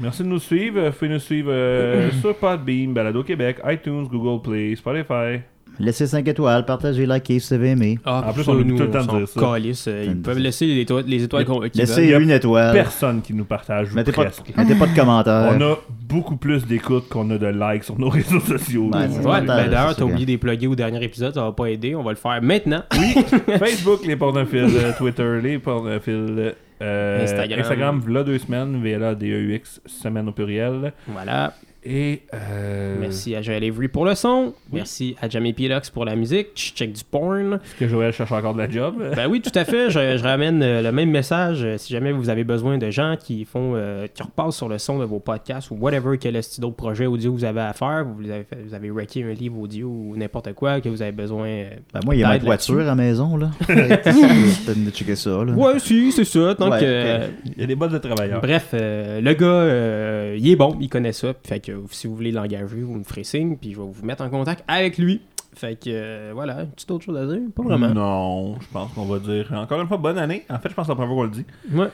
[0.00, 0.78] Merci de nous suivre.
[0.78, 5.40] Euh, Vous pouvez nous suivre euh, sur Podbeam, Balado Québec, iTunes, Google Play, Spotify.
[5.78, 7.98] Laissez 5 étoiles, partagez, likez si vous avez aimé.
[8.04, 9.40] Ah, En plus, on nous, tout le temps de s'en dire ça.
[9.40, 9.84] calisse.
[9.88, 12.30] Euh, Ils de peuvent laisser les étoiles, les étoiles qu'on- Laissez Il y a une
[12.30, 12.72] étoile.
[12.74, 13.92] Personne qui nous partage.
[13.94, 14.52] Mettez pas, presque.
[14.56, 15.50] mettez pas de commentaires.
[15.56, 15.76] On a
[16.08, 18.90] beaucoup plus d'écoutes qu'on a de likes sur nos réseaux sociaux.
[18.92, 19.24] Ouais, vrai.
[19.40, 22.02] Ouais, ben d'ailleurs, t'as oublié des pluggés au dernier épisode, ça va pas aider, on
[22.02, 22.82] va le faire maintenant.
[23.58, 27.60] Facebook, les pornophiles, euh, Twitter, les pornophiles, euh, Instagram.
[27.60, 30.92] Instagram, v'là deux semaines, VLA, DEUX, semaine au pluriel.
[31.08, 31.54] Voilà.
[31.84, 32.22] Et.
[32.32, 32.96] Euh...
[33.00, 34.54] Merci à Joël Avery pour le son.
[34.72, 36.48] Merci à Jamie Pilox pour la musique.
[36.54, 37.54] Je check du porn.
[37.54, 38.94] Est-ce que Joël cherche encore de la job?
[39.16, 39.90] Ben oui, tout à fait.
[39.90, 41.62] Je, je ramène euh, le même message.
[41.64, 44.78] euh, Si jamais vous avez besoin de gens qui font, euh, qui repassent sur le
[44.78, 48.04] son de vos podcasts ou whatever quel est d'autres projet audio vous avez à faire,
[48.04, 51.12] vous avez, fait- vous avez wrecké un livre audio ou n'importe quoi que vous avez
[51.12, 51.46] besoin.
[51.48, 53.50] euh, Ben, moi, il y a ma voiture à la maison, là.
[53.68, 55.52] De checker ça, là.
[55.52, 56.54] Ouais, si, c'est ça.
[56.54, 56.82] Donc, Ouais, ok.
[56.84, 58.40] euh, Il y a des bottes de travailleurs.
[58.40, 61.32] bref, euh, le gars, euh, il est bon, il connaît ça.
[61.44, 64.22] Fait que si vous voulez l'engager, vous me ferez signe, puis je vais vous mettre
[64.22, 65.20] en contact avec lui.
[65.54, 67.88] Fait que euh, voilà, une petite autre chose à dire, pas vraiment.
[67.90, 69.52] Non, je pense qu'on va dire.
[69.54, 70.44] Encore une fois, bonne année.
[70.48, 71.44] En fait, je pense que c'est la première fois qu'on le dit.
[71.72, 71.88] Ouais.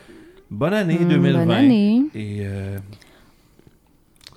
[0.50, 1.38] Bonne année Mm, 2020.
[1.44, 2.02] Bonne année.
[2.14, 2.38] Et.
[2.42, 2.78] Euh...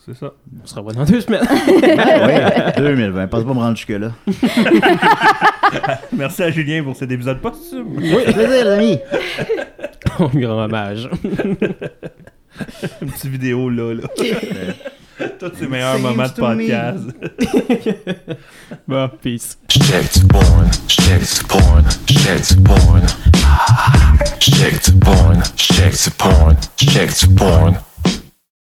[0.03, 0.33] C'est ça.
[0.63, 1.45] On se revoit dans deux semaines.
[1.67, 3.27] Ouais, 2020.
[3.27, 4.11] Pense pas me rendre jusque-là.
[6.11, 7.97] Merci à Julien pour cet épisode posthume.
[7.97, 8.97] Oui, plaisir, amis.
[10.41, 11.07] Grand hommage.
[13.01, 13.93] Une petite vidéo là.
[13.93, 14.01] là.
[15.39, 16.67] Tous ces meilleurs Seems moments de to me.
[16.67, 18.37] podcast.
[18.87, 19.57] Bon, peace.
[19.69, 23.03] Shit porn, shit porn, shit porn.
[24.39, 27.75] Shit porn, shit porn, shit porn.